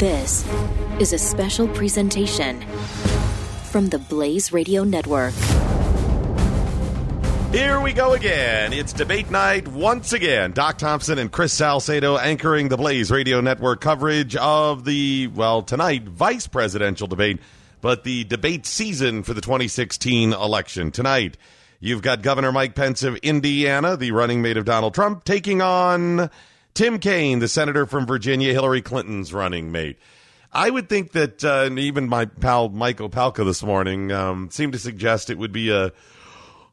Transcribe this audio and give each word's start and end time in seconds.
This 0.00 0.48
is 0.98 1.12
a 1.12 1.18
special 1.18 1.68
presentation 1.68 2.62
from 3.64 3.90
the 3.90 3.98
Blaze 3.98 4.50
Radio 4.50 4.82
Network. 4.82 5.34
Here 7.52 7.78
we 7.82 7.92
go 7.92 8.14
again. 8.14 8.72
It's 8.72 8.94
debate 8.94 9.30
night 9.30 9.68
once 9.68 10.14
again. 10.14 10.52
Doc 10.52 10.78
Thompson 10.78 11.18
and 11.18 11.30
Chris 11.30 11.52
Salcedo 11.52 12.16
anchoring 12.16 12.70
the 12.70 12.78
Blaze 12.78 13.10
Radio 13.10 13.42
Network 13.42 13.82
coverage 13.82 14.36
of 14.36 14.86
the, 14.86 15.26
well, 15.34 15.60
tonight, 15.60 16.04
vice 16.04 16.46
presidential 16.46 17.06
debate, 17.06 17.38
but 17.82 18.02
the 18.02 18.24
debate 18.24 18.64
season 18.64 19.22
for 19.22 19.34
the 19.34 19.42
2016 19.42 20.32
election. 20.32 20.92
Tonight, 20.92 21.36
you've 21.78 22.00
got 22.00 22.22
Governor 22.22 22.52
Mike 22.52 22.74
Pence 22.74 23.02
of 23.02 23.16
Indiana, 23.16 23.98
the 23.98 24.12
running 24.12 24.40
mate 24.40 24.56
of 24.56 24.64
Donald 24.64 24.94
Trump, 24.94 25.24
taking 25.24 25.60
on 25.60 26.30
Tim 26.74 26.98
Kaine, 26.98 27.38
the 27.38 27.48
senator 27.48 27.86
from 27.86 28.06
Virginia, 28.06 28.52
Hillary 28.52 28.82
Clinton's 28.82 29.32
running 29.32 29.72
mate. 29.72 29.98
I 30.52 30.68
would 30.68 30.88
think 30.88 31.12
that 31.12 31.44
uh, 31.44 31.70
even 31.76 32.08
my 32.08 32.24
pal 32.24 32.68
Michael 32.68 33.08
Opelka 33.08 33.44
this 33.44 33.62
morning 33.62 34.10
um, 34.10 34.50
seemed 34.50 34.72
to 34.72 34.78
suggest 34.78 35.30
it 35.30 35.38
would 35.38 35.52
be 35.52 35.70
a 35.70 35.92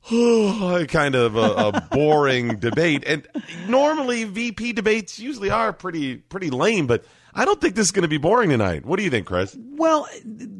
kind 0.87 1.15
of 1.15 1.35
a, 1.35 1.39
a 1.39 1.87
boring 1.91 2.57
debate. 2.57 3.03
And 3.05 3.27
normally 3.67 4.23
VP 4.23 4.73
debates 4.73 5.19
usually 5.19 5.49
are 5.49 5.73
pretty 5.73 6.15
pretty 6.15 6.49
lame, 6.49 6.87
but 6.87 7.05
I 7.33 7.45
don't 7.45 7.61
think 7.61 7.75
this 7.75 7.87
is 7.87 7.91
going 7.91 8.03
to 8.03 8.07
be 8.07 8.17
boring 8.17 8.49
tonight. 8.49 8.85
What 8.85 8.97
do 8.97 9.03
you 9.03 9.11
think, 9.11 9.27
Chris? 9.27 9.55
Well, 9.59 10.07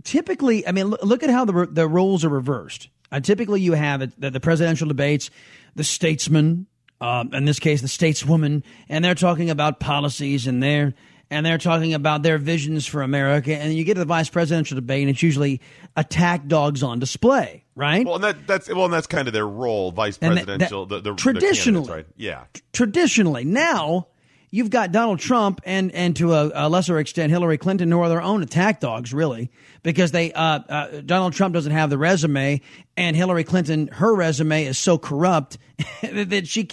typically, 0.04 0.68
I 0.68 0.72
mean, 0.72 0.90
look 0.90 1.24
at 1.24 1.32
how 1.32 1.46
the 1.46 1.68
the 1.72 1.88
roles 1.88 2.24
are 2.24 2.30
reversed. 2.30 2.90
Uh, 3.12 3.20
typically, 3.20 3.62
you 3.62 3.74
have 3.74 4.02
it, 4.02 4.20
the, 4.20 4.30
the 4.30 4.40
presidential 4.40 4.88
debates, 4.88 5.30
the 5.76 5.84
statesman, 5.84 6.68
um, 7.02 7.34
in 7.34 7.46
this 7.46 7.60
case, 7.60 7.82
the 7.82 7.88
stateswoman, 7.88 8.64
and 8.90 9.04
they're 9.04 9.16
talking 9.16 9.50
about 9.50 9.80
policies 9.80 10.48
and 10.48 10.62
they're 10.62 10.94
and 11.30 11.46
they're 11.46 11.58
talking 11.58 11.94
about 11.94 12.24
their 12.24 12.38
visions 12.38 12.86
for 12.86 13.02
America. 13.02 13.54
And 13.56 13.74
you 13.74 13.84
get 13.84 13.96
to 13.96 14.00
the 14.00 14.06
vice 14.06 14.30
presidential 14.30 14.76
debate, 14.76 15.02
and 15.02 15.10
it's 15.10 15.22
usually 15.22 15.62
attack 15.96 16.48
dogs 16.48 16.84
on 16.84 17.00
display, 17.00 17.66
right? 17.76 18.06
Well, 18.06 18.16
and 18.16 18.24
that, 18.24 18.48
that's 18.48 18.70
well, 18.70 18.86
and 18.86 18.94
that's 18.94 19.08
kind 19.08 19.28
of 19.28 19.34
their 19.34 19.48
role, 19.48 19.92
vice 19.92 20.18
presidential. 20.18 20.86
That, 20.86 21.04
the, 21.04 21.12
the, 21.12 21.16
traditionally, 21.16 21.88
the 21.88 21.94
right? 21.94 22.06
Yeah. 22.16 22.46
Traditionally, 22.72 23.44
now 23.44 24.08
you've 24.50 24.70
got 24.70 24.92
Donald 24.92 25.20
Trump 25.20 25.62
and 25.66 25.92
and 25.92 26.16
to 26.18 26.34
a, 26.34 26.52
a, 26.54 26.70
lesser 26.70 27.00
extent 27.00 27.32
Hillary 27.32 27.58
Clinton, 27.58 27.92
who 27.92 28.00
are 28.00 28.10
their 28.10 28.22
own 28.22 28.44
attack 28.44 28.80
dogs, 28.80 29.14
really, 29.14 29.52
because 29.84 30.12
they 30.12 30.32
uh, 30.34 30.60
uh, 30.70 31.02
Donald 31.06 31.34
Trump 31.34 31.54
doesn't 31.54 31.72
have 31.72 31.90
the 31.90 31.98
resume, 31.98 32.62
and 32.96 33.16
Hillary 33.16 33.44
Clinton, 33.44 33.88
her 33.88 34.14
resume 34.14 34.66
is 34.66 34.78
so 34.78 34.98
corrupt 34.98 35.58
that 36.02 36.48
she 36.48 36.70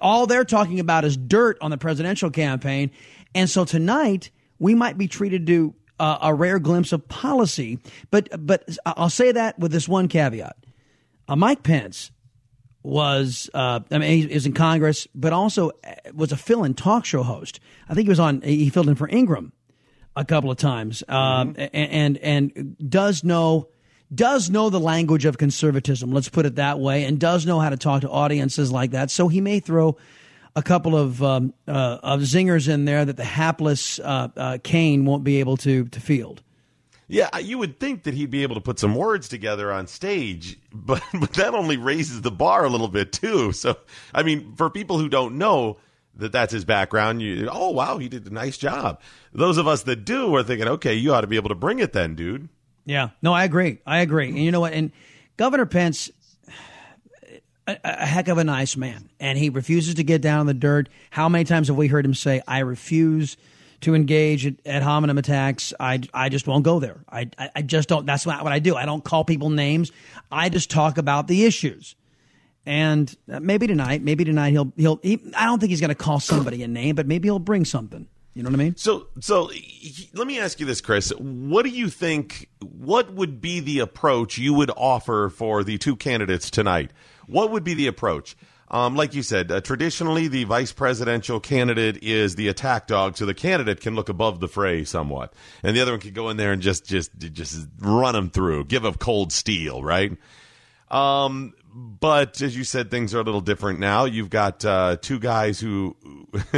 all 0.00 0.26
they're 0.26 0.44
talking 0.44 0.80
about 0.80 1.04
is 1.04 1.16
dirt 1.16 1.58
on 1.60 1.70
the 1.70 1.78
presidential 1.78 2.30
campaign, 2.30 2.90
and 3.34 3.48
so 3.48 3.64
tonight 3.64 4.30
we 4.58 4.74
might 4.74 4.98
be 4.98 5.08
treated 5.08 5.46
to 5.46 5.74
uh, 5.98 6.18
a 6.22 6.34
rare 6.34 6.58
glimpse 6.58 6.92
of 6.92 7.08
policy, 7.08 7.78
but 8.10 8.28
but 8.46 8.64
I'll 8.84 9.10
say 9.10 9.32
that 9.32 9.58
with 9.58 9.72
this 9.72 9.88
one 9.88 10.08
caveat: 10.08 10.56
uh, 11.28 11.36
Mike 11.36 11.62
Pence 11.62 12.10
was 12.82 13.50
uh, 13.54 13.80
I 13.90 13.98
mean 13.98 14.28
he 14.28 14.34
was 14.34 14.46
in 14.46 14.52
Congress, 14.52 15.06
but 15.14 15.32
also 15.32 15.70
uh, 15.84 15.94
was 16.14 16.32
a 16.32 16.36
fill-in 16.36 16.74
talk 16.74 17.04
show 17.04 17.22
host. 17.22 17.60
I 17.88 17.94
think 17.94 18.06
he 18.06 18.10
was 18.10 18.20
on 18.20 18.42
he 18.42 18.70
filled 18.70 18.88
in 18.88 18.94
for 18.94 19.08
Ingraham 19.08 19.52
a 20.16 20.24
couple 20.24 20.50
of 20.50 20.56
times, 20.56 21.02
um, 21.08 21.54
mm-hmm. 21.54 21.60
and, 21.72 22.18
and 22.18 22.56
and 22.56 22.90
does 22.90 23.22
know 23.24 23.68
does 24.14 24.50
know 24.50 24.70
the 24.70 24.80
language 24.80 25.24
of 25.24 25.38
conservatism. 25.38 26.10
Let's 26.10 26.28
put 26.28 26.46
it 26.46 26.56
that 26.56 26.80
way, 26.80 27.04
and 27.04 27.18
does 27.18 27.46
know 27.46 27.60
how 27.60 27.70
to 27.70 27.76
talk 27.76 28.02
to 28.02 28.10
audiences 28.10 28.72
like 28.72 28.92
that. 28.92 29.10
So 29.10 29.28
he 29.28 29.40
may 29.40 29.60
throw 29.60 29.96
a 30.56 30.62
couple 30.62 30.96
of 30.96 31.22
um, 31.22 31.54
uh, 31.68 31.98
of 32.02 32.20
zingers 32.20 32.68
in 32.68 32.84
there 32.84 33.04
that 33.04 33.16
the 33.16 33.24
hapless 33.24 33.98
uh, 34.00 34.28
uh, 34.36 34.58
Kaine 34.62 35.04
won't 35.04 35.24
be 35.24 35.40
able 35.40 35.56
to 35.58 35.84
to 35.86 36.00
field. 36.00 36.42
Yeah, 37.10 37.38
you 37.38 37.58
would 37.58 37.80
think 37.80 38.04
that 38.04 38.14
he'd 38.14 38.30
be 38.30 38.44
able 38.44 38.54
to 38.54 38.60
put 38.60 38.78
some 38.78 38.94
words 38.94 39.28
together 39.28 39.72
on 39.72 39.88
stage, 39.88 40.58
but 40.72 41.02
but 41.18 41.32
that 41.34 41.54
only 41.54 41.76
raises 41.76 42.22
the 42.22 42.30
bar 42.30 42.64
a 42.64 42.68
little 42.68 42.88
bit 42.88 43.12
too. 43.12 43.52
So, 43.52 43.76
I 44.14 44.22
mean, 44.22 44.54
for 44.54 44.70
people 44.70 44.98
who 44.98 45.08
don't 45.08 45.36
know 45.36 45.78
that 46.14 46.32
that's 46.32 46.52
his 46.52 46.64
background, 46.64 47.20
you 47.20 47.48
oh 47.50 47.70
wow, 47.70 47.98
he 47.98 48.08
did 48.08 48.26
a 48.26 48.32
nice 48.32 48.56
job. 48.56 49.00
Those 49.32 49.58
of 49.58 49.66
us 49.66 49.82
that 49.84 50.04
do 50.04 50.34
are 50.36 50.44
thinking, 50.44 50.68
okay, 50.68 50.94
you 50.94 51.12
ought 51.12 51.22
to 51.22 51.26
be 51.26 51.36
able 51.36 51.48
to 51.48 51.54
bring 51.56 51.80
it 51.80 51.92
then, 51.92 52.14
dude. 52.14 52.48
Yeah, 52.86 53.10
no, 53.22 53.32
I 53.32 53.44
agree. 53.44 53.80
I 53.84 54.00
agree. 54.00 54.28
And 54.28 54.38
you 54.38 54.52
know 54.52 54.60
what? 54.60 54.72
And 54.72 54.92
Governor 55.36 55.66
Pence, 55.66 56.10
a, 57.66 57.76
a 57.82 58.06
heck 58.06 58.28
of 58.28 58.38
a 58.38 58.44
nice 58.44 58.76
man, 58.76 59.10
and 59.18 59.36
he 59.36 59.50
refuses 59.50 59.94
to 59.94 60.04
get 60.04 60.22
down 60.22 60.42
in 60.42 60.46
the 60.46 60.54
dirt. 60.54 60.88
How 61.10 61.28
many 61.28 61.44
times 61.44 61.68
have 61.68 61.76
we 61.76 61.88
heard 61.88 62.04
him 62.04 62.14
say, 62.14 62.40
"I 62.46 62.60
refuse"? 62.60 63.36
To 63.82 63.94
engage 63.94 64.46
at, 64.46 64.54
ad 64.66 64.82
hominem 64.82 65.16
attacks. 65.16 65.72
I, 65.80 66.00
I 66.12 66.28
just 66.28 66.46
won't 66.46 66.64
go 66.64 66.80
there. 66.80 67.02
I, 67.08 67.30
I, 67.38 67.50
I 67.56 67.62
just 67.62 67.88
don't. 67.88 68.04
That's 68.04 68.26
not 68.26 68.44
what 68.44 68.52
I 68.52 68.58
do. 68.58 68.76
I 68.76 68.84
don't 68.84 69.02
call 69.02 69.24
people 69.24 69.48
names. 69.48 69.90
I 70.30 70.50
just 70.50 70.70
talk 70.70 70.98
about 70.98 71.28
the 71.28 71.44
issues. 71.46 71.96
And 72.66 73.14
uh, 73.32 73.40
maybe 73.40 73.66
tonight, 73.66 74.02
maybe 74.02 74.24
tonight 74.24 74.50
he'll 74.50 74.72
he'll. 74.76 75.00
He, 75.02 75.18
I 75.34 75.46
don't 75.46 75.60
think 75.60 75.70
he's 75.70 75.80
going 75.80 75.88
to 75.88 75.94
call 75.94 76.20
somebody 76.20 76.62
a 76.62 76.68
name, 76.68 76.94
but 76.94 77.06
maybe 77.06 77.28
he'll 77.28 77.38
bring 77.38 77.64
something. 77.64 78.06
You 78.34 78.44
know 78.44 78.50
what 78.50 78.60
I 78.60 78.62
mean? 78.64 78.76
So, 78.76 79.08
so 79.18 79.50
let 80.14 80.26
me 80.26 80.38
ask 80.38 80.60
you 80.60 80.66
this, 80.66 80.80
Chris. 80.80 81.10
What 81.18 81.64
do 81.64 81.70
you 81.70 81.88
think? 81.88 82.48
What 82.60 83.12
would 83.12 83.40
be 83.40 83.60
the 83.60 83.80
approach 83.80 84.38
you 84.38 84.54
would 84.54 84.70
offer 84.76 85.30
for 85.30 85.64
the 85.64 85.78
two 85.78 85.96
candidates 85.96 86.48
tonight? 86.48 86.92
What 87.26 87.50
would 87.50 87.64
be 87.64 87.74
the 87.74 87.86
approach? 87.86 88.36
Um, 88.70 88.94
like 88.94 89.14
you 89.14 89.22
said, 89.24 89.50
uh, 89.50 89.60
traditionally 89.60 90.28
the 90.28 90.44
vice 90.44 90.72
presidential 90.72 91.40
candidate 91.40 92.04
is 92.04 92.36
the 92.36 92.46
attack 92.46 92.86
dog, 92.86 93.16
so 93.16 93.26
the 93.26 93.34
candidate 93.34 93.80
can 93.80 93.96
look 93.96 94.08
above 94.08 94.38
the 94.38 94.46
fray 94.46 94.84
somewhat, 94.84 95.32
and 95.64 95.74
the 95.74 95.80
other 95.80 95.92
one 95.92 96.00
can 96.00 96.12
go 96.12 96.28
in 96.28 96.36
there 96.36 96.52
and 96.52 96.62
just 96.62 96.86
just 96.86 97.10
just 97.18 97.66
run 97.80 98.14
them 98.14 98.30
through, 98.30 98.64
give 98.66 98.84
a 98.84 98.92
cold 98.92 99.32
steel, 99.32 99.82
right? 99.82 100.16
Um, 100.88 101.54
but 101.72 102.40
as 102.42 102.56
you 102.56 102.64
said, 102.64 102.90
things 102.90 103.14
are 103.14 103.20
a 103.20 103.22
little 103.22 103.40
different 103.40 103.78
now. 103.78 104.04
You've 104.04 104.30
got 104.30 104.64
uh, 104.64 104.96
two 105.00 105.18
guys 105.18 105.60
who 105.60 105.96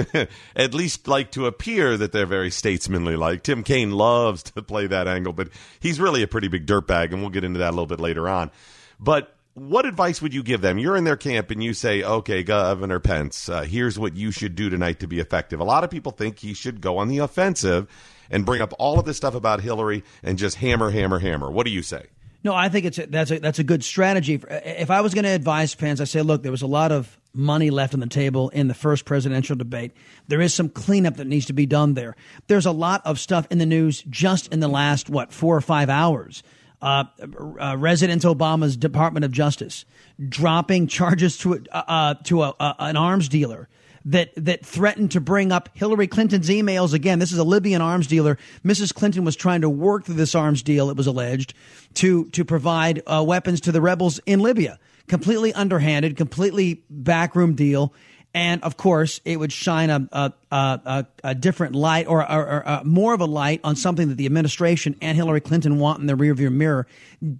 at 0.57 0.75
least 0.75 1.09
like 1.09 1.33
to 1.33 1.47
appear 1.47 1.97
that 1.97 2.13
they're 2.13 2.27
very 2.27 2.51
statesmanly. 2.51 3.17
Like 3.17 3.43
Tim 3.43 3.63
Kaine 3.63 3.91
loves 3.91 4.43
to 4.45 4.63
play 4.63 4.87
that 4.87 5.09
angle, 5.09 5.33
but 5.33 5.49
he's 5.81 6.01
really 6.01 6.23
a 6.23 6.27
pretty 6.27 6.49
big 6.49 6.67
dirtbag, 6.67 7.13
and 7.13 7.21
we'll 7.21 7.31
get 7.31 7.45
into 7.45 7.59
that 7.59 7.71
a 7.71 7.73
little 7.73 7.87
bit 7.87 8.01
later 8.01 8.29
on. 8.29 8.51
But 8.99 9.32
what 9.55 9.85
advice 9.85 10.23
would 10.23 10.33
you 10.33 10.43
give 10.43 10.63
them? 10.63 10.79
You're 10.79 10.97
in 10.97 11.05
their 11.05 11.17
camp 11.17 11.51
and 11.51 11.63
you 11.63 11.75
say, 11.75 12.03
okay, 12.03 12.43
Governor 12.43 13.01
Pence, 13.01 13.49
uh, 13.49 13.63
here's 13.63 13.99
what 13.99 14.17
you 14.17 14.31
should 14.31 14.55
do 14.55 14.71
tonight 14.71 15.01
to 15.01 15.07
be 15.07 15.21
effective. 15.21 15.61
A 15.61 15.65
lot 15.65 15.85
of 15.85 15.91
people 15.91 16.13
think 16.13 16.39
he 16.39 16.55
should 16.55 16.81
go 16.81 16.99
on 16.99 17.09
the 17.09 17.19
offensive 17.19 17.87
and 18.31 18.47
bring 18.47 18.63
up 18.63 18.73
all 18.79 18.99
of 18.99 19.05
this 19.05 19.19
stuff 19.19 19.35
about 19.35 19.61
Hillary 19.61 20.05
and 20.23 20.39
just 20.39 20.57
hammer, 20.57 20.91
hammer, 20.91 21.19
hammer. 21.19 21.51
What 21.51 21.67
do 21.67 21.73
you 21.73 21.83
say? 21.83 22.07
No, 22.45 22.55
I 22.55 22.71
think 22.71 22.87
it's 22.87 22.99
a, 22.99 23.07
that's 23.07 23.31
a 23.31 23.39
that's 23.39 23.61
a 23.61 23.65
good 23.65 23.85
strategy. 23.85 24.43
If 24.51 24.91
I 24.91 25.01
was 25.01 25.15
going 25.15 25.25
to 25.25 25.31
advise 25.31 25.77
Pence, 25.77 26.01
I 26.01 26.05
say, 26.05 26.23
look, 26.23 26.43
there 26.43 26.51
was 26.51 26.63
a 26.63 26.67
lot 26.67 26.91
of 26.91 27.17
money 27.33 27.71
left 27.71 27.95
on 27.95 28.01
the 28.01 28.09
table 28.09 28.49
in 28.49 28.67
the 28.67 28.75
first 28.75 29.05
presidential 29.05 29.55
debate. 29.55 29.93
There 30.27 30.41
is 30.41 30.53
some 30.53 30.69
cleanup 30.69 31.19
that 31.19 31.27
needs 31.29 31.47
to 31.47 31.53
be 31.53 31.67
done 31.67 31.95
there. 31.95 32.17
There's 32.49 32.67
a 32.67 32.73
lot 32.73 33.03
of 33.05 33.21
stuff 33.21 33.47
in 33.51 33.59
the 33.59 33.67
news 33.67 34.03
just 34.11 34.53
in 34.53 34.59
the 34.59 34.67
last 34.67 35.09
what 35.09 35.33
four 35.33 35.57
or 35.57 35.61
five 35.61 35.89
hours 35.89 36.43
uh, 36.83 37.05
uh, 37.21 37.77
Obama's 37.77 38.77
Department 38.77 39.25
of 39.25 39.33
Justice 39.33 39.85
dropping 40.29 40.87
charges 40.89 41.39
to 41.39 41.65
uh, 41.73 41.83
uh, 41.87 42.15
to 42.25 42.43
a, 42.43 42.55
an 42.79 42.97
arms 42.97 43.29
dealer 43.29 43.69
that 44.05 44.33
that 44.37 44.67
threatened 44.67 45.13
to 45.13 45.21
bring 45.21 45.53
up 45.53 45.69
Hillary 45.75 46.09
Clinton's 46.09 46.49
emails 46.49 46.93
again. 46.93 47.19
This 47.19 47.33
is 47.33 47.39
a 47.39 47.45
Libyan 47.45 47.81
arms 47.81 48.07
dealer. 48.07 48.37
Mrs. 48.65 48.93
Clinton 48.93 49.25
was 49.25 49.37
trying 49.37 49.61
to 49.61 49.71
work 49.71 50.05
through 50.05 50.17
this 50.17 50.35
arms 50.35 50.63
deal. 50.63 50.91
It 50.91 50.97
was 50.97 51.07
alleged 51.07 51.55
to 51.95 52.29
to 52.31 52.45
provide 52.45 53.03
uh, 53.07 53.25
weapons 53.27 53.61
to 53.63 53.73
the 53.73 53.81
rebels 53.81 54.21
in 54.27 54.41
Libya. 54.41 54.79
Completely 55.09 55.53
underhanded, 55.53 56.17
completely 56.17 56.83
backroom 56.89 57.55
deal. 57.55 57.93
And 58.35 58.63
of 58.63 58.77
course, 58.77 59.21
it 59.25 59.39
would 59.39 59.53
shine 59.53 59.91
a 59.91 60.09
a, 60.11 60.33
a, 60.51 61.07
a 61.23 61.35
different 61.35 61.75
light 61.75 62.07
or, 62.07 62.23
or, 62.23 62.47
or 62.47 62.69
uh, 62.69 62.85
more 62.85 63.13
of 63.13 63.21
a 63.21 63.27
light 63.27 63.61
on 63.63 63.77
something 63.77 64.09
that 64.09 64.17
the 64.17 64.27
administration 64.27 64.97
and 65.03 65.17
Hillary 65.17 65.41
Clinton 65.41 65.79
want 65.79 66.01
in 66.01 66.07
the 66.07 66.15
rearview 66.15 66.51
mirror 66.51 66.87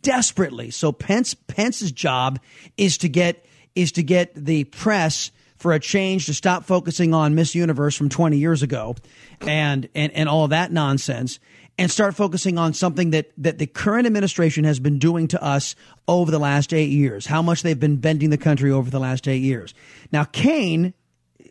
desperately. 0.03 0.71
So 0.71 0.93
Pence 0.93 1.35
Pence's 1.35 1.93
job 1.93 2.41
is 2.77 2.99
to 2.99 3.09
get 3.09 3.47
is 3.75 3.93
to 3.93 4.03
get 4.03 4.35
the 4.35 4.65
press 4.65 5.31
for 5.63 5.73
a 5.73 5.79
change 5.79 6.27
to 6.27 6.35
stop 6.35 6.65
focusing 6.65 7.15
on 7.15 7.37
Miss 7.37 7.55
Universe 7.55 7.97
from 7.97 8.09
20 8.09 8.37
years 8.37 8.65
ago 8.65 8.97
and, 9.41 9.89
and, 9.95 10.13
and 10.13 10.29
all 10.29 10.49
that 10.49 10.73
nonsense 10.73 11.39
and 11.79 11.91
start 11.91 12.15
focusing 12.15 12.59
on 12.59 12.75
something 12.75 13.11
that, 13.11 13.33
that 13.39 13.59
the 13.59 13.67
current 13.67 14.07
administration 14.07 14.65
has 14.65 14.79
been 14.79 14.99
doing 14.99 15.29
to 15.29 15.43
us 15.43 15.75
over 16.07 16.31
the 16.31 16.39
last 16.39 16.73
eight 16.73 16.91
years, 16.91 17.27
how 17.27 17.43
much 17.43 17.63
they've 17.63 17.81
been 17.81 17.97
bending 17.97 18.31
the 18.31 18.39
country 18.39 18.71
over 18.71 18.91
the 18.91 19.01
last 19.01 19.27
eight 19.27 19.43
years. 19.43 19.75
Now, 20.13 20.25
Kaine, 20.25 20.95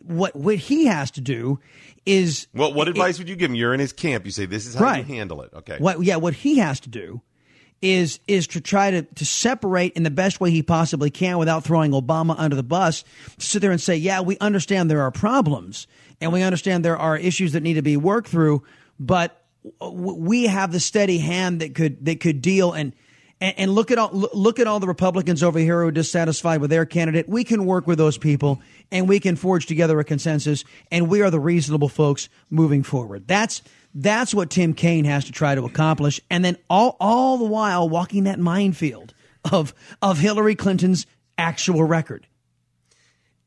what, 0.02 0.36
what 0.36 0.56
he 0.56 0.86
has 0.86 1.10
to 1.12 1.20
do 1.20 1.58
is. 2.06 2.46
Well, 2.54 2.72
what 2.72 2.88
advice 2.88 3.16
it, 3.16 3.22
would 3.22 3.28
you 3.28 3.36
give 3.36 3.50
him? 3.50 3.56
You're 3.56 3.74
in 3.74 3.80
his 3.80 3.92
camp. 3.92 4.24
You 4.24 4.30
say, 4.30 4.46
this 4.46 4.66
is 4.66 4.74
how 4.74 4.84
right. 4.84 5.06
you 5.06 5.14
handle 5.14 5.42
it. 5.42 5.52
Okay. 5.54 5.76
What, 5.78 6.02
yeah, 6.02 6.16
what 6.16 6.34
he 6.34 6.58
has 6.58 6.80
to 6.80 6.88
do 6.88 7.20
is 7.80 8.20
is 8.28 8.46
to 8.46 8.60
try 8.60 8.92
to, 8.92 9.02
to 9.02 9.26
separate 9.26 9.92
in 9.94 10.04
the 10.04 10.10
best 10.10 10.40
way 10.40 10.52
he 10.52 10.62
possibly 10.62 11.10
can 11.10 11.36
without 11.38 11.64
throwing 11.64 11.90
Obama 11.90 12.34
under 12.38 12.54
the 12.54 12.62
bus. 12.62 13.02
To 13.38 13.46
sit 13.46 13.60
there 13.60 13.72
and 13.72 13.80
say, 13.80 13.96
yeah, 13.96 14.20
we 14.20 14.38
understand 14.38 14.88
there 14.88 15.02
are 15.02 15.10
problems 15.10 15.88
and 16.20 16.32
we 16.32 16.42
understand 16.42 16.84
there 16.84 16.96
are 16.96 17.16
issues 17.16 17.52
that 17.52 17.62
need 17.62 17.74
to 17.74 17.82
be 17.82 17.96
worked 17.96 18.28
through, 18.28 18.62
but 19.00 19.41
we 19.80 20.44
have 20.44 20.72
the 20.72 20.80
steady 20.80 21.18
hand 21.18 21.60
that 21.60 21.74
could 21.74 22.04
that 22.04 22.20
could 22.20 22.42
deal 22.42 22.72
and 22.72 22.92
and, 23.42 23.72
look 23.72 23.90
at 23.90 23.98
all 23.98 24.10
look 24.12 24.60
at 24.60 24.68
all 24.68 24.78
the 24.78 24.86
Republicans 24.86 25.42
over 25.42 25.58
here 25.58 25.82
who 25.82 25.88
are 25.88 25.92
dissatisfied 25.92 26.60
with 26.60 26.70
their 26.70 26.86
candidate. 26.86 27.28
We 27.28 27.42
can 27.42 27.66
work 27.66 27.88
with 27.88 27.98
those 27.98 28.16
people 28.16 28.60
and 28.92 29.08
we 29.08 29.18
can 29.18 29.34
forge 29.34 29.66
together 29.66 29.98
a 29.98 30.04
consensus. 30.04 30.64
And 30.92 31.08
we 31.08 31.22
are 31.22 31.30
the 31.30 31.40
reasonable 31.40 31.88
folks 31.88 32.28
moving 32.50 32.84
forward. 32.84 33.26
That's 33.26 33.62
that's 33.94 34.32
what 34.32 34.50
Tim 34.50 34.74
Kaine 34.74 35.04
has 35.04 35.24
to 35.24 35.32
try 35.32 35.54
to 35.54 35.64
accomplish, 35.64 36.20
and 36.30 36.44
then 36.44 36.56
all 36.70 36.96
all 37.00 37.36
the 37.36 37.44
while 37.44 37.88
walking 37.88 38.24
that 38.24 38.38
minefield 38.38 39.12
of 39.52 39.74
of 40.00 40.18
Hillary 40.18 40.54
Clinton's 40.54 41.06
actual 41.36 41.82
record. 41.82 42.26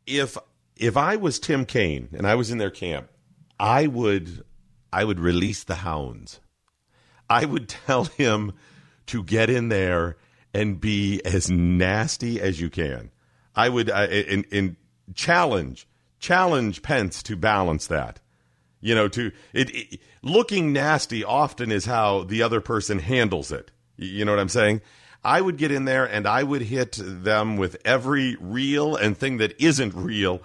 If 0.05 0.37
if 0.75 0.97
I 0.97 1.15
was 1.15 1.39
Tim 1.39 1.65
Kaine 1.65 2.09
and 2.13 2.27
I 2.27 2.35
was 2.35 2.51
in 2.51 2.57
their 2.57 2.69
camp, 2.69 3.09
I 3.59 3.87
would 3.87 4.43
I 4.95 5.03
would 5.03 5.19
release 5.19 5.65
the 5.65 5.75
hounds. 5.75 6.39
I 7.29 7.43
would 7.43 7.67
tell 7.85 8.05
him 8.05 8.53
to 9.07 9.23
get 9.23 9.49
in 9.49 9.67
there 9.67 10.15
and 10.53 10.79
be 10.79 11.21
as 11.25 11.51
nasty 11.51 12.39
as 12.39 12.61
you 12.61 12.69
can. 12.69 13.11
I 13.53 13.67
would 13.67 13.89
uh, 13.89 14.07
challenge 15.13 15.85
challenge 16.19 16.81
Pence 16.81 17.21
to 17.23 17.35
balance 17.35 17.87
that. 17.87 18.21
You 18.79 18.95
know, 18.95 19.09
to 19.09 19.33
it, 19.51 19.75
it, 19.75 19.99
looking 20.21 20.71
nasty 20.71 21.25
often 21.25 21.73
is 21.73 21.85
how 21.85 22.23
the 22.23 22.41
other 22.41 22.61
person 22.61 22.99
handles 22.99 23.51
it. 23.51 23.71
You 23.97 24.23
know 24.23 24.31
what 24.31 24.39
I'm 24.39 24.49
saying? 24.49 24.81
I 25.25 25.41
would 25.41 25.57
get 25.57 25.71
in 25.71 25.83
there 25.83 26.05
and 26.05 26.25
I 26.25 26.43
would 26.43 26.61
hit 26.61 26.97
them 27.01 27.57
with 27.57 27.75
every 27.83 28.37
real 28.39 28.95
and 28.95 29.17
thing 29.17 29.37
that 29.37 29.59
isn't 29.61 29.93
real 29.93 30.41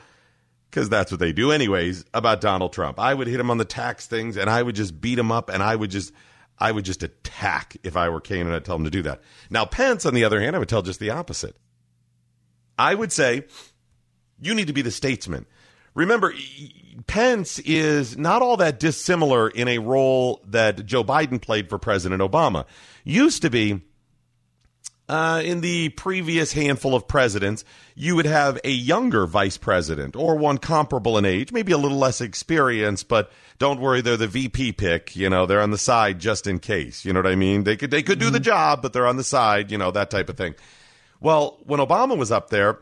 because 0.70 0.88
that's 0.88 1.10
what 1.10 1.18
they 1.18 1.32
do 1.32 1.50
anyways 1.50 2.04
about 2.14 2.40
Donald 2.40 2.72
Trump. 2.72 3.00
I 3.00 3.12
would 3.12 3.26
hit 3.26 3.40
him 3.40 3.50
on 3.50 3.58
the 3.58 3.64
tax 3.64 4.06
things 4.06 4.36
and 4.36 4.48
I 4.48 4.62
would 4.62 4.76
just 4.76 5.00
beat 5.00 5.18
him 5.18 5.32
up 5.32 5.50
and 5.50 5.62
I 5.62 5.74
would 5.74 5.90
just 5.90 6.12
I 6.58 6.72
would 6.72 6.84
just 6.84 7.02
attack 7.02 7.76
if 7.82 7.96
I 7.96 8.08
were 8.08 8.20
Kaine 8.20 8.46
and 8.46 8.54
I'd 8.54 8.64
tell 8.64 8.76
him 8.76 8.84
to 8.84 8.90
do 8.90 9.02
that. 9.02 9.20
Now 9.48 9.64
Pence 9.64 10.06
on 10.06 10.14
the 10.14 10.24
other 10.24 10.40
hand, 10.40 10.54
I 10.54 10.58
would 10.58 10.68
tell 10.68 10.82
just 10.82 11.00
the 11.00 11.10
opposite. 11.10 11.56
I 12.78 12.94
would 12.94 13.12
say 13.12 13.44
you 14.40 14.54
need 14.54 14.68
to 14.68 14.72
be 14.72 14.82
the 14.82 14.90
statesman. 14.90 15.46
Remember, 15.94 16.32
Pence 17.06 17.58
is 17.60 18.16
not 18.16 18.42
all 18.42 18.56
that 18.58 18.78
dissimilar 18.78 19.48
in 19.48 19.66
a 19.68 19.78
role 19.78 20.40
that 20.46 20.86
Joe 20.86 21.02
Biden 21.02 21.40
played 21.40 21.68
for 21.68 21.78
President 21.78 22.22
Obama. 22.22 22.64
Used 23.04 23.42
to 23.42 23.50
be, 23.50 23.80
uh, 25.10 25.42
in 25.42 25.60
the 25.60 25.88
previous 25.88 26.52
handful 26.52 26.94
of 26.94 27.08
presidents, 27.08 27.64
you 27.96 28.14
would 28.14 28.26
have 28.26 28.60
a 28.62 28.70
younger 28.70 29.26
vice 29.26 29.58
president 29.58 30.14
or 30.14 30.36
one 30.36 30.56
comparable 30.56 31.18
in 31.18 31.24
age, 31.24 31.50
maybe 31.50 31.72
a 31.72 31.76
little 31.76 31.98
less 31.98 32.20
experienced, 32.20 33.08
but 33.08 33.32
don't 33.58 33.80
worry, 33.80 34.02
they're 34.02 34.16
the 34.16 34.28
VP 34.28 34.70
pick. 34.72 35.16
You 35.16 35.28
know, 35.28 35.46
they're 35.46 35.62
on 35.62 35.72
the 35.72 35.78
side 35.78 36.20
just 36.20 36.46
in 36.46 36.60
case. 36.60 37.04
You 37.04 37.12
know 37.12 37.18
what 37.18 37.26
I 37.26 37.34
mean? 37.34 37.64
They 37.64 37.76
could 37.76 37.90
they 37.90 38.04
could 38.04 38.20
do 38.20 38.26
mm-hmm. 38.26 38.34
the 38.34 38.40
job, 38.40 38.82
but 38.82 38.92
they're 38.92 39.08
on 39.08 39.16
the 39.16 39.24
side. 39.24 39.72
You 39.72 39.78
know 39.78 39.90
that 39.90 40.10
type 40.10 40.28
of 40.28 40.36
thing. 40.36 40.54
Well, 41.18 41.58
when 41.64 41.80
Obama 41.80 42.16
was 42.16 42.30
up 42.30 42.50
there, 42.50 42.78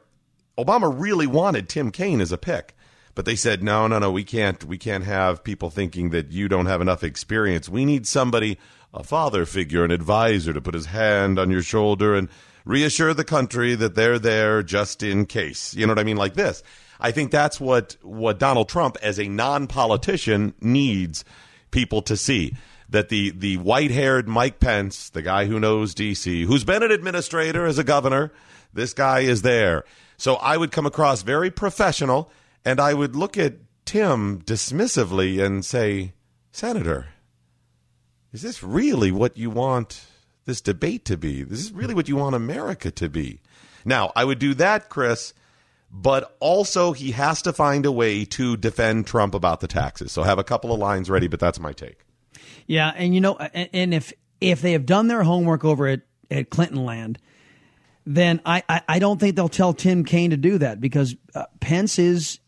Obama 0.59 0.95
really 0.95 1.27
wanted 1.27 1.67
Tim 1.71 1.91
Kaine 1.91 2.21
as 2.21 2.31
a 2.31 2.39
pick. 2.39 2.75
But 3.15 3.25
they 3.25 3.35
said, 3.35 3.65
no, 3.65 3.89
no, 3.89 3.99
no, 3.99 4.13
we 4.13 4.23
can't. 4.23 4.63
We 4.65 4.79
can't 4.79 5.03
have 5.03 5.43
people 5.43 5.71
thinking 5.71 6.11
that 6.11 6.31
you 6.31 6.47
don't 6.47 6.67
have 6.67 6.81
enough 6.81 7.03
experience. 7.03 7.69
We 7.69 7.85
need 7.85 8.07
somebody, 8.07 8.59
a 8.93 9.05
father 9.05 9.45
figure, 9.45 9.85
an 9.85 9.91
advisor, 9.91 10.53
to 10.53 10.61
put 10.61 10.75
his 10.75 10.87
hand 10.87 11.39
on 11.39 11.51
your 11.51 11.63
shoulder 11.63 12.15
and 12.15 12.29
reassure 12.65 13.15
the 13.15 13.25
country 13.25 13.75
that 13.75 13.95
they're 13.95 14.19
there 14.19 14.63
just 14.63 15.03
in 15.03 15.27
case. 15.27 15.75
You 15.75 15.87
know 15.87 15.93
what 15.93 15.99
I 15.99 16.05
mean? 16.05 16.17
Like 16.17 16.35
this. 16.35 16.63
I 17.01 17.13
think 17.13 17.31
that's 17.31 17.61
what 17.61 17.97
what 18.03 18.39
Donald 18.39 18.69
Trump, 18.69 18.97
as 19.03 19.19
a 19.19 19.29
non-politician, 19.29 20.55
needs 20.61 21.25
people 21.71 22.03
to 22.03 22.17
see 22.17 22.55
that 22.89 23.09
the 23.09 23.31
the 23.31 23.57
white-haired 23.59 24.29
Mike 24.29 24.61
Pence, 24.61 25.11
the 25.11 25.23
guy 25.23 25.45
who 25.45 25.61
knows 25.61 25.95
D.C., 25.95 26.45
who's 26.45 26.65
been 26.65 26.83
an 26.83 26.91
administrator 26.91 27.67
as 27.67 27.79
a 27.79 27.85
governor, 27.85 28.33
this 28.73 28.95
guy 28.95 29.21
is 29.21 29.43
there. 29.43 29.85
So 30.17 30.35
I 30.37 30.57
would 30.57 30.73
come 30.73 30.87
across 30.87 31.23
very 31.23 31.51
professional 31.51 32.31
and 32.65 32.81
I 32.81 32.95
would 32.95 33.15
look 33.15 33.39
at 33.39 33.55
Tim 33.85 34.43
dismissively 34.43 35.43
and 35.43 35.65
say, 35.65 36.13
Senator, 36.51 37.07
is 38.33 38.43
this 38.43 38.63
really 38.63 39.11
what 39.11 39.37
you 39.37 39.51
want 39.51 40.07
this 40.45 40.61
debate 40.61 41.05
to 41.07 41.17
be? 41.17 41.43
This 41.43 41.61
is 41.61 41.73
really 41.73 41.95
what 41.95 42.09
you 42.09 42.17
want 42.17 42.35
America 42.35 42.91
to 42.91 43.09
be? 43.09 43.41
Now, 43.85 44.13
I 44.17 44.25
would 44.25 44.39
do 44.39 44.55
that, 44.55 44.89
Chris, 44.89 45.33
but 45.91 46.37
also 46.41 46.93
he 46.93 47.13
has 47.13 47.43
to 47.43 47.53
find 47.53 47.87
a 47.87 47.93
way 47.93 48.25
to 48.27 48.57
defend 48.57 49.07
Trump 49.07 49.35
about 49.35 49.61
the 49.61 49.69
taxes. 49.69 50.13
So 50.13 50.23
have 50.23 50.39
a 50.39 50.45
couple 50.45 50.73
of 50.73 50.79
lines 50.79 51.09
ready, 51.09 51.29
but 51.29 51.41
that's 51.41 51.59
my 51.59 51.73
take. 51.73 52.05
Yeah, 52.67 52.93
and 52.95 53.15
you 53.15 53.21
know, 53.21 53.37
and 53.37 53.95
if 53.95 54.13
if 54.41 54.61
they 54.61 54.73
have 54.73 54.87
done 54.87 55.09
their 55.09 55.23
homework 55.23 55.65
over 55.65 55.89
at, 55.89 56.03
at 56.31 56.51
Clinton 56.51 56.85
land, 56.85 57.19
then 58.07 58.41
I, 58.45 58.63
I, 58.69 58.83
I 58.89 58.99
don't 58.99 59.19
think 59.19 59.37
they'll 59.37 59.49
tell 59.49 59.73
Tim 59.73 60.05
Kaine 60.05 60.31
to 60.31 60.37
do 60.37 60.59
that 60.59 60.81
because 60.81 61.17
uh, 61.35 61.47
Pence 61.61 61.99
is 61.99 62.39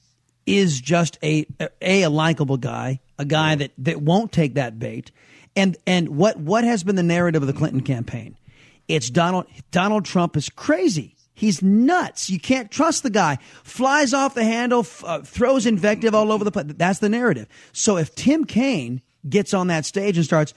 is 0.46 0.80
just 0.80 1.18
a 1.22 1.46
a, 1.58 2.04
a 2.04 2.10
likable 2.10 2.58
guy, 2.58 3.00
a 3.18 3.24
guy 3.24 3.54
that, 3.54 3.72
that 3.78 4.02
won't 4.02 4.30
take 4.30 4.54
that 4.54 4.78
bait. 4.78 5.10
And 5.56 5.76
and 5.86 6.10
what 6.10 6.38
what 6.38 6.64
has 6.64 6.84
been 6.84 6.96
the 6.96 7.02
narrative 7.02 7.42
of 7.42 7.46
the 7.46 7.52
Clinton 7.54 7.82
campaign? 7.82 8.36
It's 8.88 9.10
Donald 9.10 9.46
Donald 9.70 10.04
Trump 10.04 10.36
is 10.36 10.48
crazy. 10.48 11.16
He's 11.34 11.62
nuts. 11.62 12.28
You 12.28 12.38
can't 12.38 12.70
trust 12.70 13.02
the 13.02 13.08
guy. 13.08 13.38
Flies 13.64 14.12
off 14.12 14.34
the 14.34 14.44
handle, 14.44 14.86
uh, 15.04 15.22
throws 15.22 15.64
invective 15.64 16.14
all 16.14 16.32
over 16.32 16.44
the 16.44 16.50
place. 16.50 16.66
That's 16.76 16.98
the 16.98 17.08
narrative. 17.08 17.48
So 17.72 17.96
if 17.96 18.14
Tim 18.14 18.44
Kaine 18.44 19.00
gets 19.26 19.54
on 19.54 19.68
that 19.68 19.86
stage 19.86 20.18
and 20.18 20.24
starts 20.26 20.52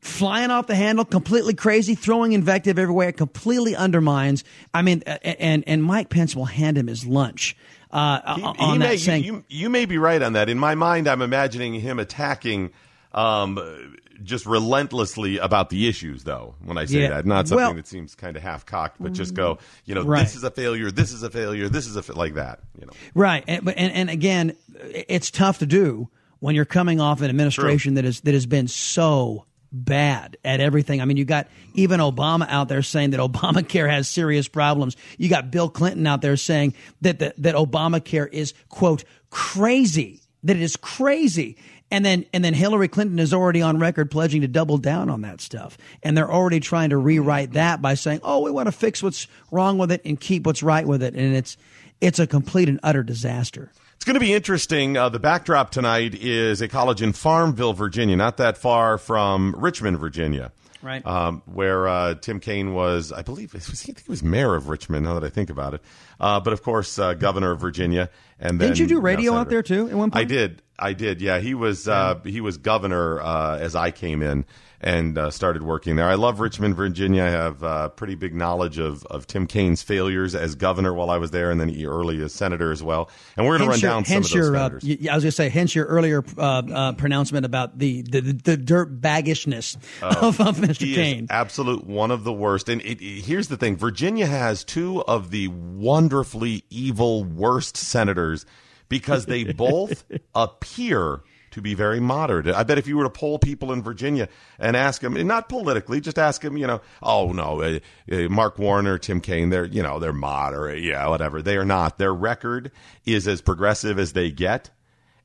flying 0.00 0.50
off 0.50 0.66
the 0.66 0.74
handle, 0.74 1.06
completely 1.06 1.54
crazy, 1.54 1.94
throwing 1.94 2.32
invective 2.32 2.78
everywhere, 2.78 3.08
it 3.08 3.16
completely 3.16 3.74
undermines. 3.74 4.44
I 4.74 4.82
mean, 4.82 5.00
and 5.02 5.64
and 5.66 5.82
Mike 5.82 6.10
Pence 6.10 6.36
will 6.36 6.44
hand 6.44 6.76
him 6.76 6.88
his 6.88 7.06
lunch 7.06 7.56
uh, 7.90 8.34
he, 8.34 8.42
on 8.42 8.56
he 8.56 8.78
that. 8.78 8.78
May, 8.78 8.96
saying, 8.98 9.24
you, 9.24 9.32
you, 9.32 9.44
you, 9.48 9.70
may 9.70 9.86
be 9.86 9.98
right 9.98 10.20
on 10.20 10.34
that. 10.34 10.48
In 10.48 10.58
my 10.58 10.74
mind, 10.74 11.08
I'm 11.08 11.22
imagining 11.22 11.74
him 11.74 11.98
attacking. 11.98 12.70
Um, 13.12 13.96
just 14.22 14.46
relentlessly 14.46 15.38
about 15.38 15.70
the 15.70 15.88
issues, 15.88 16.24
though. 16.24 16.54
When 16.64 16.78
I 16.78 16.84
say 16.84 17.02
yeah. 17.02 17.08
that, 17.10 17.26
not 17.26 17.48
something 17.48 17.64
well, 17.64 17.74
that 17.74 17.86
seems 17.86 18.14
kind 18.14 18.36
of 18.36 18.42
half 18.42 18.66
cocked, 18.66 18.96
but 19.00 19.12
just 19.12 19.34
go, 19.34 19.54
mm-hmm. 19.54 19.64
you 19.84 19.94
know, 19.94 20.02
right. 20.02 20.20
this 20.20 20.34
is 20.34 20.44
a 20.44 20.50
failure, 20.50 20.90
this 20.90 21.12
is 21.12 21.22
a 21.22 21.30
failure, 21.30 21.68
this 21.68 21.86
is 21.86 21.96
a 21.96 22.02
fa-, 22.02 22.12
like 22.12 22.34
that, 22.34 22.60
you 22.78 22.86
know. 22.86 22.92
Right, 23.14 23.44
and, 23.46 23.68
and 23.68 23.92
and 23.92 24.10
again, 24.10 24.56
it's 24.74 25.30
tough 25.30 25.58
to 25.58 25.66
do 25.66 26.08
when 26.40 26.54
you're 26.54 26.64
coming 26.64 27.00
off 27.00 27.20
an 27.20 27.28
administration 27.28 27.94
True. 27.94 28.02
that 28.02 28.08
is 28.08 28.20
that 28.22 28.34
has 28.34 28.46
been 28.46 28.68
so 28.68 29.44
bad 29.72 30.36
at 30.44 30.60
everything. 30.60 31.00
I 31.00 31.04
mean, 31.04 31.16
you 31.16 31.24
got 31.24 31.48
even 31.74 32.00
Obama 32.00 32.48
out 32.48 32.68
there 32.68 32.82
saying 32.82 33.10
that 33.10 33.20
Obamacare 33.20 33.88
has 33.88 34.08
serious 34.08 34.48
problems. 34.48 34.96
You 35.16 35.28
got 35.28 35.50
Bill 35.50 35.68
Clinton 35.68 36.06
out 36.06 36.22
there 36.22 36.36
saying 36.36 36.74
that 37.02 37.18
the, 37.18 37.34
that 37.38 37.54
Obamacare 37.54 38.28
is 38.30 38.54
quote 38.68 39.04
crazy, 39.30 40.22
that 40.44 40.56
it 40.56 40.62
is 40.62 40.76
crazy. 40.76 41.56
And 41.90 42.04
then 42.04 42.26
and 42.32 42.44
then 42.44 42.54
Hillary 42.54 42.88
Clinton 42.88 43.18
is 43.18 43.32
already 43.32 43.62
on 43.62 43.78
record 43.78 44.10
pledging 44.10 44.42
to 44.42 44.48
double 44.48 44.76
down 44.78 45.08
on 45.08 45.22
that 45.22 45.40
stuff. 45.40 45.78
And 46.02 46.16
they're 46.16 46.30
already 46.30 46.60
trying 46.60 46.90
to 46.90 46.98
rewrite 46.98 47.52
that 47.52 47.80
by 47.80 47.94
saying, 47.94 48.20
"Oh, 48.22 48.40
we 48.42 48.50
want 48.50 48.66
to 48.66 48.72
fix 48.72 49.02
what's 49.02 49.26
wrong 49.50 49.78
with 49.78 49.90
it 49.90 50.02
and 50.04 50.20
keep 50.20 50.44
what's 50.44 50.62
right 50.62 50.86
with 50.86 51.02
it." 51.02 51.14
And 51.14 51.34
it's 51.34 51.56
it's 52.00 52.18
a 52.18 52.26
complete 52.26 52.68
and 52.68 52.78
utter 52.82 53.02
disaster. 53.02 53.72
It's 53.94 54.04
going 54.04 54.14
to 54.14 54.20
be 54.20 54.32
interesting. 54.32 54.96
Uh, 54.96 55.08
the 55.08 55.18
backdrop 55.18 55.70
tonight 55.70 56.14
is 56.14 56.60
a 56.60 56.68
college 56.68 57.02
in 57.02 57.12
Farmville, 57.12 57.72
Virginia, 57.72 58.16
not 58.16 58.36
that 58.36 58.56
far 58.56 58.96
from 58.96 59.54
Richmond, 59.58 59.98
Virginia. 59.98 60.52
Right. 60.82 61.04
Um, 61.04 61.42
where 61.46 61.88
uh, 61.88 62.14
Tim 62.14 62.40
Kaine 62.40 62.72
was, 62.72 63.12
I 63.12 63.22
believe, 63.22 63.54
was, 63.54 63.68
I 63.68 63.72
think 63.72 64.04
he 64.04 64.10
was 64.10 64.22
mayor 64.22 64.54
of 64.54 64.68
Richmond. 64.68 65.04
Now 65.04 65.14
that 65.14 65.24
I 65.24 65.30
think 65.30 65.50
about 65.50 65.74
it, 65.74 65.82
uh, 66.20 66.40
but 66.40 66.52
of 66.52 66.62
course, 66.62 66.98
uh, 66.98 67.14
governor 67.14 67.52
of 67.52 67.60
Virginia. 67.60 68.10
And 68.38 68.60
then 68.60 68.68
Didn't 68.68 68.80
you 68.80 68.86
do 68.86 69.00
radio 69.00 69.34
out 69.34 69.48
there 69.48 69.62
too 69.62 69.88
at 69.88 69.96
one 69.96 70.10
point? 70.10 70.20
I 70.20 70.24
did. 70.24 70.62
I 70.78 70.92
did. 70.92 71.20
Yeah, 71.20 71.40
he 71.40 71.54
was. 71.54 71.88
Uh, 71.88 72.20
he 72.24 72.40
was 72.40 72.56
governor 72.56 73.20
uh, 73.20 73.58
as 73.58 73.74
I 73.74 73.90
came 73.90 74.22
in 74.22 74.44
and 74.80 75.18
uh, 75.18 75.30
started 75.30 75.62
working 75.62 75.96
there. 75.96 76.06
I 76.06 76.14
love 76.14 76.38
Richmond, 76.38 76.76
Virginia. 76.76 77.24
I 77.24 77.30
have 77.30 77.62
uh, 77.64 77.88
pretty 77.88 78.14
big 78.14 78.32
knowledge 78.34 78.78
of, 78.78 79.04
of 79.06 79.26
Tim 79.26 79.46
Kaine's 79.48 79.82
failures 79.82 80.34
as 80.36 80.54
governor 80.54 80.94
while 80.94 81.10
I 81.10 81.16
was 81.18 81.32
there, 81.32 81.50
and 81.50 81.60
then 81.60 81.68
he 81.68 81.84
early 81.86 82.22
as 82.22 82.32
senator 82.32 82.70
as 82.70 82.80
well. 82.82 83.10
And 83.36 83.44
we're 83.46 83.58
going 83.58 83.68
to 83.68 83.72
run 83.72 83.80
your- 83.80 83.90
down 83.90 84.04
some 84.04 84.16
of 84.18 84.22
those 84.22 84.34
your, 84.34 84.56
uh, 84.56 84.60
I 84.60 84.70
was 84.70 84.80
going 84.84 85.20
to 85.20 85.32
say, 85.32 85.48
hence 85.48 85.74
your 85.74 85.86
earlier 85.86 86.24
uh, 86.36 86.40
uh, 86.42 86.92
pronouncement 86.92 87.44
about 87.44 87.78
the 87.78 88.02
the, 88.02 88.20
the 88.20 88.56
dirt 88.56 89.00
baggishness 89.00 89.76
of, 90.02 90.40
of 90.40 90.58
Mr. 90.58 90.82
Oh, 90.82 91.20
is 91.22 91.26
absolute 91.30 91.84
one 91.84 92.10
of 92.12 92.22
the 92.24 92.32
worst. 92.32 92.68
And 92.68 92.80
it, 92.82 93.00
it- 93.02 93.24
here's 93.24 93.48
the 93.48 93.56
thing: 93.56 93.76
Virginia 93.76 94.26
has 94.26 94.62
two 94.62 95.02
of 95.04 95.30
the 95.30 95.48
wonderfully 95.48 96.64
evil 96.70 97.24
worst 97.24 97.76
senators 97.76 98.46
because 98.88 99.26
they 99.26 99.44
both 99.44 100.04
appear 100.34 101.20
to 101.58 101.62
be 101.62 101.74
very 101.74 102.00
moderate. 102.00 102.48
I 102.48 102.62
bet 102.62 102.78
if 102.78 102.86
you 102.86 102.96
were 102.96 103.04
to 103.04 103.10
poll 103.10 103.38
people 103.38 103.72
in 103.72 103.82
Virginia 103.82 104.28
and 104.58 104.76
ask 104.76 105.02
them, 105.02 105.14
not 105.26 105.48
politically, 105.48 106.00
just 106.00 106.18
ask 106.18 106.42
them, 106.42 106.56
you 106.56 106.66
know, 106.66 106.80
oh 107.02 107.32
no, 107.32 107.60
uh, 107.62 107.78
uh, 108.10 108.28
Mark 108.28 108.58
Warner, 108.58 108.98
Tim 108.98 109.20
Kaine, 109.20 109.50
they're 109.50 109.66
you 109.66 109.82
know 109.82 109.98
they're 109.98 110.12
moderate, 110.12 110.82
yeah, 110.82 111.06
whatever. 111.08 111.42
They 111.42 111.56
are 111.56 111.64
not. 111.64 111.98
Their 111.98 112.14
record 112.14 112.70
is 113.04 113.28
as 113.28 113.40
progressive 113.40 113.98
as 113.98 114.12
they 114.14 114.30
get 114.30 114.70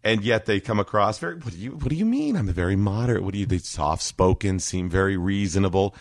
and 0.04 0.24
yet 0.24 0.46
they 0.46 0.60
come 0.60 0.80
across 0.80 1.18
very. 1.18 1.36
What 1.38 1.54
do 1.54 1.60
you 1.60 1.72
What 1.72 1.90
do 1.90 1.96
you 1.96 2.06
mean? 2.06 2.36
I'm 2.36 2.50
a 2.50 2.54
very 2.54 2.76
moderate. 2.76 3.24
What 3.24 3.34
do 3.34 3.40
you? 3.40 3.46
They 3.46 3.60
soft 3.60 4.04
spoken, 4.04 4.60
seem 4.60 4.90
very 4.90 5.18
reasonable. 5.18 5.96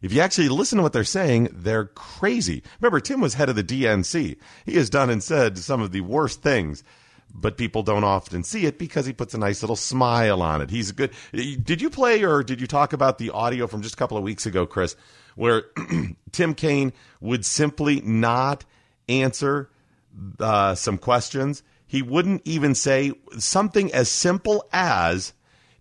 If 0.00 0.12
you 0.12 0.20
actually 0.20 0.48
listen 0.48 0.76
to 0.76 0.82
what 0.82 0.92
they're 0.92 1.02
saying, 1.02 1.48
they're 1.52 1.86
crazy. 1.86 2.62
Remember, 2.80 3.00
Tim 3.00 3.20
was 3.20 3.34
head 3.34 3.48
of 3.48 3.56
the 3.56 3.64
DNC. 3.64 4.36
He 4.64 4.76
has 4.76 4.88
done 4.88 5.10
and 5.10 5.20
said 5.20 5.58
some 5.58 5.82
of 5.82 5.90
the 5.90 6.02
worst 6.02 6.40
things, 6.40 6.84
but 7.40 7.56
people 7.56 7.82
don't 7.82 8.04
often 8.04 8.42
see 8.42 8.66
it 8.66 8.78
because 8.78 9.06
he 9.06 9.12
puts 9.12 9.34
a 9.34 9.38
nice 9.38 9.62
little 9.62 9.76
smile 9.76 10.42
on 10.42 10.60
it. 10.60 10.70
He's 10.70 10.90
a 10.90 10.92
good. 10.92 11.10
Did 11.32 11.80
you 11.80 11.90
play 11.90 12.22
or 12.24 12.42
did 12.42 12.60
you 12.60 12.66
talk 12.66 12.92
about 12.92 13.18
the 13.18 13.30
audio 13.30 13.66
from 13.66 13.82
just 13.82 13.94
a 13.94 13.96
couple 13.96 14.16
of 14.16 14.22
weeks 14.22 14.46
ago, 14.46 14.66
Chris, 14.66 14.96
where 15.36 15.64
Tim 16.32 16.54
Kaine 16.54 16.92
would 17.20 17.44
simply 17.44 18.00
not 18.00 18.64
answer 19.08 19.70
uh, 20.40 20.74
some 20.74 20.98
questions? 20.98 21.62
He 21.86 22.02
wouldn't 22.02 22.42
even 22.44 22.74
say 22.74 23.12
something 23.38 23.92
as 23.94 24.10
simple 24.10 24.68
as, 24.72 25.32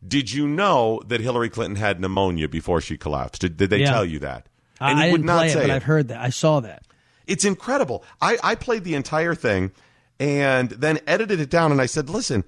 "Did 0.08 0.32
you 0.32 0.48
know 0.48 1.02
that 1.08 1.20
Hillary 1.22 1.50
Clinton 1.50 1.76
had 1.76 2.00
pneumonia 2.00 2.48
before 2.48 2.80
she 2.82 2.98
collapsed? 2.98 3.42
Did, 3.42 3.58
did 3.58 3.70
they 3.70 3.80
Yeah. 3.80 3.92
tell 3.92 4.06
you 4.06 4.20
that?" 4.20 4.48
I, 4.80 4.92
And 4.92 5.00
I 5.00 5.06
he 5.08 5.12
would 5.12 5.18
didn't 5.20 5.28
not 5.28 5.38
play 5.40 5.48
it, 5.48 5.52
say 5.54 5.62
but 5.62 5.70
it. 5.70 5.74
I've 5.74 5.84
heard 5.84 6.08
that. 6.10 6.22
I 6.22 6.30
saw 6.30 6.60
that. 6.62 6.84
It's 7.26 7.44
incredible. 7.44 8.06
I, 8.22 8.38
I 8.42 8.56
played 8.56 8.84
the 8.86 8.96
entire 8.96 9.36
thing 9.36 9.72
and 10.20 10.70
then 10.70 11.00
edited 11.06 11.40
it 11.40 11.50
down 11.50 11.72
and 11.72 11.82
I 11.82 11.86
said, 11.86 12.10
listen, 12.10 12.44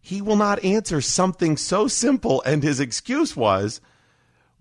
he 0.00 0.22
will 0.22 0.36
not 0.36 0.64
answer 0.64 1.00
something 1.00 1.56
so 1.56 1.88
simple. 1.88 2.42
And 2.46 2.62
his 2.62 2.80
excuse 2.80 3.36
was, 3.36 3.80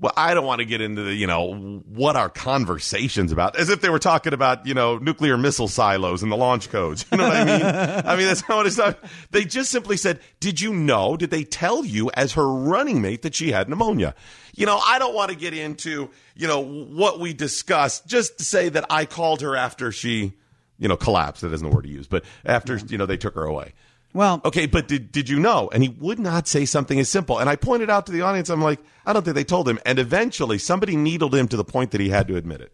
well, 0.02 0.14
I 0.16 0.34
don't 0.34 0.46
want 0.46 0.60
to 0.60 0.66
get 0.66 0.80
into 0.80 1.04
the, 1.04 1.14
you 1.14 1.28
know, 1.28 1.82
what 1.86 2.16
our 2.16 2.30
conversations 2.30 3.34
about, 3.34 3.58
as 3.58 3.70
if 3.70 3.82
they 3.82 3.90
were 3.90 4.00
talking 4.00 4.34
about, 4.34 4.66
you 4.66 4.74
know, 4.74 4.98
nuclear 4.98 5.38
missile 5.38 5.68
silos 5.68 6.24
and 6.24 6.32
the 6.32 6.38
launch 6.38 6.70
codes. 6.70 7.06
You 7.12 7.18
know 7.18 7.28
what 7.28 7.36
I 7.36 7.44
mean? 7.44 7.62
I 7.62 8.16
mean, 8.16 8.26
that's 8.26 8.48
not 8.48 8.58
what 8.58 8.66
it's 8.66 8.78
not. 8.78 8.98
They 9.32 9.44
just 9.44 9.70
simply 9.72 9.98
said, 9.98 10.22
did 10.40 10.62
you 10.62 10.74
know, 10.74 11.18
did 11.18 11.32
they 11.32 11.44
tell 11.44 11.84
you 11.84 12.10
as 12.14 12.34
her 12.34 12.48
running 12.48 13.02
mate 13.02 13.24
that 13.24 13.36
she 13.36 13.52
had 13.52 13.68
pneumonia? 13.68 14.16
You 14.56 14.66
know, 14.66 14.78
I 14.78 15.00
don't 15.00 15.14
want 15.14 15.32
to 15.32 15.38
get 15.38 15.54
into, 15.54 16.10
you 16.34 16.48
know, 16.48 16.62
what 16.62 17.20
we 17.20 17.34
discussed, 17.34 18.08
just 18.08 18.38
to 18.38 18.46
say 18.46 18.70
that 18.70 18.86
I 18.90 19.04
called 19.04 19.42
her 19.42 19.56
after 19.56 19.92
she, 19.92 20.34
you 20.80 20.88
know, 20.88 20.98
collapsed. 20.98 21.42
That 21.42 21.54
isn't 21.54 21.70
the 21.70 21.76
word 21.76 21.84
to 21.84 21.90
use, 21.90 22.08
but 22.08 22.24
after, 22.46 22.78
you 22.88 22.98
know, 22.98 23.06
they 23.06 23.18
took 23.18 23.36
her 23.36 23.44
away. 23.44 23.74
Well, 24.14 24.42
Okay, 24.44 24.66
but 24.66 24.88
did, 24.88 25.12
did 25.12 25.30
you 25.30 25.40
know? 25.40 25.70
And 25.72 25.84
he 25.84 25.90
would 25.90 26.18
not 26.18 26.48
say 26.48 26.66
something 26.66 27.00
as 27.00 27.10
simple. 27.10 27.38
And 27.38 27.48
I 27.48 27.56
pointed 27.56 27.92
out 27.92 28.08
to 28.08 28.12
the 28.12 28.22
audience, 28.22 28.50
I'm 28.50 28.62
like, 28.62 28.80
I 29.06 29.14
don't 29.14 29.24
think 29.24 29.36
they 29.36 29.44
told 29.44 29.70
him. 29.70 29.80
And 29.86 30.00
eventually 30.00 30.58
somebody 30.58 30.96
needled 30.96 31.36
him 31.36 31.48
to 31.50 31.58
the 31.58 31.64
point 31.64 31.92
that 31.92 32.02
he 32.02 32.10
had 32.10 32.28
to 32.30 32.36
admit 32.36 32.62
it. 32.62 32.74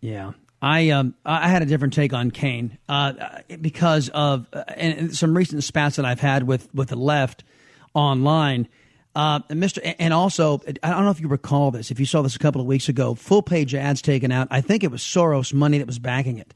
Yeah. 0.00 0.32
I 0.62 0.90
um 0.90 1.14
I 1.24 1.48
had 1.48 1.62
a 1.62 1.66
different 1.66 1.92
take 1.92 2.12
on 2.14 2.30
Kaine 2.30 2.78
uh, 2.88 3.12
because 3.60 4.08
of 4.08 4.46
uh, 4.52 4.64
and, 4.74 4.98
and 4.98 5.16
some 5.16 5.36
recent 5.36 5.62
spats 5.64 5.96
that 5.96 6.06
I've 6.06 6.20
had 6.20 6.44
with 6.44 6.74
with 6.74 6.88
the 6.88 6.96
left 6.96 7.44
online. 7.94 8.66
Uh, 9.14 9.40
and 9.50 9.62
Mr. 9.62 9.94
and 9.98 10.12
also 10.14 10.60
I 10.82 10.90
don't 10.90 11.04
know 11.04 11.10
if 11.10 11.20
you 11.20 11.28
recall 11.28 11.70
this. 11.70 11.90
If 11.90 12.00
you 12.00 12.06
saw 12.06 12.22
this 12.22 12.36
a 12.36 12.38
couple 12.38 12.60
of 12.60 12.66
weeks 12.66 12.88
ago, 12.88 13.14
full 13.14 13.42
page 13.42 13.74
ads 13.74 14.00
taken 14.00 14.32
out. 14.32 14.48
I 14.50 14.60
think 14.62 14.82
it 14.82 14.90
was 14.90 15.02
Soros 15.02 15.52
money 15.52 15.78
that 15.78 15.86
was 15.86 15.98
backing 15.98 16.38
it. 16.38 16.54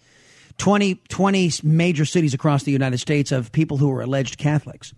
20, 0.61 0.97
20 1.09 1.51
major 1.63 2.05
cities 2.05 2.35
across 2.35 2.65
the 2.65 2.71
United 2.71 2.99
States 2.99 3.33
of 3.33 3.51
people 3.51 3.79
who 3.79 3.91
are 3.91 4.03
alleged 4.03 4.37
Catholics 4.37 4.93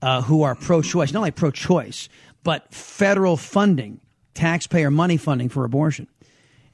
uh, 0.00 0.22
who 0.22 0.42
are 0.42 0.54
pro-choice, 0.54 1.12
not 1.12 1.20
only 1.20 1.30
pro-choice, 1.30 2.08
but 2.42 2.72
federal 2.72 3.36
funding, 3.36 4.00
taxpayer 4.32 4.90
money 4.90 5.18
funding 5.18 5.50
for 5.50 5.64
abortion. 5.64 6.08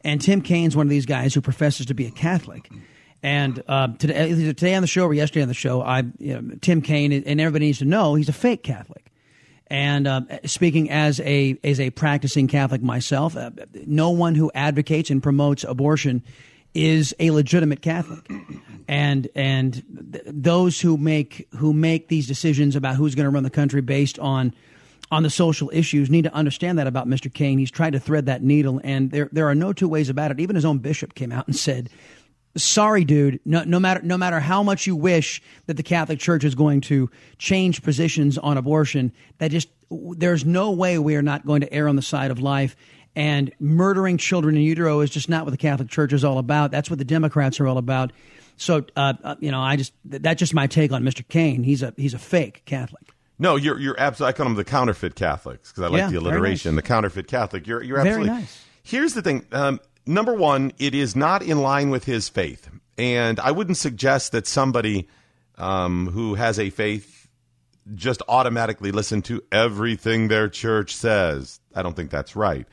And 0.02 0.20
Tim 0.20 0.42
Kaine's 0.42 0.76
one 0.76 0.87
of 0.87 0.90
these 0.90 1.06
guys 1.06 1.34
who 1.34 1.40
professes 1.40 1.87
to 1.87 1.94
be 1.94 2.06
a 2.06 2.12
Catholic. 2.12 2.70
And 3.20 3.62
uh, 3.66 3.88
today, 3.99 4.30
either 4.30 4.52
today 4.52 4.75
on 4.76 4.82
the 4.82 4.88
show 4.88 5.06
or 5.06 5.12
yesterday 5.12 5.42
on 5.42 5.49
the 5.49 5.54
show, 5.54 5.82
I 5.82 6.04
you 6.18 6.40
know, 6.40 6.54
Tim 6.60 6.82
Kaine, 6.82 7.12
and 7.12 7.40
everybody 7.40 7.66
needs 7.66 7.80
to 7.80 7.84
know 7.84 8.14
he's 8.14 8.28
a 8.28 8.32
fake 8.32 8.62
Catholic. 8.62 9.10
And 9.66 10.06
uh, 10.06 10.22
speaking 10.46 10.88
as 10.90 11.20
a 11.20 11.58
as 11.62 11.80
a 11.80 11.90
practicing 11.90 12.49
Catholic 12.49 12.82
myself, 12.82 13.37
uh, 13.37 13.50
no 13.87 14.10
one 14.10 14.37
who 14.37 14.50
advocates 14.54 15.10
and 15.10 15.22
promotes 15.22 15.64
abortion 15.64 16.22
is 16.74 17.14
a 17.18 17.30
legitimate 17.30 17.82
Catholic. 17.82 18.28
And 18.88 19.28
and 19.34 19.82
th- 20.12 20.24
those 20.26 20.80
who 20.80 20.96
make 20.96 21.48
who 21.56 21.72
make 21.72 22.08
these 22.08 22.26
decisions 22.26 22.76
about 22.76 22.96
who's 22.96 23.14
going 23.14 23.24
to 23.24 23.30
run 23.30 23.44
the 23.44 23.50
country 23.50 23.80
based 23.80 24.18
on 24.18 24.52
on 25.12 25.22
the 25.22 25.30
social 25.30 25.70
issues 25.72 26.10
need 26.10 26.24
to 26.24 26.34
understand 26.34 26.78
that 26.78 26.86
about 26.86 27.08
Mr. 27.08 27.32
Kaine. 27.32 27.58
He's 27.58 27.70
tried 27.70 27.92
to 27.92 28.00
thread 28.00 28.26
that 28.26 28.42
needle, 28.42 28.80
and 28.84 29.10
there 29.10 29.28
there 29.32 29.48
are 29.48 29.54
no 29.54 29.72
two 29.72 29.88
ways 29.88 30.08
about 30.08 30.30
it. 30.30 30.40
Even 30.40 30.56
his 30.56 30.64
own 30.64 30.78
bishop 30.78 31.14
came 31.14 31.32
out 31.32 31.46
and 31.46 31.54
said, 31.56 31.88
"Sorry, 32.56 33.04
dude. 33.04 33.40
No, 33.44 33.64
no 33.64 33.78
matter 33.80 34.00
no 34.02 34.16
matter 34.16 34.40
how 34.40 34.62
much 34.62 34.86
you 34.86 34.96
wish 34.96 35.42
that 35.66 35.76
the 35.76 35.82
Catholic 35.82 36.18
Church 36.18 36.44
is 36.44 36.54
going 36.54 36.80
to 36.82 37.10
change 37.38 37.82
positions 37.82 38.38
on 38.38 38.56
abortion, 38.56 39.12
that 39.38 39.50
just 39.50 39.68
there's 39.90 40.44
no 40.44 40.70
way 40.70 40.98
we 40.98 41.16
are 41.16 41.22
not 41.22 41.44
going 41.44 41.60
to 41.60 41.72
err 41.72 41.88
on 41.88 41.96
the 41.96 42.02
side 42.02 42.30
of 42.30 42.40
life." 42.40 42.76
And 43.16 43.52
murdering 43.58 44.18
children 44.18 44.56
in 44.56 44.62
utero 44.62 45.00
is 45.00 45.10
just 45.10 45.28
not 45.28 45.44
what 45.44 45.50
the 45.50 45.56
Catholic 45.56 45.88
Church 45.88 46.12
is 46.12 46.24
all 46.24 46.38
about. 46.38 46.70
That's 46.70 46.88
what 46.88 46.98
the 46.98 47.04
Democrats 47.04 47.58
are 47.60 47.66
all 47.66 47.78
about. 47.78 48.12
So, 48.56 48.84
uh, 48.94 49.14
uh, 49.24 49.34
you 49.40 49.50
know, 49.50 49.60
I 49.60 49.76
just 49.76 49.92
that's 50.04 50.38
just 50.38 50.54
my 50.54 50.66
take 50.66 50.92
on 50.92 51.02
Mr. 51.02 51.26
Kaine. 51.26 51.62
He's 51.64 51.82
a 51.82 51.92
he's 51.96 52.14
a 52.14 52.18
fake 52.18 52.62
Catholic. 52.66 53.02
No, 53.38 53.56
you're 53.56 53.78
you're 53.80 53.98
absolutely. 53.98 54.34
I 54.34 54.36
call 54.36 54.46
them 54.46 54.54
the 54.54 54.64
counterfeit 54.64 55.14
Catholics 55.14 55.70
because 55.72 55.84
I 55.84 55.88
like 55.88 55.98
Yeah, 55.98 56.10
the 56.10 56.18
alliteration. 56.18 56.74
nice. 56.74 56.82
The 56.82 56.86
counterfeit 56.86 57.26
Catholic. 57.26 57.66
You're 57.66 57.82
you're 57.82 57.98
absolutely. 57.98 58.26
Very 58.28 58.40
nice. 58.40 58.64
Here's 58.82 59.14
the 59.14 59.22
thing. 59.22 59.46
Um, 59.50 59.80
number 60.06 60.34
one, 60.34 60.72
it 60.78 60.94
is 60.94 61.16
not 61.16 61.42
in 61.42 61.60
line 61.62 61.90
with 61.90 62.04
his 62.04 62.28
faith, 62.28 62.68
and 62.98 63.40
I 63.40 63.50
wouldn't 63.50 63.78
suggest 63.78 64.32
that 64.32 64.46
somebody 64.46 65.08
um, 65.56 66.08
who 66.08 66.34
has 66.34 66.58
a 66.58 66.70
faith 66.70 67.28
just 67.94 68.22
automatically 68.28 68.92
listen 68.92 69.22
to 69.22 69.42
everything 69.50 70.28
their 70.28 70.48
church 70.48 70.94
says. 70.94 71.60
I 71.74 71.82
don't 71.82 71.96
think 71.96 72.10
that's 72.10 72.36
right. 72.36 72.66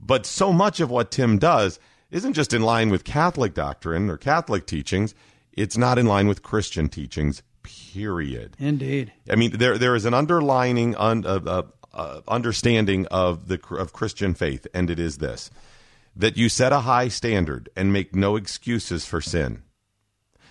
But 0.00 0.26
so 0.26 0.52
much 0.52 0.80
of 0.80 0.90
what 0.90 1.10
Tim 1.10 1.38
does 1.38 1.78
isn't 2.10 2.34
just 2.34 2.52
in 2.52 2.62
line 2.62 2.90
with 2.90 3.04
Catholic 3.04 3.54
doctrine 3.54 4.10
or 4.10 4.16
Catholic 4.16 4.66
teachings. 4.66 5.14
It's 5.52 5.76
not 5.76 5.98
in 5.98 6.06
line 6.06 6.28
with 6.28 6.42
Christian 6.42 6.88
teachings. 6.88 7.42
Period. 7.62 8.56
Indeed. 8.58 9.12
I 9.28 9.34
mean, 9.34 9.58
there 9.58 9.76
there 9.76 9.96
is 9.96 10.04
an 10.04 10.14
underlining 10.14 10.94
un, 10.96 11.26
uh, 11.26 11.62
uh, 11.92 12.20
understanding 12.28 13.06
of 13.06 13.48
the 13.48 13.60
of 13.76 13.92
Christian 13.92 14.34
faith, 14.34 14.66
and 14.72 14.88
it 14.88 15.00
is 15.00 15.18
this: 15.18 15.50
that 16.14 16.36
you 16.36 16.48
set 16.48 16.72
a 16.72 16.80
high 16.80 17.08
standard 17.08 17.68
and 17.74 17.92
make 17.92 18.14
no 18.14 18.36
excuses 18.36 19.04
for 19.04 19.20
sin. 19.20 19.62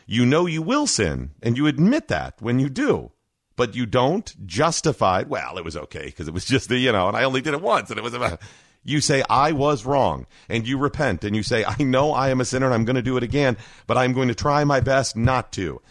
You 0.06 0.25
know 0.25 0.46
you 0.46 0.62
will 0.62 0.88
sin, 0.88 1.32
and 1.42 1.58
you 1.58 1.68
admit 1.68 2.10
that 2.10 2.36
when 2.42 2.60
you 2.60 2.70
do, 2.70 3.12
but 3.56 3.75
you 3.75 3.86
don't 3.86 4.46
justify. 4.46 5.24
Well, 5.25 5.58
it 5.58 5.64
was 5.64 5.78
okay 5.78 6.06
because 6.06 6.28
it 6.28 6.34
was 6.34 6.46
just 6.46 6.68
the 6.68 6.78
you 6.78 6.92
know, 6.92 7.08
and 7.08 7.16
I 7.16 7.24
only 7.24 7.42
did 7.42 7.54
it 7.54 7.62
once, 7.62 7.90
and 7.90 7.98
it 7.98 8.04
was 8.04 8.14
about. 8.14 8.42
You 8.88 9.01
say 9.01 9.24
I 9.30 9.51
was 9.51 9.84
wrong, 9.84 10.27
and 10.48 10.68
you 10.68 10.77
repent, 10.77 11.24
and 11.24 11.36
you 11.36 11.44
say 11.44 11.65
I 11.65 11.84
know 11.84 12.13
I 12.13 12.30
am 12.30 12.39
a 12.39 12.46
sinner, 12.46 12.68
and 12.68 12.74
I'm 12.75 12.86
going 12.86 12.96
to 12.96 13.01
do 13.01 13.18
it 13.18 13.24
again, 13.24 13.58
but 13.88 13.98
I'm 13.98 14.13
going 14.13 14.27
to 14.27 14.36
try 14.36 14.63
my 14.63 14.80
best 14.80 15.18
not 15.18 15.51
to. 15.54 15.82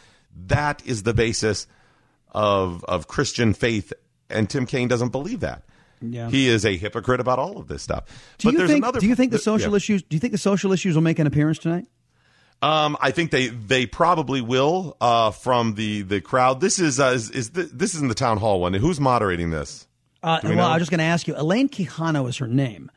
That 0.47 0.81
is 0.87 1.03
the 1.03 1.13
basis 1.13 1.67
of 2.31 2.85
of 2.85 3.09
Christian 3.09 3.53
faith, 3.53 3.93
and 4.31 4.49
Tim 4.49 4.65
Kaine 4.65 4.89
doesn't 4.89 5.11
believe 5.11 5.41
that. 5.41 5.65
Yeah. 6.01 6.31
He 6.31 6.49
is 6.49 6.65
a 6.65 6.77
hypocrite 6.77 7.21
about 7.21 7.39
all 7.39 7.59
of 7.59 7.67
this 7.67 7.83
stuff. 7.83 8.05
Do 8.39 8.49
but 8.49 8.53
you 8.53 8.59
there's 8.59 8.71
think? 8.71 8.85
another. 8.85 9.01
do 9.01 9.07
you 9.07 9.15
think 9.15 9.33
the 9.33 9.39
th- 9.39 9.45
social 9.45 9.73
yeah. 9.73 9.77
issues? 9.77 10.03
Do 10.03 10.15
you 10.15 10.21
think 10.21 10.33
the 10.33 10.39
social 10.39 10.73
issues 10.73 10.95
will 10.95 11.03
make 11.03 11.19
an 11.19 11.27
appearance 11.27 11.59
tonight? 11.59 11.87
Um, 12.63 12.97
I 13.01 13.11
think 13.11 13.31
they 13.31 13.49
they 13.49 13.87
probably 13.87 14.41
will 14.41 14.97
uh, 15.01 15.33
from 15.33 15.75
the 15.75 16.03
the 16.03 16.21
crowd. 16.21 16.61
This 16.61 16.79
is 16.79 17.01
uh, 17.01 17.07
is, 17.07 17.31
is 17.31 17.51
the, 17.51 17.65
this 17.65 17.95
is 17.95 18.03
in 18.03 18.09
the 18.09 18.15
town 18.15 18.39
hall 18.39 18.61
one. 18.61 18.73
Who's 18.75 19.01
moderating 19.01 19.51
this? 19.51 19.87
Uh, 20.25 20.41
we 20.43 20.49
well, 20.51 20.59
know? 20.59 20.65
I 20.65 20.73
was 20.75 20.81
just 20.81 20.91
going 20.91 20.99
to 20.99 21.05
ask 21.05 21.29
you. 21.29 21.35
Elaine 21.37 21.69
Quijano 21.69 22.27
is 22.29 22.39
her 22.39 22.47
name. 22.49 22.91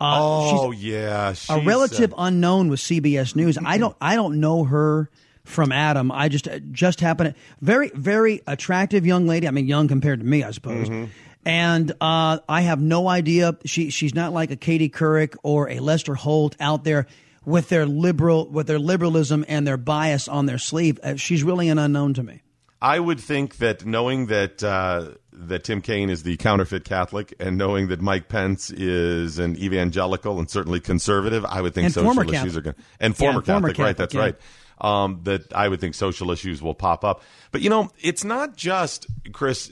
oh 0.00 0.72
yeah, 0.72 1.34
a 1.48 1.60
relative 1.60 2.12
uh, 2.12 2.16
unknown 2.18 2.68
with 2.68 2.80
CBS 2.80 3.36
News. 3.36 3.56
I 3.64 3.78
don't 3.78 3.96
I 4.00 4.16
don't 4.16 4.40
know 4.40 4.64
her 4.64 5.08
from 5.44 5.70
Adam. 5.70 6.10
I 6.10 6.28
just 6.28 6.48
just 6.72 7.00
happened 7.00 7.34
to 7.34 7.40
very 7.60 7.90
very 7.94 8.42
attractive 8.46 9.06
young 9.06 9.28
lady. 9.28 9.46
I 9.46 9.52
mean, 9.52 9.68
young 9.68 9.86
compared 9.86 10.18
to 10.18 10.26
me, 10.26 10.42
I 10.42 10.50
suppose. 10.50 10.88
Mm-hmm. 10.88 11.10
And 11.46 11.92
uh, 12.00 12.38
I 12.48 12.62
have 12.62 12.80
no 12.80 13.08
idea. 13.08 13.56
She 13.64 13.90
she's 13.90 14.14
not 14.14 14.32
like 14.32 14.50
a 14.50 14.56
Katie 14.56 14.90
Couric 14.90 15.36
or 15.44 15.70
a 15.70 15.78
Lester 15.78 16.14
Holt 16.14 16.56
out 16.58 16.82
there 16.82 17.06
with 17.44 17.68
their 17.68 17.86
liberal 17.86 18.48
with 18.48 18.66
their 18.66 18.80
liberalism 18.80 19.44
and 19.46 19.64
their 19.64 19.76
bias 19.76 20.26
on 20.26 20.46
their 20.46 20.58
sleeve. 20.58 20.98
Uh, 21.02 21.14
she's 21.14 21.44
really 21.44 21.68
an 21.68 21.78
unknown 21.78 22.14
to 22.14 22.22
me. 22.22 22.40
I 22.80 23.00
would 23.00 23.20
think 23.20 23.56
that 23.58 23.86
knowing 23.86 24.26
that 24.26 24.62
uh, 24.62 25.12
that 25.34 25.64
Tim 25.64 25.80
Kaine 25.80 26.10
is 26.10 26.22
the 26.22 26.36
counterfeit 26.36 26.84
Catholic 26.84 27.34
and 27.40 27.58
knowing 27.58 27.88
that 27.88 28.00
Mike 28.00 28.28
Pence 28.28 28.70
is 28.70 29.38
an 29.38 29.56
evangelical 29.56 30.38
and 30.38 30.48
certainly 30.48 30.80
conservative, 30.80 31.44
I 31.44 31.60
would 31.60 31.74
think 31.74 31.86
And 31.86 31.94
social 31.94 32.30
issues 32.30 32.56
are 32.56 32.60
going 32.60 32.76
and 33.00 33.14
Yeah, 33.14 33.18
former, 33.18 33.38
and 33.38 33.46
former 33.46 33.68
Catholic, 33.68 33.78
right? 33.78 33.96
That's 33.96 34.14
yeah. 34.14 34.20
right. 34.20 34.36
Um, 34.80 35.20
that 35.24 35.52
I 35.52 35.68
would 35.68 35.80
think 35.80 35.94
social 35.94 36.30
issues 36.30 36.60
will 36.60 36.74
pop 36.74 37.04
up. 37.04 37.22
But 37.52 37.60
you 37.60 37.70
know, 37.70 37.90
it's 38.00 38.24
not 38.24 38.56
just 38.56 39.06
Chris 39.32 39.70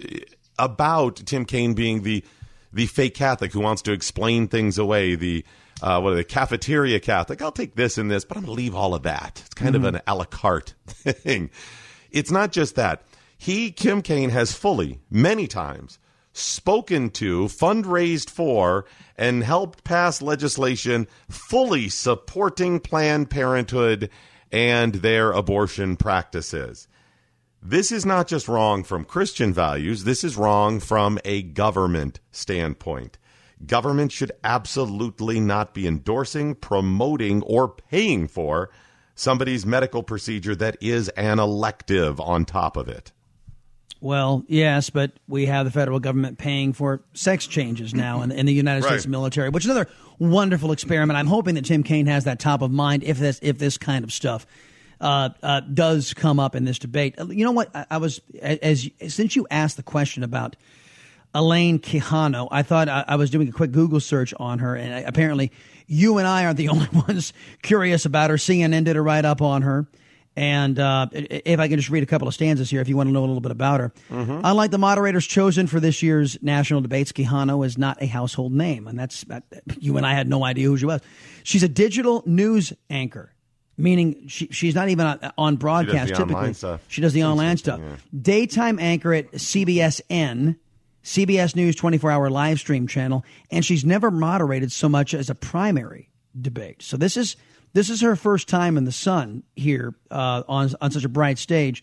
about 0.58 1.16
Tim 1.16 1.44
Kaine 1.44 1.74
being 1.74 2.02
the 2.02 2.24
the 2.72 2.86
fake 2.86 3.14
Catholic 3.14 3.52
who 3.52 3.60
wants 3.60 3.82
to 3.82 3.92
explain 3.92 4.48
things 4.48 4.78
away. 4.78 5.14
The 5.16 5.44
uh, 5.82 6.00
what 6.00 6.12
are 6.12 6.16
they? 6.16 6.24
Cafeteria 6.24 7.00
Catholic. 7.00 7.42
I'll 7.42 7.52
take 7.52 7.74
this 7.74 7.98
and 7.98 8.10
this, 8.10 8.24
but 8.24 8.36
I'm 8.36 8.44
going 8.44 8.56
to 8.56 8.62
leave 8.62 8.74
all 8.74 8.94
of 8.94 9.02
that. 9.02 9.42
It's 9.44 9.54
kind 9.54 9.74
of 9.74 9.84
an 9.84 10.00
a 10.06 10.14
la 10.14 10.24
carte 10.24 10.74
thing. 10.86 11.50
It's 12.10 12.30
not 12.30 12.52
just 12.52 12.76
that. 12.76 13.02
He, 13.44 13.72
Kim 13.72 14.02
Kaine, 14.02 14.30
has 14.30 14.52
fully, 14.52 15.00
many 15.10 15.48
times, 15.48 15.98
spoken 16.32 17.10
to, 17.10 17.46
fundraised 17.46 18.30
for, 18.30 18.84
and 19.16 19.42
helped 19.42 19.82
pass 19.82 20.22
legislation 20.22 21.08
fully 21.28 21.88
supporting 21.88 22.78
Planned 22.78 23.30
Parenthood 23.30 24.10
and 24.52 24.94
their 24.94 25.32
abortion 25.32 25.96
practices. 25.96 26.86
This 27.60 27.90
is 27.90 28.06
not 28.06 28.28
just 28.28 28.46
wrong 28.46 28.84
from 28.84 29.04
Christian 29.04 29.52
values, 29.52 30.04
this 30.04 30.22
is 30.22 30.36
wrong 30.36 30.78
from 30.78 31.18
a 31.24 31.42
government 31.42 32.20
standpoint. 32.30 33.18
Government 33.66 34.12
should 34.12 34.30
absolutely 34.44 35.40
not 35.40 35.74
be 35.74 35.88
endorsing, 35.88 36.54
promoting, 36.54 37.42
or 37.42 37.68
paying 37.68 38.28
for 38.28 38.70
somebody's 39.16 39.66
medical 39.66 40.04
procedure 40.04 40.54
that 40.54 40.76
is 40.80 41.08
an 41.16 41.40
elective 41.40 42.20
on 42.20 42.44
top 42.44 42.76
of 42.76 42.88
it. 42.88 43.10
Well, 44.02 44.44
yes, 44.48 44.90
but 44.90 45.12
we 45.28 45.46
have 45.46 45.64
the 45.64 45.70
federal 45.70 46.00
government 46.00 46.36
paying 46.36 46.72
for 46.72 47.02
sex 47.14 47.46
changes 47.46 47.94
now 47.94 48.22
in, 48.22 48.32
in 48.32 48.46
the 48.46 48.52
United 48.52 48.82
States 48.82 49.04
Right. 49.06 49.10
military, 49.10 49.48
which 49.48 49.64
is 49.64 49.70
another 49.70 49.88
wonderful 50.18 50.72
experiment. 50.72 51.16
I'm 51.16 51.28
hoping 51.28 51.54
that 51.54 51.64
Tim 51.64 51.84
Kaine 51.84 52.06
has 52.06 52.24
that 52.24 52.40
top 52.40 52.62
of 52.62 52.72
mind 52.72 53.04
if 53.04 53.18
this 53.18 53.38
if 53.42 53.58
this 53.58 53.78
kind 53.78 54.02
of 54.04 54.12
stuff 54.12 54.44
uh, 55.00 55.28
uh, 55.42 55.60
does 55.60 56.14
come 56.14 56.40
up 56.40 56.56
in 56.56 56.64
this 56.64 56.80
debate. 56.80 57.14
Uh, 57.16 57.26
You 57.28 57.44
know 57.44 57.52
what? 57.52 57.70
I, 57.76 57.86
I 57.92 57.96
was 57.98 58.20
as 58.42 58.90
since 59.06 59.36
you 59.36 59.46
asked 59.52 59.76
the 59.76 59.84
question 59.84 60.24
about 60.24 60.56
Elaine 61.34 61.78
Quijano, 61.78 62.48
I 62.50 62.62
thought 62.64 62.88
I, 62.88 63.04
I 63.06 63.14
was 63.16 63.30
doing 63.30 63.48
a 63.48 63.52
quick 63.52 63.70
Google 63.70 64.00
search 64.00 64.34
on 64.38 64.58
her, 64.58 64.74
and 64.74 64.92
I, 64.92 64.98
apparently 65.00 65.52
you 65.86 66.18
and 66.18 66.26
I 66.26 66.44
aren't 66.44 66.58
the 66.58 66.68
only 66.70 66.88
ones 66.92 67.32
curious 67.62 68.04
about 68.04 68.30
her. 68.30 68.36
CNN 68.36 68.84
did 68.84 68.96
a 68.96 69.00
write 69.02 69.24
up 69.24 69.40
on 69.40 69.62
her. 69.62 69.86
And 70.34 70.78
uh, 70.78 71.08
if 71.12 71.60
I 71.60 71.68
can 71.68 71.76
just 71.76 71.90
read 71.90 72.02
a 72.02 72.06
couple 72.06 72.26
of 72.26 72.32
stanzas 72.32 72.70
here, 72.70 72.80
if 72.80 72.88
you 72.88 72.96
want 72.96 73.08
to 73.08 73.12
know 73.12 73.20
a 73.20 73.26
little 73.26 73.40
bit 73.42 73.52
about 73.52 73.80
her. 73.80 73.92
Unlike 74.10 74.70
the 74.70 74.78
moderators 74.78 75.26
chosen 75.26 75.66
for 75.66 75.78
this 75.78 76.02
year's 76.02 76.42
national 76.42 76.80
debates, 76.80 77.12
Quijano 77.12 77.66
is 77.66 77.76
not 77.76 78.02
a 78.02 78.06
household 78.06 78.52
name. 78.52 78.88
And 78.88 78.98
that's, 78.98 79.24
that, 79.24 79.44
you 79.78 79.96
and 79.98 80.06
I 80.06 80.14
had 80.14 80.28
no 80.28 80.42
idea 80.44 80.68
who 80.68 80.76
she 80.78 80.86
was. 80.86 81.02
She's 81.42 81.62
a 81.62 81.68
digital 81.68 82.22
news 82.24 82.72
anchor, 82.88 83.34
meaning 83.76 84.26
she, 84.28 84.46
she's 84.50 84.74
not 84.74 84.88
even 84.88 85.04
on, 85.06 85.32
on 85.36 85.56
broadcast 85.56 86.08
the 86.12 86.16
typically. 86.16 86.48
She 86.88 87.02
does 87.02 87.12
the 87.12 87.24
online 87.24 87.58
stuff. 87.58 87.80
Daytime 88.18 88.78
anchor 88.78 89.12
at 89.12 89.32
CBSN, 89.32 90.56
CBS 91.04 91.56
News 91.56 91.76
24 91.76 92.10
hour 92.10 92.30
live 92.30 92.58
stream 92.58 92.86
channel, 92.86 93.24
and 93.50 93.64
she's 93.64 93.84
never 93.84 94.10
moderated 94.10 94.72
so 94.72 94.88
much 94.88 95.12
as 95.12 95.28
a 95.28 95.34
primary 95.34 96.08
debate. 96.40 96.80
So 96.80 96.96
this 96.96 97.16
is 97.18 97.36
this 97.72 97.90
is 97.90 98.00
her 98.00 98.16
first 98.16 98.48
time 98.48 98.76
in 98.76 98.84
the 98.84 98.92
sun 98.92 99.42
here 99.56 99.94
uh, 100.10 100.42
on 100.48 100.70
on 100.80 100.90
such 100.90 101.04
a 101.04 101.08
bright 101.08 101.38
stage. 101.38 101.82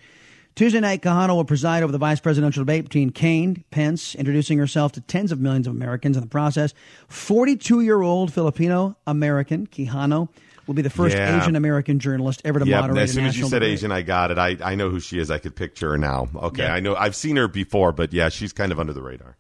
Tuesday 0.56 0.80
night, 0.82 1.02
Quijano 1.02 1.36
will 1.36 1.46
preside 1.46 1.84
over 1.84 1.92
the 1.92 1.98
vice 1.98 2.20
presidential 2.20 2.62
debate 2.62 2.84
between 2.84 3.12
Kaine, 3.12 3.64
Pence, 3.72 4.14
introducing 4.16 4.58
herself 4.58 4.92
to 4.94 5.02
tens 5.02 5.32
of 5.32 5.40
millions 5.40 5.68
of 5.68 5.74
Americans 5.74 6.18
in 6.18 6.22
the 6.22 6.28
process. 6.28 6.74
42 7.08 7.82
year 7.82 8.02
old 8.02 8.34
Filipino 8.34 8.98
American, 9.08 9.68
Quijano, 9.68 10.28
will 10.68 10.74
be 10.74 10.82
the 10.82 10.90
first 10.90 11.16
Yeah. 11.16 11.42
Asian 11.42 11.56
American 11.56 12.00
journalist 12.00 12.42
ever 12.44 12.60
to 12.60 12.66
Yeah, 12.66 12.82
moderate 12.82 13.04
as 13.04 13.14
soon 13.14 13.26
as 13.26 13.38
you 13.38 13.46
said 13.48 13.60
debate. 13.60 13.74
Asian, 13.74 13.92
I 13.92 14.02
got 14.02 14.32
it. 14.32 14.38
I, 14.38 14.58
I 14.62 14.76
know 14.76 14.90
who 14.90 15.00
she 15.00 15.18
is. 15.20 15.32
I 15.32 15.38
could 15.38 15.56
picture 15.56 15.92
her 15.92 15.98
now. 15.98 16.28
Okay, 16.36 16.64
Yeah. 16.64 16.74
I 16.74 16.80
know. 16.82 16.96
I've 16.96 17.16
seen 17.16 17.38
her 17.38 17.48
before, 17.48 17.92
but 17.94 18.12
yeah, 18.12 18.28
she's 18.30 18.52
kind 18.52 18.72
of 18.72 18.80
under 18.80 18.92
the 18.94 19.02
radar. 19.02 19.38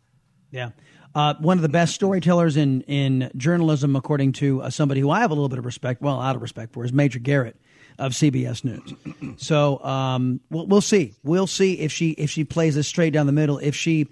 Yeah. 0.51 0.69
Uh, 1.15 1.33
one 1.39 1.57
of 1.57 1.61
the 1.63 1.69
best 1.69 1.95
storytellers 1.95 2.55
in, 2.55 2.81
in 2.81 3.31
journalism, 3.35 3.95
according 3.95 4.31
to 4.33 4.61
uh, 4.61 4.69
somebody 4.69 5.01
who 5.01 5.09
I 5.09 5.21
have 5.21 5.31
a 5.31 5.33
little 5.33 5.49
bit 5.49 5.57
of 5.59 5.65
respect, 5.65 6.01
well, 6.01 6.21
out 6.21 6.35
of 6.35 6.41
respect 6.41 6.73
for, 6.73 6.85
is 6.85 6.93
Major 6.93 7.19
Garrett 7.19 7.55
of 7.97 8.13
CBS 8.13 8.63
News. 8.63 8.93
so 9.43 9.83
um, 9.83 10.39
we'll, 10.49 10.67
we'll 10.67 10.81
see. 10.81 11.13
We'll 11.23 11.47
see 11.47 11.73
if 11.79 11.91
she 11.91 12.11
if 12.11 12.29
she 12.29 12.43
plays 12.43 12.75
this 12.75 12.87
straight 12.87 13.11
down 13.11 13.25
the 13.25 13.31
middle. 13.31 13.57
If 13.57 13.75
she 13.75 14.07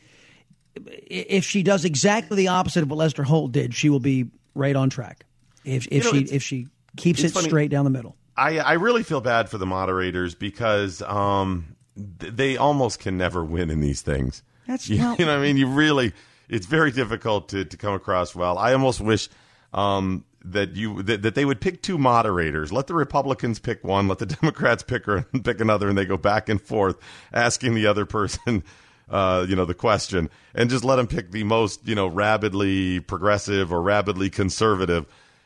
if 0.85 1.43
she 1.43 1.63
does 1.63 1.85
exactly 1.85 2.35
the 2.37 2.49
opposite 2.49 2.83
of 2.83 2.89
what 2.89 2.97
Lester 2.97 3.23
Holt 3.23 3.51
did, 3.51 3.73
she 3.73 3.89
will 3.89 3.99
be 3.99 4.25
right 4.55 4.75
on 4.75 4.89
track. 4.89 5.25
If 5.63 5.87
if 5.91 6.03
know, 6.03 6.11
she 6.11 6.19
if 6.25 6.43
she 6.43 6.67
keeps 6.97 7.23
it 7.23 7.31
funny. 7.31 7.47
straight 7.47 7.71
down 7.71 7.85
the 7.85 7.91
middle. 7.91 8.15
I, 8.35 8.59
I 8.59 8.73
really 8.73 9.01
feel 9.03 9.21
bad 9.21 9.49
for 9.49 9.57
the 9.57 9.65
moderators 9.65 10.35
because 10.35 11.01
um, 11.01 11.75
th- 12.19 12.33
they 12.33 12.55
almost 12.57 12.99
can 12.99 13.17
never 13.17 13.43
win 13.43 13.71
in 13.71 13.81
these 13.81 14.01
things. 14.01 14.43
That's- 14.67 14.87
you, 14.89 14.99
well- 14.99 15.15
you 15.17 15.25
know, 15.25 15.31
what 15.31 15.39
I 15.39 15.41
mean, 15.41 15.57
you 15.57 15.67
really, 15.67 16.13
it's 16.49 16.65
very 16.65 16.91
difficult 16.91 17.49
to, 17.49 17.65
to 17.65 17.77
come 17.77 17.93
across 17.93 18.35
well. 18.35 18.57
I 18.57 18.73
almost 18.73 19.01
wish 19.01 19.29
um, 19.73 20.23
that 20.43 20.75
you 20.75 21.03
that, 21.03 21.21
that 21.21 21.35
they 21.35 21.45
would 21.45 21.61
pick 21.61 21.81
two 21.81 21.97
moderators. 21.97 22.71
Let 22.71 22.87
the 22.87 22.93
Republicans 22.93 23.59
pick 23.59 23.83
one, 23.83 24.07
let 24.07 24.19
the 24.19 24.25
Democrats 24.41 24.83
pick 24.83 25.05
her, 25.05 25.21
pick 25.43 25.59
another, 25.59 25.89
and 25.89 25.97
they 25.97 26.05
go 26.05 26.17
back 26.17 26.49
and 26.49 26.61
forth 26.61 26.97
asking 27.33 27.73
the 27.73 27.87
other 27.87 28.05
person. 28.05 28.63
Uh, 29.09 29.45
you 29.47 29.55
know 29.55 29.63
the 29.63 29.73
question, 29.73 30.29
and 30.53 30.69
just 30.69 30.83
let 30.83 30.97
them 30.97 31.07
pick 31.07 31.31
the 31.31 31.45
most, 31.45 31.87
you 31.87 31.95
know, 31.95 32.07
rabidly 32.07 32.99
progressive 32.99 33.71
or 33.71 33.81
rabidly 33.81 34.29
conservative, 34.29 35.05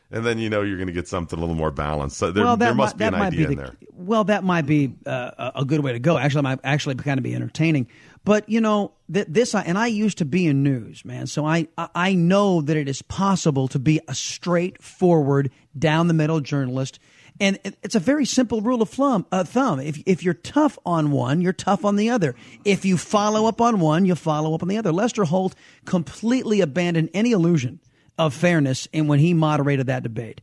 and 0.10 0.26
then 0.26 0.40
you 0.40 0.50
know 0.50 0.64
you're 0.64 0.78
going 0.78 0.88
to 0.88 0.94
get 0.94 1.08
something 1.08 1.38
a 1.38 1.40
little 1.40 1.54
more 1.54 1.70
balanced. 1.70 2.18
So 2.18 2.32
there, 2.32 2.44
well, 2.44 2.58
there 2.58 2.74
must 2.74 2.98
might, 2.98 3.12
be 3.12 3.16
an 3.16 3.22
idea 3.22 3.48
be 3.48 3.54
in 3.54 3.60
there. 3.60 3.76
Well, 3.94 4.24
that 4.24 4.44
might 4.44 4.66
be 4.66 4.96
uh, 5.06 5.30
a 5.38 5.60
a 5.60 5.66
good 5.66 5.82
way 5.82 5.92
to 5.92 6.00
go. 6.00 6.18
Actually, 6.18 6.40
it 6.40 6.44
might 6.44 6.60
actually 6.64 6.96
kind 6.96 7.20
of 7.20 7.24
be 7.24 7.36
entertaining. 7.36 7.86
But 8.24 8.48
you 8.48 8.62
know, 8.62 8.94
th- 9.12 9.28
this 9.30 9.56
and 9.56 9.78
I 9.78 9.88
used 9.88 10.20
to 10.20 10.26
be 10.26 10.46
in 10.46 10.64
news, 10.64 11.04
man. 11.04 11.28
So 11.28 11.46
I 11.46 11.68
I- 11.78 12.14
know 12.14 12.62
that 12.62 12.78
it 12.78 12.88
is 12.88 13.02
possible 13.02 13.68
to 13.70 13.80
be 13.80 14.00
a 14.08 14.14
straightforward, 14.14 15.50
down 15.78 16.08
the 16.08 16.14
middle 16.14 16.40
journalist. 16.40 17.00
And 17.40 17.58
it's 17.82 17.96
a 17.96 18.00
very 18.00 18.26
simple 18.26 18.62
rule 18.62 18.82
of 18.82 18.90
thumb. 18.90 19.26
Uh, 19.32 19.44
thumb. 19.44 19.80
If 19.80 20.04
if 20.06 20.24
you're 20.24 20.36
tough 20.36 20.78
on 20.86 21.12
one, 21.12 21.42
you're 21.42 21.54
tough 21.54 21.84
on 21.86 21.96
the 21.96 22.10
other. 22.10 22.36
If 22.66 22.86
you 22.86 22.98
follow 22.98 23.48
up 23.48 23.60
on 23.62 23.80
one, 23.80 24.06
you 24.06 24.14
follow 24.16 24.54
up 24.54 24.62
on 24.62 24.70
the 24.70 24.78
other. 24.78 24.92
Lester 24.92 25.24
Holt 25.24 25.56
completely 25.86 26.62
abandoned 26.62 27.10
any 27.14 27.32
illusion 27.32 27.80
of 28.20 28.34
fairness 28.36 28.88
in 28.94 29.08
when 29.08 29.20
he 29.20 29.34
moderated 29.34 29.88
that 29.88 30.04
debate. 30.04 30.42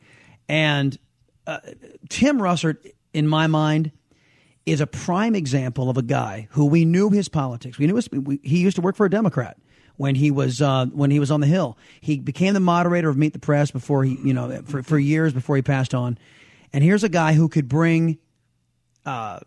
And 0.49 0.99
uh, 1.47 1.61
Tim 2.09 2.39
Russert, 2.39 2.79
in 3.13 3.29
my 3.29 3.47
mind, 3.47 3.93
is 4.71 4.81
a 4.81 4.87
prime 4.87 5.35
example 5.35 5.91
of 5.91 5.97
a 5.97 6.03
guy 6.03 6.49
who 6.53 6.67
we 6.67 6.85
knew 6.85 7.11
his 7.11 7.29
politics. 7.29 7.79
We 7.79 7.87
knew 7.87 7.97
his, 7.97 8.11
we, 8.11 8.41
he 8.43 8.59
used 8.59 8.77
to 8.77 8.83
work 8.83 8.97
for 8.97 9.07
a 9.07 9.11
Democrat 9.11 9.57
when 9.97 10.15
he 10.15 10.31
was 10.31 10.63
uh, 10.63 10.87
when 10.87 11.11
he 11.11 11.19
was 11.19 11.31
on 11.31 11.41
the 11.41 11.47
Hill. 11.47 11.77
He 12.01 12.19
became 12.19 12.55
the 12.55 12.61
moderator 12.61 13.09
of 13.09 13.17
Meet 13.17 13.35
the 13.35 13.39
Press 13.39 13.71
before 13.71 14.05
he, 14.05 14.19
you 14.25 14.33
know, 14.33 14.63
for, 14.63 14.83
for 14.83 14.99
years 14.99 15.33
before 15.33 15.57
he 15.57 15.63
passed 15.63 15.95
on. 15.95 16.19
And 16.73 16.83
here's 16.83 17.05
a 17.05 17.09
guy 17.09 17.33
who 17.33 17.49
could 17.49 17.69
bring 17.69 18.19
uh, 19.05 19.41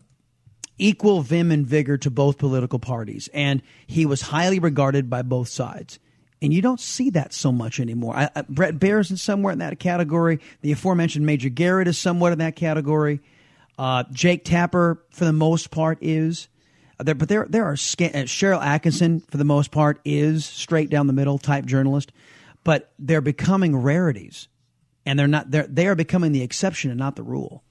equal 0.78 1.22
vim 1.22 1.50
and 1.50 1.66
vigor 1.66 1.96
to 1.98 2.10
both 2.10 2.38
political 2.38 2.78
parties, 2.78 3.28
and 3.32 3.62
he 3.86 4.06
was 4.06 4.20
highly 4.20 4.58
regarded 4.58 5.08
by 5.10 5.22
both 5.22 5.48
sides. 5.48 5.98
And 6.40 6.52
you 6.52 6.60
don't 6.60 6.80
see 6.80 7.10
that 7.10 7.32
so 7.32 7.52
much 7.52 7.78
anymore. 7.78 8.16
I, 8.16 8.28
I, 8.34 8.42
Bret 8.42 8.80
Baier's 8.80 9.12
is 9.12 9.22
somewhere 9.22 9.52
in 9.52 9.60
that 9.60 9.78
category. 9.78 10.40
The 10.60 10.72
aforementioned 10.72 11.24
Major 11.24 11.48
Garrett 11.48 11.86
is 11.86 11.96
somewhat 11.96 12.32
in 12.32 12.40
that 12.40 12.56
category. 12.56 13.20
Uh, 13.78 14.04
Jake 14.12 14.44
Tapper, 14.44 15.02
for 15.10 15.24
the 15.24 15.32
most 15.32 15.70
part, 15.70 15.98
is. 16.00 16.48
Uh, 17.00 17.04
There, 17.04 17.14
but 17.14 17.28
there, 17.28 17.46
there 17.48 17.64
are 17.64 17.72
uh, 17.72 17.76
Sharyl 17.76 18.62
Attkisson, 18.62 19.28
for 19.30 19.38
the 19.38 19.44
most 19.44 19.70
part, 19.70 20.00
is 20.04 20.44
straight 20.44 20.90
down 20.90 21.06
the 21.06 21.12
middle 21.12 21.38
type 21.38 21.64
journalist. 21.64 22.12
But 22.64 22.92
they're 22.98 23.20
becoming 23.20 23.74
rarities, 23.74 24.48
and 25.04 25.18
they're 25.18 25.26
not. 25.26 25.50
They're 25.50 25.66
they 25.66 25.88
are 25.88 25.96
becoming 25.96 26.32
the 26.32 26.42
exception 26.42 26.90
and 26.90 26.98
not 26.98 27.16
the 27.16 27.24
rule. 27.24 27.64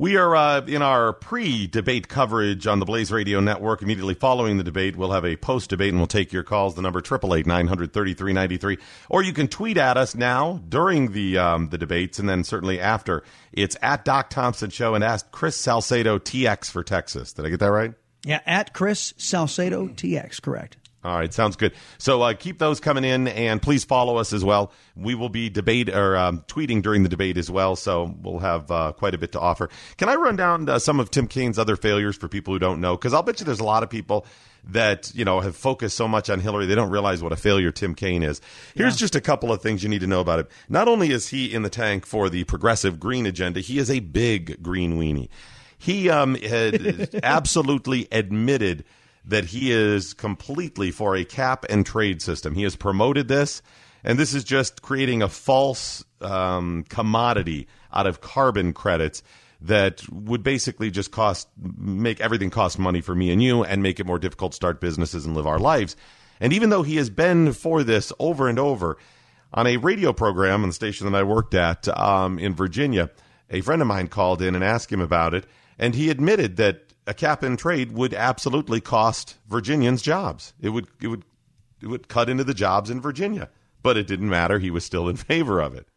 We 0.00 0.16
are 0.16 0.34
uh, 0.34 0.64
in 0.64 0.80
our 0.80 1.12
pre 1.12 1.66
debate 1.66 2.08
coverage 2.08 2.66
on 2.66 2.78
the 2.78 2.86
Blaze 2.86 3.12
Radio 3.12 3.38
Network. 3.38 3.82
Immediately 3.82 4.14
following 4.14 4.56
the 4.56 4.64
debate, 4.64 4.96
we'll 4.96 5.10
have 5.10 5.26
a 5.26 5.36
post 5.36 5.68
debate 5.68 5.90
and 5.90 5.98
we'll 5.98 6.06
take 6.06 6.32
your 6.32 6.42
calls. 6.42 6.74
The 6.74 6.80
number 6.80 7.00
888 7.00 7.46
933 7.46 8.78
Or 9.10 9.22
you 9.22 9.34
can 9.34 9.46
tweet 9.46 9.76
at 9.76 9.98
us 9.98 10.14
now 10.14 10.62
during 10.66 11.12
the 11.12 11.36
um, 11.36 11.68
the 11.68 11.76
debates 11.76 12.18
and 12.18 12.26
then 12.26 12.44
certainly 12.44 12.80
after. 12.80 13.24
It's 13.52 13.76
at 13.82 14.06
Doc 14.06 14.30
Thompson 14.30 14.70
Show 14.70 14.94
and 14.94 15.04
ask 15.04 15.30
Chris 15.32 15.58
Salcedo 15.58 16.18
TX 16.18 16.70
for 16.70 16.82
Texas. 16.82 17.34
Did 17.34 17.44
I 17.44 17.50
get 17.50 17.60
that 17.60 17.70
right? 17.70 17.92
Yeah, 18.24 18.40
at 18.46 18.72
Chris 18.72 19.12
Salcedo 19.18 19.88
TX, 19.88 20.40
correct. 20.40 20.78
All 21.02 21.16
right, 21.16 21.32
sounds 21.32 21.56
good. 21.56 21.72
So 21.96 22.20
uh, 22.20 22.34
keep 22.34 22.58
those 22.58 22.78
coming 22.78 23.04
in, 23.04 23.26
and 23.26 23.62
please 23.62 23.84
follow 23.84 24.18
us 24.18 24.34
as 24.34 24.44
well. 24.44 24.70
We 24.94 25.14
will 25.14 25.30
be 25.30 25.48
debate 25.48 25.88
or 25.88 26.14
um, 26.14 26.44
tweeting 26.46 26.82
during 26.82 27.04
the 27.04 27.08
debate 27.08 27.38
as 27.38 27.50
well, 27.50 27.74
so 27.74 28.14
we'll 28.20 28.40
have 28.40 28.70
uh, 28.70 28.92
quite 28.92 29.14
a 29.14 29.18
bit 29.18 29.32
to 29.32 29.40
offer. 29.40 29.70
Can 29.96 30.10
I 30.10 30.16
run 30.16 30.36
down 30.36 30.68
uh, 30.68 30.78
some 30.78 31.00
of 31.00 31.10
Tim 31.10 31.26
Kaine's 31.26 31.58
other 31.58 31.76
failures 31.76 32.16
for 32.16 32.28
people 32.28 32.52
who 32.52 32.58
don't 32.58 32.82
know? 32.82 32.96
Because 32.96 33.14
I'll 33.14 33.22
bet 33.22 33.40
you 33.40 33.46
there's 33.46 33.60
a 33.60 33.64
lot 33.64 33.82
of 33.82 33.88
people 33.88 34.26
that 34.64 35.10
you 35.14 35.24
know 35.24 35.40
have 35.40 35.56
focused 35.56 35.96
so 35.96 36.06
much 36.06 36.28
on 36.28 36.38
Hillary 36.38 36.66
they 36.66 36.74
don't 36.74 36.90
realize 36.90 37.22
what 37.22 37.32
a 37.32 37.36
failure 37.36 37.72
Tim 37.72 37.94
Kaine 37.94 38.22
is. 38.22 38.42
Here's 38.74 38.96
yeah. 38.96 38.98
just 38.98 39.14
a 39.14 39.22
couple 39.22 39.52
of 39.52 39.62
things 39.62 39.82
you 39.82 39.88
need 39.88 40.02
to 40.02 40.06
know 40.06 40.20
about 40.20 40.40
him. 40.40 40.48
Not 40.68 40.86
only 40.86 41.12
is 41.12 41.28
he 41.28 41.54
in 41.54 41.62
the 41.62 41.70
tank 41.70 42.04
for 42.04 42.28
the 42.28 42.44
progressive 42.44 43.00
green 43.00 43.24
agenda, 43.24 43.60
he 43.60 43.78
is 43.78 43.90
a 43.90 44.00
big 44.00 44.62
green 44.62 44.98
weenie. 44.98 45.30
He 45.78 46.10
um, 46.10 46.34
had 46.34 47.20
absolutely 47.22 48.06
admitted 48.12 48.84
that 49.30 49.46
he 49.46 49.72
is 49.72 50.12
completely 50.12 50.90
for 50.90 51.16
a 51.16 51.24
cap 51.24 51.64
and 51.70 51.86
trade 51.86 52.20
system. 52.20 52.54
He 52.54 52.64
has 52.64 52.76
promoted 52.76 53.28
this, 53.28 53.62
and 54.04 54.18
this 54.18 54.34
is 54.34 54.44
just 54.44 54.82
creating 54.82 55.22
a 55.22 55.28
false 55.28 56.04
um, 56.20 56.84
commodity 56.88 57.68
out 57.92 58.06
of 58.06 58.20
carbon 58.20 58.72
credits 58.72 59.22
that 59.62 60.02
would 60.10 60.42
basically 60.42 60.90
just 60.90 61.12
cost 61.12 61.48
make 61.76 62.20
everything 62.20 62.50
cost 62.50 62.78
money 62.78 63.00
for 63.00 63.14
me 63.14 63.30
and 63.30 63.42
you 63.42 63.62
and 63.62 63.82
make 63.82 64.00
it 64.00 64.06
more 64.06 64.18
difficult 64.18 64.52
to 64.52 64.56
start 64.56 64.80
businesses 64.80 65.26
and 65.26 65.36
live 65.36 65.46
our 65.46 65.58
lives. 65.58 65.96
And 66.40 66.52
even 66.52 66.70
though 66.70 66.82
he 66.82 66.96
has 66.96 67.10
been 67.10 67.52
for 67.52 67.84
this 67.84 68.12
over 68.18 68.48
and 68.48 68.58
over 68.58 68.96
on 69.52 69.66
a 69.66 69.76
radio 69.76 70.12
program 70.12 70.62
on 70.62 70.70
the 70.70 70.74
station 70.74 71.10
that 71.10 71.18
I 71.18 71.22
worked 71.22 71.54
at 71.54 71.86
um, 71.98 72.38
in 72.38 72.54
Virginia, 72.54 73.10
a 73.50 73.60
friend 73.60 73.82
of 73.82 73.88
mine 73.88 74.08
called 74.08 74.40
in 74.40 74.54
and 74.54 74.64
asked 74.64 74.90
him 74.90 75.00
about 75.00 75.34
it, 75.34 75.44
and 75.78 75.94
he 75.94 76.08
admitted 76.08 76.56
that 76.56 76.89
a 77.10 77.14
cap 77.14 77.42
and 77.42 77.58
trade 77.58 77.90
would 77.90 78.14
absolutely 78.14 78.80
cost 78.80 79.36
Virginians 79.48 80.00
jobs. 80.00 80.54
It 80.60 80.68
would 80.68 80.86
it 81.02 81.08
would 81.08 81.24
it 81.82 81.88
would 81.88 82.06
cut 82.06 82.30
into 82.30 82.44
the 82.44 82.54
jobs 82.54 82.88
in 82.88 83.00
Virginia. 83.00 83.50
But 83.82 83.96
it 83.96 84.06
didn't 84.06 84.28
matter. 84.28 84.60
He 84.60 84.70
was 84.70 84.84
still 84.84 85.08
in 85.08 85.16
favor 85.32 85.60
of 85.60 85.74
it. 85.74 85.88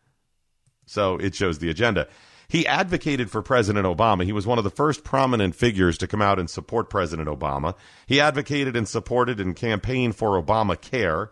So 0.87 1.17
it 1.17 1.35
shows 1.35 1.59
the 1.59 1.69
agenda. 1.69 2.07
He 2.47 2.65
advocated 2.65 3.29
for 3.29 3.41
President 3.43 3.85
Obama. 3.85 4.25
He 4.25 4.33
was 4.33 4.47
one 4.47 4.57
of 4.57 4.63
the 4.63 4.71
first 4.71 5.03
prominent 5.03 5.55
figures 5.55 5.99
to 5.99 6.07
come 6.07 6.21
out 6.21 6.39
and 6.39 6.49
support 6.49 6.89
President 6.89 7.29
Obama. 7.29 7.75
He 8.07 8.19
advocated 8.19 8.75
and 8.75 8.87
supported 8.87 9.39
and 9.39 9.55
campaigned 9.55 10.15
for 10.15 10.41
Obamacare. 10.41 11.29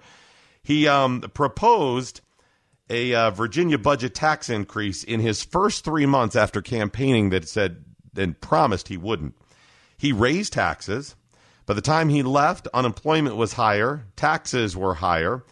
He 0.64 0.88
um, 0.88 1.22
proposed 1.34 2.22
a 2.90 3.16
uh, 3.16 3.32
Virginia 3.32 3.80
budget 3.80 4.14
tax 4.14 4.48
increase 4.50 5.04
in 5.04 5.20
his 5.20 5.44
first 5.44 5.84
three 5.84 6.06
months 6.06 6.36
after 6.36 6.62
campaigning 6.62 7.32
that 7.32 7.48
said 7.48 7.84
and 8.16 8.40
promised 8.40 8.88
he 8.88 8.98
wouldn't. 8.98 9.36
He 10.02 10.14
raised 10.14 10.54
taxes. 10.54 11.16
By 11.68 11.76
the 11.76 11.82
time 11.82 12.10
he 12.10 12.24
left, 12.24 12.68
unemployment 12.74 13.36
was 13.36 13.54
higher, 13.54 14.08
taxes 14.16 14.76
were 14.76 14.96
higher. 14.96 15.44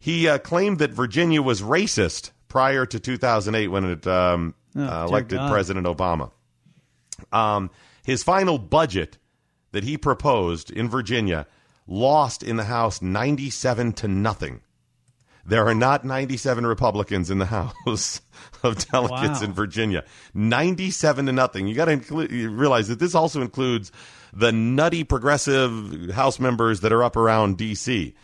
He 0.00 0.26
uh, 0.26 0.38
claimed 0.38 0.80
that 0.80 0.90
Virginia 0.90 1.40
was 1.40 1.62
racist 1.62 2.32
prior 2.48 2.86
to 2.86 2.98
2008 2.98 3.68
when 3.68 3.84
it 3.84 4.04
um, 4.08 4.56
oh, 4.74 4.82
uh, 4.82 5.06
elected 5.06 5.38
God. 5.38 5.48
President 5.48 5.86
Obama. 5.86 6.32
Um, 7.30 7.70
his 8.04 8.24
final 8.24 8.58
budget 8.58 9.18
that 9.70 9.84
he 9.84 9.96
proposed 9.96 10.72
in 10.72 10.88
Virginia 10.88 11.46
lost 11.86 12.42
in 12.42 12.56
the 12.56 12.64
House 12.64 13.00
97 13.00 13.92
to 13.92 14.08
nothing. 14.08 14.60
There 15.46 15.66
are 15.66 15.74
not 15.74 16.04
97 16.04 16.66
Republicans 16.66 17.30
in 17.30 17.38
the 17.38 17.44
House 17.84 18.20
of 18.62 18.86
Delegates 18.90 19.40
wow. 19.40 19.46
in 19.46 19.52
Virginia. 19.52 20.04
97 20.32 21.26
to 21.26 21.32
nothing. 21.32 21.66
You 21.66 21.74
got 21.74 21.86
to 21.86 22.48
realize 22.50 22.88
that 22.88 22.98
this 22.98 23.14
also 23.14 23.42
includes 23.42 23.92
the 24.32 24.52
nutty 24.52 25.04
progressive 25.04 26.10
House 26.10 26.40
members 26.40 26.80
that 26.80 26.92
are 26.92 27.02
up 27.02 27.16
around 27.16 27.58
D.C. 27.58 28.14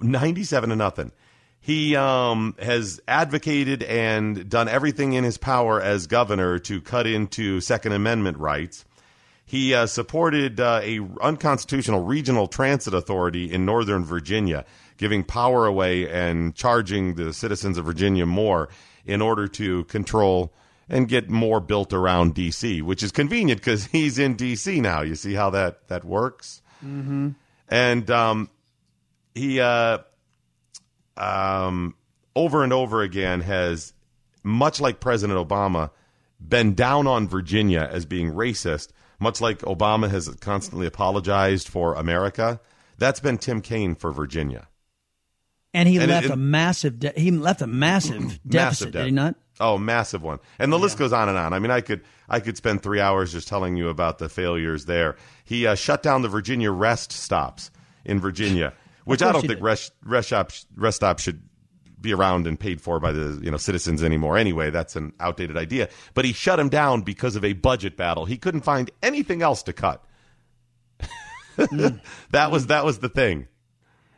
97 0.00 0.70
to 0.70 0.76
nothing. 0.76 1.12
He 1.60 1.94
um, 1.94 2.56
has 2.58 3.00
advocated 3.06 3.84
and 3.84 4.48
done 4.48 4.68
everything 4.68 5.12
in 5.12 5.22
his 5.22 5.38
power 5.38 5.80
as 5.80 6.08
governor 6.08 6.58
to 6.60 6.80
cut 6.80 7.06
into 7.06 7.60
Second 7.60 7.92
Amendment 7.92 8.38
rights. 8.38 8.84
He 9.44 9.74
uh, 9.74 9.86
supported 9.86 10.58
uh, 10.58 10.80
a 10.82 11.00
unconstitutional 11.20 12.02
regional 12.02 12.48
transit 12.48 12.94
authority 12.94 13.52
in 13.52 13.64
Northern 13.64 14.04
Virginia 14.04 14.64
giving 15.02 15.24
power 15.24 15.66
away 15.66 16.08
and 16.08 16.54
charging 16.54 17.16
the 17.16 17.32
citizens 17.32 17.76
of 17.76 17.84
Virginia 17.84 18.24
more 18.24 18.68
in 19.04 19.20
order 19.20 19.48
to 19.48 19.82
control 19.86 20.54
and 20.88 21.08
get 21.08 21.28
more 21.28 21.58
built 21.58 21.92
around 21.92 22.36
DC, 22.36 22.82
which 22.82 23.02
is 23.02 23.10
convenient 23.10 23.60
because 23.60 23.86
he's 23.96 24.16
in 24.20 24.36
DC 24.36 24.80
now. 24.80 25.02
You 25.02 25.16
see 25.16 25.34
how 25.34 25.50
that 25.50 25.88
that 25.88 26.04
works. 26.04 26.62
Mm-hmm. 26.86 27.30
And 27.68 28.10
um, 28.12 28.48
he 29.34 29.58
uh, 29.58 29.98
um, 31.16 31.96
over 32.36 32.62
and 32.62 32.72
over 32.72 33.02
again 33.02 33.40
has, 33.40 33.94
much 34.44 34.80
like 34.80 35.00
President 35.00 35.36
Obama, 35.36 35.90
been 36.38 36.74
down 36.74 37.08
on 37.08 37.26
Virginia 37.26 37.88
as 37.90 38.06
being 38.06 38.30
racist. 38.30 38.90
Much 39.18 39.40
like 39.40 39.58
Obama 39.62 40.08
has 40.08 40.28
constantly 40.36 40.86
apologized 40.86 41.66
for 41.66 41.94
America, 41.94 42.60
that's 42.98 43.18
been 43.18 43.36
Tim 43.36 43.60
Kaine 43.60 43.96
for 43.96 44.12
Virginia. 44.12 44.68
And 45.74 45.88
he 45.88 45.96
and 45.96 46.08
left 46.08 46.26
it, 46.26 46.30
it, 46.30 46.34
a 46.34 46.36
massive 46.36 46.98
de- 46.98 47.12
he 47.16 47.30
left 47.30 47.62
a 47.62 47.66
massive 47.66 48.40
deficit, 48.46 48.52
massive 48.52 48.92
did 48.92 49.04
he 49.06 49.10
not? 49.10 49.36
Oh, 49.58 49.78
massive 49.78 50.22
one. 50.22 50.38
And 50.58 50.72
the 50.72 50.76
yeah. 50.76 50.82
list 50.82 50.98
goes 50.98 51.12
on 51.12 51.28
and 51.28 51.38
on. 51.38 51.52
I 51.52 51.58
mean, 51.58 51.70
I 51.70 51.80
could 51.80 52.02
I 52.28 52.40
could 52.40 52.56
spend 52.56 52.82
3 52.82 53.00
hours 53.00 53.32
just 53.32 53.48
telling 53.48 53.76
you 53.76 53.88
about 53.88 54.18
the 54.18 54.28
failures 54.28 54.84
there. 54.84 55.16
He 55.44 55.66
uh, 55.66 55.74
shut 55.74 56.02
down 56.02 56.22
the 56.22 56.28
Virginia 56.28 56.70
rest 56.70 57.12
stops 57.12 57.70
in 58.04 58.20
Virginia, 58.20 58.74
which 59.04 59.22
I 59.22 59.32
don't 59.32 59.46
think 59.46 59.62
rest 59.62 59.92
rest 60.04 60.28
stops 60.28 60.66
rest 60.76 60.96
stops 60.96 61.22
should 61.22 61.42
be 62.02 62.12
around 62.12 62.46
and 62.46 62.58
paid 62.58 62.80
for 62.80 63.00
by 63.00 63.12
the 63.12 63.40
you 63.42 63.50
know 63.50 63.56
citizens 63.56 64.02
anymore. 64.02 64.36
Anyway, 64.36 64.70
that's 64.70 64.96
an 64.96 65.12
outdated 65.20 65.56
idea. 65.56 65.88
But 66.14 66.24
he 66.24 66.32
shut 66.32 66.58
him 66.58 66.68
down 66.68 67.02
because 67.02 67.36
of 67.36 67.44
a 67.44 67.54
budget 67.54 67.96
battle. 67.96 68.26
He 68.26 68.36
couldn't 68.36 68.62
find 68.62 68.90
anything 69.02 69.40
else 69.40 69.62
to 69.64 69.72
cut. 69.72 70.04
mm. 71.56 72.00
that 72.30 72.50
was 72.50 72.66
that 72.66 72.84
was 72.84 72.98
the 72.98 73.08
thing. 73.08 73.46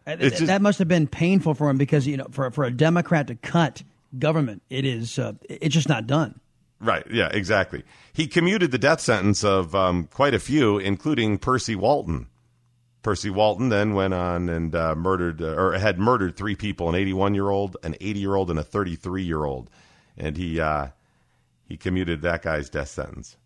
Uh, 0.06 0.16
just, 0.16 0.46
that 0.46 0.60
must 0.60 0.78
have 0.78 0.88
been 0.88 1.06
painful 1.06 1.54
for 1.54 1.70
him 1.70 1.78
because 1.78 2.06
you 2.06 2.16
know 2.16 2.26
for 2.30 2.50
for 2.50 2.64
a 2.64 2.70
Democrat 2.70 3.26
to 3.28 3.34
cut 3.36 3.82
government, 4.18 4.62
it 4.70 4.84
is 4.84 5.18
uh, 5.18 5.32
it's 5.48 5.74
just 5.74 5.88
not 5.88 6.06
done. 6.06 6.40
Right. 6.80 7.06
Yeah. 7.10 7.30
Exactly. 7.32 7.84
He 8.12 8.26
commuted 8.26 8.70
the 8.70 8.78
death 8.78 9.00
sentence 9.00 9.42
of 9.42 9.74
um, 9.74 10.04
quite 10.12 10.34
a 10.34 10.38
few, 10.38 10.78
including 10.78 11.38
Percy 11.38 11.74
Walton. 11.74 12.26
Percy 13.02 13.30
Walton 13.30 13.68
then 13.68 13.94
went 13.94 14.14
on 14.14 14.48
and 14.48 14.74
uh, 14.74 14.94
murdered 14.94 15.40
uh, 15.42 15.54
or 15.54 15.72
had 15.74 15.98
murdered 15.98 16.36
three 16.36 16.56
people: 16.56 16.88
an 16.88 16.94
81 16.94 17.34
year 17.34 17.50
old, 17.50 17.76
an 17.82 17.94
80 18.00 18.20
year 18.20 18.34
old, 18.34 18.50
and 18.50 18.58
a 18.58 18.62
33 18.62 19.22
year 19.22 19.44
old, 19.44 19.70
and 20.16 20.36
he 20.36 20.58
uh, 20.58 20.88
he 21.66 21.76
commuted 21.76 22.22
that 22.22 22.42
guy's 22.42 22.70
death 22.70 22.88
sentence. 22.88 23.36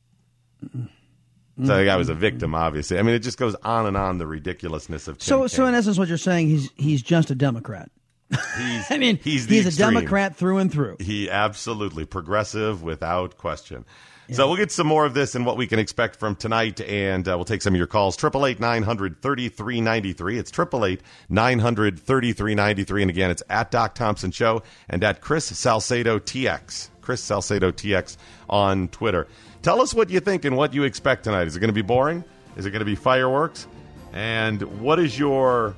So 1.65 1.77
the 1.77 1.85
guy 1.85 1.97
was 1.97 2.09
a 2.09 2.15
victim, 2.15 2.55
obviously. 2.55 2.99
I 2.99 3.03
mean, 3.03 3.15
it 3.15 3.21
just 3.21 3.39
goes 3.39 3.57
on 3.65 3.87
and 3.87 3.97
on 3.97 4.19
the 4.19 4.27
ridiculousness 4.27 5.09
of. 5.09 5.19
Tim 5.19 5.27
so, 5.27 5.47
so 5.49 5.67
in 5.67 5.75
essence, 5.75 5.99
what 5.99 6.09
you're 6.09 6.17
saying, 6.17 6.49
he's 6.49 6.71
he's 6.77 7.03
just 7.03 7.31
a 7.31 7.35
Democrat. 7.35 7.91
He's, 8.31 8.39
I 8.91 8.99
mean, 8.99 9.19
he's, 9.23 9.47
he's 9.47 9.67
a 9.67 9.77
Democrat 9.77 10.37
through 10.37 10.59
and 10.59 10.71
through. 10.71 10.99
He 11.01 11.29
absolutely 11.29 12.05
progressive 12.05 12.83
without 12.83 13.39
question. 13.39 13.85
Yeah. 14.29 14.37
So 14.37 14.47
we'll 14.47 14.59
get 14.59 14.71
some 14.71 14.87
more 14.87 15.07
of 15.07 15.15
this 15.15 15.35
and 15.35 15.47
what 15.47 15.57
we 15.57 15.67
can 15.67 15.79
expect 15.79 16.17
from 16.17 16.37
tonight, 16.37 16.83
and 16.83 17.27
uh, 17.27 17.37
we'll 17.37 17.47
take 17.47 17.63
some 17.63 17.73
of 17.73 17.79
your 17.79 17.87
calls. 17.87 18.15
Triple 18.15 18.45
eight 18.47 18.61
nine 18.61 18.83
hundred 18.83 19.23
thirty 19.23 19.49
three 19.49 19.81
ninety 19.81 20.13
three. 20.13 20.39
It's 20.39 20.51
triple 20.51 20.85
eight 20.85 21.01
nine 21.31 21.59
hundred 21.59 21.99
thirty 21.99 22.35
three 22.35 22.55
ninety 22.55 22.85
three, 22.85 23.03
and 23.03 23.11
again, 23.11 23.31
it's 23.31 23.43
at 23.49 23.71
Doc 23.71 23.95
Thompson 23.95 24.31
Show 24.31 24.63
and 24.89 25.03
at 25.03 25.23
Chris 25.23 25.47
Salcedo 25.47 26.19
TX. 26.19 26.91
Chris 27.01 27.23
Salcedo 27.23 27.73
TX 27.73 28.19
on 28.51 28.89
Twitter. 28.89 29.27
Tell 29.63 29.83
us 29.83 29.93
what 29.93 30.09
you 30.09 30.21
think 30.21 30.45
and 30.45 30.57
what 30.57 30.73
you 30.73 30.85
expect 30.85 31.25
tonight. 31.25 31.47
Is 31.47 31.57
it 31.57 31.61
going 31.61 31.69
to 31.69 31.75
be 31.75 31.83
boring? 31.83 32.25
Is 32.57 32.65
it 32.67 32.71
going 32.71 32.81
to 32.81 32.87
be 32.87 32.95
fireworks? 32.95 33.67
And 34.13 34.63
what 34.81 34.99
is 34.99 35.19
your 35.19 35.75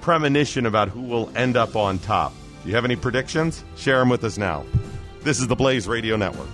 premonition 0.00 0.66
about 0.66 0.88
who 0.88 1.02
will 1.02 1.30
end 1.36 1.56
up 1.56 1.76
on 1.76 1.98
top? 1.98 2.32
Do 2.62 2.68
you 2.68 2.74
have 2.74 2.84
any 2.84 2.96
predictions? 2.96 3.64
Share 3.76 3.98
them 3.98 4.08
with 4.08 4.24
us 4.24 4.38
now. 4.38 4.64
This 5.22 5.40
is 5.40 5.46
the 5.46 5.56
Blaze 5.56 5.86
Radio 5.86 6.16
Network. 6.16 6.48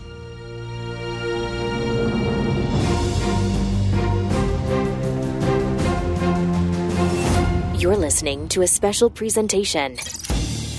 You're 7.80 7.96
listening 7.96 8.48
to 8.50 8.62
a 8.62 8.66
special 8.66 9.10
presentation 9.10 9.96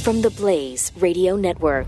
from 0.03 0.21
the 0.21 0.29
Blaze 0.29 0.91
Radio 0.97 1.35
Network. 1.35 1.87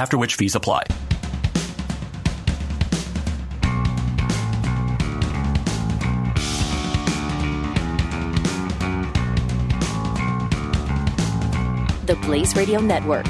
after 0.01 0.17
which 0.17 0.35
fees 0.35 0.55
apply. 0.55 0.83
The 12.07 12.15
Blaze 12.23 12.55
Radio 12.55 12.81
Network. 12.81 13.27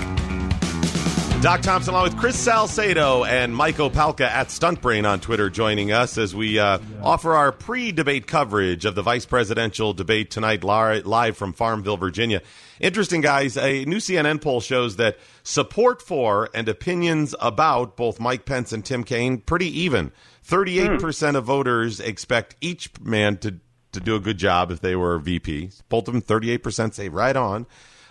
Doc 1.41 1.61
Thompson, 1.61 1.95
along 1.95 2.03
with 2.03 2.17
Chris 2.19 2.35
Salcedo 2.35 3.23
and 3.23 3.55
Michael 3.55 3.89
Opelka 3.89 4.27
at 4.27 4.49
Stuntbrain 4.49 5.09
on 5.09 5.19
Twitter, 5.19 5.49
joining 5.49 5.91
us 5.91 6.19
as 6.19 6.35
we 6.35 6.59
uh, 6.59 6.77
offer 7.01 7.33
our 7.33 7.51
pre-debate 7.51 8.27
coverage 8.27 8.85
of 8.85 8.93
the 8.93 9.01
vice 9.01 9.25
presidential 9.25 9.91
debate 9.91 10.29
tonight, 10.29 10.63
live 10.63 11.35
from 11.35 11.51
Farmville, 11.53 11.97
Virginia. 11.97 12.43
Interesting, 12.79 13.21
guys. 13.21 13.57
A 13.57 13.85
new 13.85 13.97
CNN 13.97 14.39
poll 14.39 14.61
shows 14.61 14.97
that 14.97 15.17
support 15.41 16.03
for 16.03 16.47
and 16.53 16.69
opinions 16.69 17.33
about 17.39 17.97
both 17.97 18.19
Mike 18.19 18.45
Pence 18.45 18.71
and 18.71 18.85
Tim 18.85 19.03
Kaine 19.03 19.39
pretty 19.39 19.79
even. 19.79 20.11
Thirty-eight 20.43 20.99
percent 20.99 21.37
of 21.37 21.45
voters 21.45 21.99
expect 21.99 22.55
each 22.61 22.91
man 23.01 23.37
to 23.37 23.55
to 23.93 23.99
do 23.99 24.15
a 24.15 24.19
good 24.19 24.37
job 24.37 24.69
if 24.69 24.79
they 24.79 24.95
were 24.95 25.17
VP. 25.17 25.71
Both 25.89 26.07
of 26.07 26.13
them, 26.13 26.21
thirty-eight 26.21 26.61
percent 26.61 26.93
say 26.93 27.09
right 27.09 27.35
on. 27.35 27.65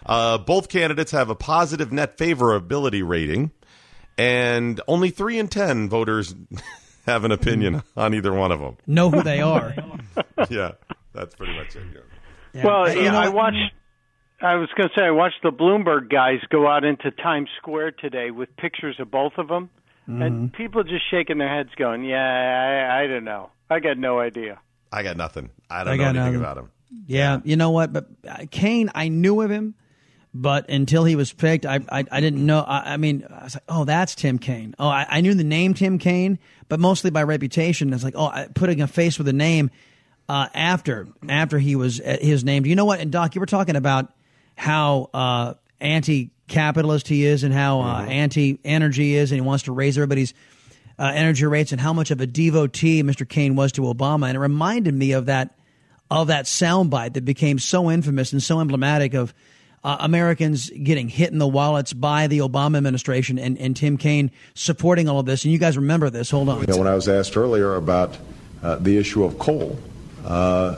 Uh, 0.07 0.39
both 0.39 0.69
candidates 0.69 1.13
have 1.13 1.29
a 1.31 1.35
positive 1.35 1.93
net 1.93 2.17
favorability 2.17 3.07
rating, 3.07 3.51
and 4.19 4.81
only 4.89 5.11
three 5.11 5.39
in 5.39 5.49
ten 5.49 5.89
voters 5.89 6.35
have 7.07 7.25
an 7.25 7.33
opinion 7.33 7.83
on 7.97 8.15
either 8.15 8.33
one 8.33 8.53
of 8.53 8.61
them. 8.61 8.77
Know 8.87 9.11
who 9.11 9.23
they 9.23 9.41
are. 9.41 9.75
yeah, 10.51 10.73
that's 11.15 11.35
pretty 11.35 11.55
much 11.55 11.77
it. 11.77 11.83
Yeah. 11.95 12.01
Yeah. 12.53 12.67
Well, 12.67 12.93
You 12.95 13.03
yeah, 13.03 13.11
know 13.13 13.19
I 13.21 13.29
watched. 13.29 13.73
I 14.43 14.55
was 14.57 14.71
going 14.75 14.89
to 14.89 14.95
say 14.99 15.05
I 15.05 15.11
watched 15.11 15.43
the 15.43 15.51
Bloomberg 15.51 16.11
guys 16.11 16.39
go 16.49 16.67
out 16.67 16.83
into 16.83 17.11
Times 17.11 17.51
Square 17.59 17.93
today 17.93 18.31
with 18.31 18.57
pictures 18.57 18.97
of 18.99 19.11
both 19.11 19.35
of 19.37 19.49
them, 19.49 19.71
Mm-hmm. 20.09 20.23
and 20.23 20.53
people 20.53 20.83
just 20.83 21.09
shaking 21.11 21.37
their 21.39 21.55
heads, 21.55 21.69
going, 21.77 22.03
"Yeah, 22.05 22.17
I, 22.19 23.03
I 23.03 23.07
don't 23.07 23.23
know. 23.25 23.51
I 23.69 23.79
got 23.81 23.99
no 23.99 24.19
idea." 24.19 24.59
I 24.91 25.03
got 25.05 25.17
nothing. 25.17 25.51
I 25.71 25.85
don't 25.85 25.93
I 25.93 25.97
know 25.97 26.03
anything 26.05 26.23
nothing. 26.25 26.37
about 26.41 26.59
him. 26.59 26.71
Yeah, 27.07 27.39
you 27.45 27.55
know 27.55 27.71
what? 27.71 27.93
But 27.93 28.09
uh, 28.27 28.47
Kane, 28.51 28.91
I 28.95 29.09
knew 29.09 29.41
of 29.43 29.51
him, 29.51 29.75
but 30.33 30.69
until 30.69 31.05
he 31.05 31.17
was 31.17 31.33
picked, 31.33 31.67
I 31.67 31.81
I, 31.89 32.05
I 32.11 32.21
didn't 32.21 32.45
know. 32.45 32.61
I, 32.61 32.95
I 32.95 32.97
mean, 32.97 33.27
I 33.29 33.45
was 33.45 33.55
like, 33.55 33.65
oh, 33.69 33.85
that's 33.85 34.15
Tim 34.15 34.39
Kaine. 34.39 34.75
Oh, 34.79 34.89
I, 34.89 35.07
I 35.09 35.21
knew 35.21 35.35
the 35.35 35.45
name 35.45 35.75
Tim 35.75 35.99
Kaine, 35.99 36.39
but 36.69 36.79
mostly 36.81 37.11
by 37.11 37.23
reputation. 37.25 37.93
It's 37.93 38.05
like, 38.05 38.15
oh, 38.17 38.27
I, 38.27 38.49
putting 38.55 38.81
a 38.81 38.87
face 38.87 39.19
with 39.19 39.29
a 39.29 39.33
name 39.33 39.71
uh, 40.29 40.49
after 40.55 41.09
after 41.29 41.59
he 41.59 41.75
was 41.75 42.01
uh, 42.01 42.19
his 42.21 42.45
name. 42.45 42.63
Do 42.63 42.69
you 42.69 42.77
know 42.77 42.85
what? 42.85 43.01
And 43.01 43.11
Doc, 43.11 43.35
you 43.35 43.41
were 43.41 43.47
talking 43.47 43.77
about 43.77 44.13
how 44.57 45.11
uh, 45.13 45.55
anti-capitalist 45.81 47.09
he 47.09 47.25
is, 47.25 47.43
and 47.43 47.53
how 47.53 47.81
uh, 47.81 48.03
anti-energy 48.03 49.15
is, 49.15 49.33
and 49.33 49.41
he 49.41 49.47
wants 49.47 49.65
to 49.65 49.73
raise 49.73 49.99
everybody's 49.99 50.33
uh, 50.99 51.11
energy 51.13 51.47
rates, 51.47 51.73
and 51.73 51.81
how 51.81 51.93
much 51.93 52.13
of 52.13 52.21
a 52.21 52.27
devotee 52.27 53.03
Mr. 53.03 53.29
Kaine 53.29 53.57
was 53.57 53.73
to 53.73 53.83
Obama. 53.83 54.29
And 54.29 54.37
it 54.37 54.41
reminded 54.41 54.95
me 54.95 55.13
of 55.13 55.27
that 55.27 55.57
of 56.11 56.29
that 56.29 56.45
soundbite 56.45 57.15
that 57.15 57.25
became 57.25 57.59
so 57.59 57.91
infamous 57.91 58.33
and 58.33 58.43
so 58.43 58.61
emblematic 58.61 59.15
of 59.15 59.35
uh, 59.83 59.97
Americans 60.01 60.71
getting 60.71 61.09
hit 61.09 61.33
in 61.33 61.39
the 61.39 61.49
wallets 61.49 61.93
by 61.93 62.27
the 62.27 62.39
Obama 62.39 62.77
administration 62.77 63.39
and, 63.39 63.59
and 63.59 63.77
Tim 63.77 63.97
Kaine 63.97 64.31
supporting 64.55 65.09
all 65.09 65.21
of 65.21 65.27
this. 65.27 65.45
And 65.45 65.53
you 65.53 65.59
guys 65.59 65.77
remember 65.77 66.11
this. 66.11 66.31
Hold 66.31 66.49
on. 66.49 66.61
You 66.61 66.67
know, 66.67 66.79
when 66.79 66.89
I 66.89 66.95
was 66.95 67.09
asked 67.09 67.37
earlier 67.37 67.75
about 67.75 68.17
uh, 68.63 68.77
the 68.77 68.99
issue 68.99 69.25
of 69.25 69.39
coal, 69.39 69.79
uh, 70.25 70.77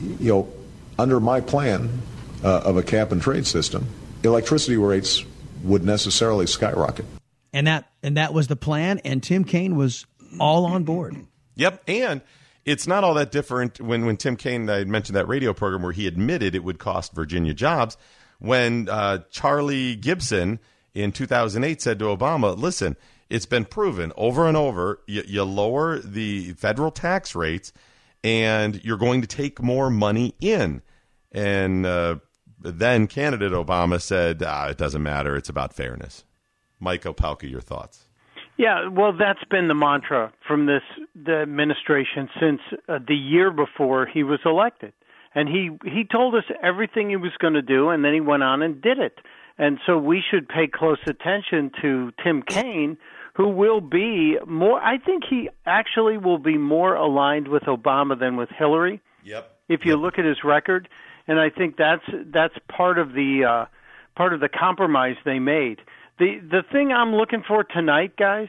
you 0.00 0.32
know, 0.32 0.52
under 0.98 1.20
my 1.20 1.40
plan 1.40 2.02
uh, 2.42 2.62
of 2.64 2.76
a 2.76 2.82
cap 2.82 3.12
and 3.12 3.22
trade 3.22 3.46
system, 3.46 3.86
electricity 4.24 4.76
rates 4.76 5.24
would 5.62 5.84
necessarily 5.84 6.46
skyrocket. 6.46 7.04
And 7.52 7.66
that 7.66 7.90
and 8.02 8.16
that 8.16 8.34
was 8.34 8.48
the 8.48 8.56
plan. 8.56 8.98
And 9.04 9.22
Tim 9.22 9.44
Kaine 9.44 9.76
was 9.76 10.06
all 10.40 10.64
on 10.64 10.84
board. 10.84 11.16
Yep, 11.54 11.82
and 11.86 12.22
it's 12.64 12.86
not 12.86 13.04
all 13.04 13.14
that 13.14 13.32
different 13.32 13.80
when 13.80 14.06
when 14.06 14.16
Tim 14.16 14.36
Kaine 14.36 14.68
I 14.70 14.84
mentioned 14.84 15.16
that 15.16 15.28
radio 15.28 15.52
program 15.52 15.82
where 15.82 15.92
he 15.92 16.06
admitted 16.06 16.54
it 16.54 16.64
would 16.64 16.78
cost 16.78 17.14
Virginia 17.14 17.54
jobs. 17.54 17.96
When 18.38 18.88
uh, 18.88 19.18
Charlie 19.30 19.94
Gibson 19.96 20.58
in 20.94 21.12
2008 21.12 21.80
said 21.80 21.98
to 21.98 22.06
Obama, 22.06 22.56
"Listen, 22.56 22.96
it's 23.28 23.46
been 23.46 23.64
proven 23.64 24.12
over 24.16 24.46
and 24.46 24.56
over. 24.56 25.00
You, 25.06 25.22
you 25.26 25.44
lower 25.44 25.98
the 25.98 26.52
federal 26.52 26.90
tax 26.90 27.34
rates, 27.34 27.72
and 28.22 28.82
you're 28.84 28.96
going 28.98 29.22
to 29.22 29.28
take 29.28 29.60
more 29.62 29.90
money 29.90 30.34
in." 30.40 30.82
And 31.32 31.86
uh, 31.86 32.16
then 32.60 33.06
candidate 33.06 33.52
Obama 33.52 34.00
said, 34.00 34.42
ah, 34.46 34.68
"It 34.68 34.78
doesn't 34.78 35.02
matter. 35.02 35.36
It's 35.36 35.48
about 35.48 35.74
fairness." 35.74 36.24
Mike 36.78 37.04
Opelka, 37.04 37.48
your 37.48 37.60
thoughts? 37.60 38.01
Yeah, 38.62 38.90
well, 38.90 39.12
that's 39.12 39.42
been 39.50 39.66
the 39.66 39.74
mantra 39.74 40.32
from 40.46 40.66
this 40.66 40.82
the 41.16 41.40
administration 41.42 42.28
since 42.38 42.60
uh, 42.88 43.00
the 43.04 43.16
year 43.16 43.50
before 43.50 44.06
he 44.06 44.22
was 44.22 44.38
elected, 44.44 44.92
and 45.34 45.48
he 45.48 45.70
he 45.82 46.04
told 46.04 46.36
us 46.36 46.44
everything 46.62 47.10
he 47.10 47.16
was 47.16 47.32
going 47.40 47.54
to 47.54 47.62
do, 47.62 47.88
and 47.88 48.04
then 48.04 48.14
he 48.14 48.20
went 48.20 48.44
on 48.44 48.62
and 48.62 48.80
did 48.80 49.00
it. 49.00 49.18
And 49.58 49.80
so 49.84 49.98
we 49.98 50.22
should 50.30 50.48
pay 50.48 50.68
close 50.72 51.00
attention 51.08 51.72
to 51.82 52.12
Tim 52.22 52.42
Kaine, 52.42 52.98
who 53.34 53.48
will 53.48 53.80
be 53.80 54.36
more. 54.46 54.80
I 54.80 54.98
think 54.98 55.24
he 55.28 55.48
actually 55.66 56.16
will 56.16 56.38
be 56.38 56.56
more 56.56 56.94
aligned 56.94 57.48
with 57.48 57.64
Obama 57.64 58.16
than 58.16 58.36
with 58.36 58.50
Hillary. 58.56 59.00
Yep. 59.24 59.50
If 59.68 59.80
you 59.84 59.96
look 59.96 60.20
at 60.20 60.24
his 60.24 60.44
record, 60.44 60.88
and 61.26 61.40
I 61.40 61.50
think 61.50 61.76
that's 61.76 62.04
that's 62.32 62.54
part 62.68 62.98
of 62.98 63.08
the 63.12 63.42
uh, 63.44 63.64
part 64.16 64.32
of 64.32 64.38
the 64.38 64.48
compromise 64.48 65.16
they 65.24 65.40
made. 65.40 65.80
The 66.18 66.38
the 66.50 66.62
thing 66.70 66.92
I'm 66.92 67.14
looking 67.14 67.42
for 67.46 67.64
tonight, 67.64 68.16
guys, 68.16 68.48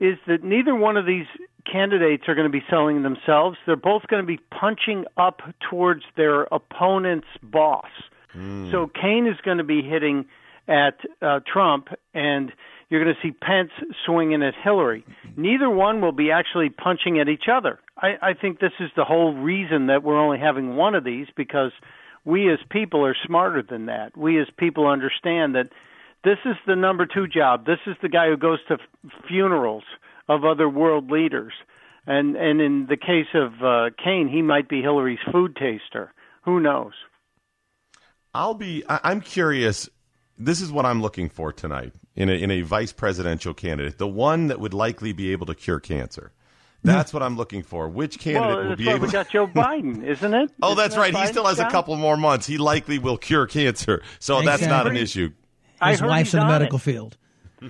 is 0.00 0.16
that 0.26 0.42
neither 0.44 0.74
one 0.74 0.96
of 0.96 1.06
these 1.06 1.26
candidates 1.70 2.24
are 2.28 2.34
going 2.34 2.50
to 2.50 2.52
be 2.52 2.64
selling 2.68 3.02
themselves. 3.02 3.56
They're 3.66 3.76
both 3.76 4.02
going 4.08 4.22
to 4.22 4.26
be 4.26 4.38
punching 4.50 5.06
up 5.16 5.40
towards 5.70 6.02
their 6.16 6.42
opponent's 6.42 7.28
boss. 7.42 7.88
So 8.72 8.90
Kaine 9.00 9.28
is 9.28 9.36
going 9.44 9.58
to 9.58 9.64
be 9.64 9.80
hitting 9.80 10.26
at 10.66 10.98
uh, 11.22 11.38
Trump, 11.46 11.88
and 12.12 12.52
you're 12.88 13.02
going 13.02 13.14
to 13.14 13.20
see 13.22 13.30
Pence 13.32 13.70
swinging 14.04 14.42
at 14.42 14.54
Hillary. 14.62 15.04
Neither 15.36 15.70
one 15.70 16.00
will 16.00 16.12
be 16.12 16.32
actually 16.32 16.68
punching 16.68 17.20
at 17.20 17.28
each 17.28 17.44
other. 17.50 17.78
I, 17.96 18.14
I 18.20 18.34
think 18.34 18.58
this 18.58 18.72
is 18.80 18.90
the 18.96 19.04
whole 19.04 19.34
reason 19.34 19.86
that 19.86 20.02
we're 20.02 20.18
only 20.18 20.38
having 20.38 20.74
one 20.74 20.96
of 20.96 21.04
these 21.04 21.28
because 21.36 21.70
we 22.24 22.52
as 22.52 22.58
people 22.70 23.06
are 23.06 23.16
smarter 23.24 23.62
than 23.62 23.86
that. 23.86 24.16
We 24.16 24.40
as 24.40 24.48
people 24.56 24.88
understand 24.88 25.54
that 25.54 25.68
this 26.24 26.38
is 26.44 26.56
the 26.66 26.76
number 26.76 27.06
two 27.06 27.26
job. 27.26 27.66
This 27.66 27.78
is 27.86 27.96
the 28.02 28.08
guy 28.08 28.28
who 28.28 28.36
goes 28.36 28.58
to 28.68 28.74
f- 28.74 29.12
funerals 29.28 29.84
of 30.28 30.44
other 30.44 30.68
world 30.68 31.10
leaders. 31.10 31.52
And 32.06 32.36
and 32.36 32.60
in 32.60 32.86
the 32.88 32.96
case 32.96 33.28
of 33.34 33.62
uh, 33.62 33.90
Kaine, 34.02 34.28
he 34.28 34.42
might 34.42 34.68
be 34.68 34.82
Hillary's 34.82 35.18
food 35.32 35.56
taster. 35.56 36.12
Who 36.44 36.60
knows? 36.60 36.92
I'll 38.34 38.54
be. 38.54 38.84
I, 38.88 39.00
I'm 39.04 39.20
curious. 39.20 39.88
This 40.36 40.60
is 40.60 40.70
what 40.72 40.84
I'm 40.84 41.00
looking 41.00 41.28
for 41.28 41.52
tonight 41.52 41.92
in 42.16 42.28
a, 42.28 42.32
in 42.32 42.50
a 42.50 42.62
vice 42.62 42.92
presidential 42.92 43.54
candidate, 43.54 43.98
the 43.98 44.08
one 44.08 44.48
that 44.48 44.60
would 44.60 44.74
likely 44.74 45.12
be 45.12 45.32
able 45.32 45.46
to 45.46 45.54
cure 45.54 45.80
cancer. 45.80 46.32
That's 46.82 47.14
what 47.14 47.22
I'm 47.22 47.36
looking 47.36 47.62
for. 47.62 47.88
Which 47.88 48.18
candidate 48.18 48.56
well, 48.58 48.68
will 48.68 48.76
be 48.76 48.86
why 48.86 48.94
able? 48.94 49.06
we 49.06 49.12
got 49.12 49.30
Joe 49.30 49.46
Biden, 49.54 50.04
isn't 50.04 50.34
it? 50.34 50.50
oh, 50.62 50.72
Isn't 50.72 50.76
that's 50.76 50.94
that 50.96 51.00
right. 51.00 51.16
He 51.16 51.26
still 51.28 51.46
has 51.46 51.58
a 51.58 51.70
couple 51.70 51.96
more 51.96 52.18
months. 52.18 52.46
He 52.46 52.58
likely 52.58 52.98
will 52.98 53.16
cure 53.16 53.46
cancer, 53.46 54.02
so 54.18 54.42
that's 54.42 54.66
not 54.66 54.86
an 54.86 54.96
issue. 54.96 55.30
I 55.80 55.90
His 55.92 56.00
heard 56.00 56.08
wife's 56.08 56.34
in 56.34 56.40
the 56.40 56.46
medical 56.46 56.78
it. 56.78 56.82
field. 56.82 57.16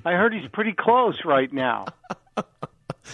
I 0.05 0.13
heard 0.13 0.35
he's 0.35 0.49
pretty 0.53 0.73
close 0.73 1.25
right 1.25 1.53
now. 1.53 1.87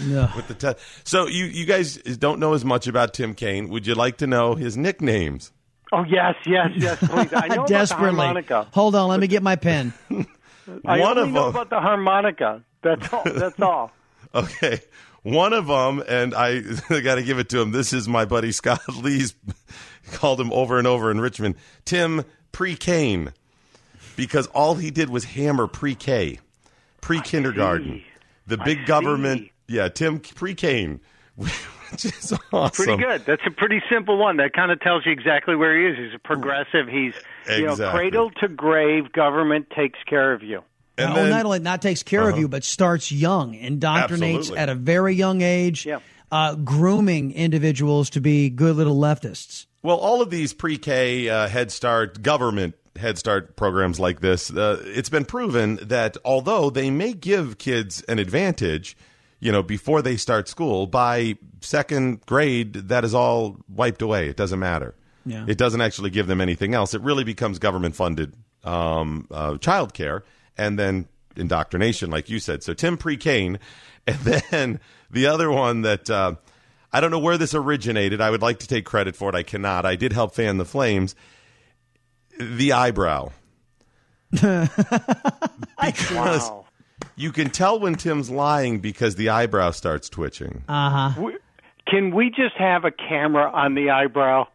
with 0.00 0.48
the 0.48 0.55
te- 0.55 0.81
so 1.05 1.26
you 1.26 1.44
you 1.46 1.66
guys 1.66 1.96
don't 1.96 2.38
know 2.40 2.55
as 2.55 2.64
much 2.64 2.87
about 2.87 3.12
Tim 3.14 3.35
Kaine. 3.35 3.68
Would 3.68 3.87
you 3.87 3.94
like 3.94 4.18
to 4.18 4.26
know 4.26 4.55
his 4.55 4.76
nicknames? 4.76 5.53
Oh 5.92 6.05
yes, 6.05 6.37
yes, 6.46 6.68
yes, 6.76 6.98
please. 6.98 7.33
I 7.35 7.48
know 7.55 7.66
Desperately. 7.66 8.09
about 8.11 8.16
the 8.16 8.22
harmonica. 8.55 8.66
Hold 8.72 8.94
on, 8.94 9.09
let 9.09 9.18
me 9.20 9.26
get 9.26 9.42
my 9.42 9.57
pen. 9.57 9.92
I 10.87 11.00
One 11.00 11.18
only 11.18 11.22
of 11.22 11.29
know 11.31 11.40
them. 11.46 11.50
about 11.57 11.70
the 11.70 11.81
harmonica. 11.81 12.62
That's 12.83 13.12
all. 13.12 13.22
That's 13.24 13.61
all. 13.61 13.90
Okay, 14.35 14.81
one 15.22 15.53
of 15.53 15.66
them, 15.66 16.03
and 16.09 16.33
I, 16.35 16.62
I 16.88 17.00
got 17.00 17.16
to 17.16 17.22
give 17.24 17.40
it 17.40 17.48
to 17.48 17.61
him. 17.61 17.72
This 17.72 17.92
is 17.92 18.07
my 18.09 18.24
buddy 18.24 18.53
Scott 18.53 18.81
Lee's 19.03 19.35
called 20.12 20.40
him 20.40 20.53
over 20.53 20.79
and 20.79 20.87
over 20.87 21.11
in 21.11 21.20
Richmond. 21.20 21.57
Tim 21.85 22.24
pre 22.53 22.76
Kane, 22.76 23.33
because 24.21 24.47
all 24.49 24.75
he 24.75 24.91
did 24.91 25.09
was 25.09 25.25
hammer 25.25 25.67
pre 25.67 25.95
K, 25.95 26.39
pre 27.01 27.21
kindergarten, 27.23 28.03
the 28.47 28.59
big 28.59 28.85
government. 28.87 29.49
Yeah, 29.67 29.89
Tim 29.89 30.21
pre 30.21 30.55
Kane, 30.55 31.01
which 31.37 32.05
is 32.05 32.35
awesome. 32.53 32.85
Pretty 32.85 33.03
good. 33.03 33.25
That's 33.25 33.43
a 33.47 33.51
pretty 33.51 33.81
simple 33.91 34.19
one. 34.19 34.37
That 34.37 34.53
kind 34.53 34.71
of 34.71 34.81
tells 34.81 35.07
you 35.07 35.13
exactly 35.13 35.57
where 35.57 35.75
he 35.79 35.87
is. 35.87 36.07
He's 36.07 36.15
a 36.15 36.19
progressive. 36.19 36.87
He's 36.89 37.15
you 37.49 37.65
know 37.65 37.73
Exactly. 37.73 37.99
cradle 37.99 38.31
to 38.41 38.49
grave. 38.49 39.11
Government 39.13 39.71
takes 39.71 39.99
care 40.07 40.33
of 40.33 40.43
you. 40.43 40.63
And 40.99 41.13
oh, 41.13 41.15
then- 41.15 41.31
not 41.31 41.47
only 41.47 41.61
not 41.61 41.81
takes 41.81 42.03
care 42.03 42.23
of 42.23 42.29
Uh-huh. 42.35 42.41
you, 42.41 42.49
but 42.49 42.63
starts 42.65 43.11
young, 43.11 43.55
indoctrinates 43.55 44.39
Absolutely. 44.39 44.59
at 44.59 44.69
a 44.69 44.75
very 44.75 45.15
young 45.15 45.41
age, 45.41 45.87
Yeah. 45.87 46.01
uh, 46.31 46.57
grooming 46.57 47.33
individuals 47.33 48.11
to 48.11 48.21
be 48.21 48.51
good 48.51 48.77
little 48.77 48.97
leftists. 48.99 49.65
Well, 49.83 49.97
all 49.97 50.21
of 50.21 50.29
these 50.29 50.53
pre-K 50.53 51.29
uh, 51.31 51.49
Head 51.49 51.73
Start 51.73 52.21
government 52.23 52.75
Head 53.01 53.19
Start 53.19 53.57
programs 53.57 53.99
like 53.99 54.21
this, 54.21 54.51
uh, 54.51 54.83
it's 54.85 55.09
been 55.09 55.25
proven 55.25 55.77
that 55.83 56.17
although 56.25 56.71
they 56.71 56.91
may 56.91 57.13
give 57.13 57.59
kids 57.59 58.03
an 58.03 58.19
advantage, 58.19 58.97
you 59.41 59.51
know, 59.51 59.63
before 59.63 60.03
they 60.03 60.17
start 60.17 60.49
school, 60.49 60.87
by 60.87 61.37
second 61.61 62.25
grade, 62.27 62.75
that 62.75 63.05
is 63.05 63.15
all 63.15 63.57
wiped 63.69 64.03
away. 64.03 64.29
It 64.29 64.37
doesn't 64.37 64.59
matter. 64.59 64.95
Yeah. 65.27 65.45
It 65.49 65.59
doesn't 65.59 65.81
actually 65.81 66.11
give 66.11 66.27
them 66.27 66.41
anything 66.41 66.75
else. 66.75 66.95
It 66.95 67.01
really 67.03 67.25
becomes 67.25 67.59
government-funded 67.59 68.35
um, 68.65 69.27
uh, 69.31 69.59
child 69.59 69.95
care 69.95 70.25
and 70.57 70.79
then 70.79 71.09
indoctrination, 71.37 72.11
like 72.11 72.29
you 72.29 72.39
said. 72.39 72.63
So 72.63 72.75
Tim 72.75 72.97
Pre-Kane, 72.97 73.59
and 74.07 74.19
then 74.19 74.81
the 75.11 75.27
other 75.27 75.51
one 75.51 75.83
that 75.83 76.09
uh, 76.09 76.35
I 76.93 77.01
don't 77.01 77.11
know 77.11 77.19
where 77.19 77.39
this 77.39 77.55
originated. 77.55 78.21
I 78.21 78.31
would 78.31 78.43
like 78.43 78.59
to 78.61 78.69
take 78.69 78.85
credit 78.85 79.17
for 79.17 79.29
it. 79.29 79.35
I 79.35 79.43
cannot. 79.43 79.87
I 79.87 79.97
did 79.97 80.13
help 80.13 80.35
fan 80.35 80.59
the 80.59 80.65
flames. 80.65 81.15
The 82.40 82.72
eyebrow. 82.72 83.31
because 84.33 84.70
Wow. 86.12 86.64
you 87.16 87.33
can 87.33 87.50
tell 87.50 87.79
when 87.81 87.94
Tim's 87.96 88.31
lying 88.31 88.81
because 88.81 89.16
the 89.16 89.29
eyebrow 89.31 89.70
starts 89.72 90.09
twitching. 90.09 90.62
Uh 90.68 91.11
huh. 91.11 91.31
Can 91.87 92.14
we 92.14 92.31
just 92.31 92.57
have 92.57 92.85
a 92.85 92.90
camera 92.92 93.50
on 93.50 93.74
the 93.74 93.90
eyebrow? 93.90 94.46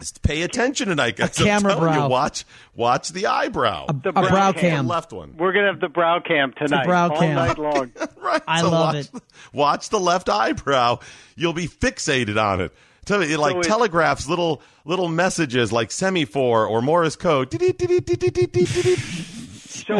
Just 0.00 0.22
pay 0.22 0.42
attention 0.42 0.88
tonight, 0.88 1.16
guys. 1.16 1.38
I'm 1.38 1.44
camera 1.46 1.74
telling 1.74 1.92
brow. 1.92 2.04
You, 2.04 2.10
watch, 2.10 2.44
watch 2.74 3.10
the 3.10 3.26
eyebrow. 3.26 3.84
A, 3.88 3.92
The 3.92 4.08
a 4.08 4.12
brow 4.28 4.52
cam. 4.52 4.60
cam. 4.60 4.86
left 4.88 5.12
one. 5.12 5.36
We're 5.36 5.52
gonna 5.52 5.66
have 5.66 5.80
the 5.80 5.90
brow 5.90 6.20
cam 6.20 6.52
tonight, 6.54 6.82
The 6.84 6.88
brow 6.88 7.10
all 7.10 7.18
cam. 7.18 7.34
night 7.34 7.58
long. 7.58 7.92
right. 8.16 8.42
I 8.48 8.62
love 8.62 8.94
watch, 8.94 8.96
it. 8.96 9.10
Watch 9.52 9.88
the 9.90 10.00
left 10.00 10.28
eyebrow. 10.30 11.00
You'll 11.36 11.52
be 11.52 11.68
fixated 11.68 12.42
on 12.42 12.62
it. 12.62 12.72
Me, 13.18 13.32
it 13.32 13.38
like 13.38 13.62
telegraphs 13.62 14.28
little 14.28 14.60
little 14.84 15.08
messages 15.08 15.72
like 15.72 15.90
semaphore 15.90 16.66
or 16.66 16.82
Morse 16.82 17.16
code. 17.16 17.50
So 17.52 17.58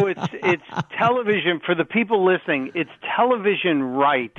it's 0.07 0.21
it's 0.43 0.63
television 0.97 1.59
for 1.65 1.75
the 1.75 1.85
people 1.85 2.25
listening. 2.25 2.71
It's 2.75 2.89
television 3.15 3.83
right. 3.83 4.35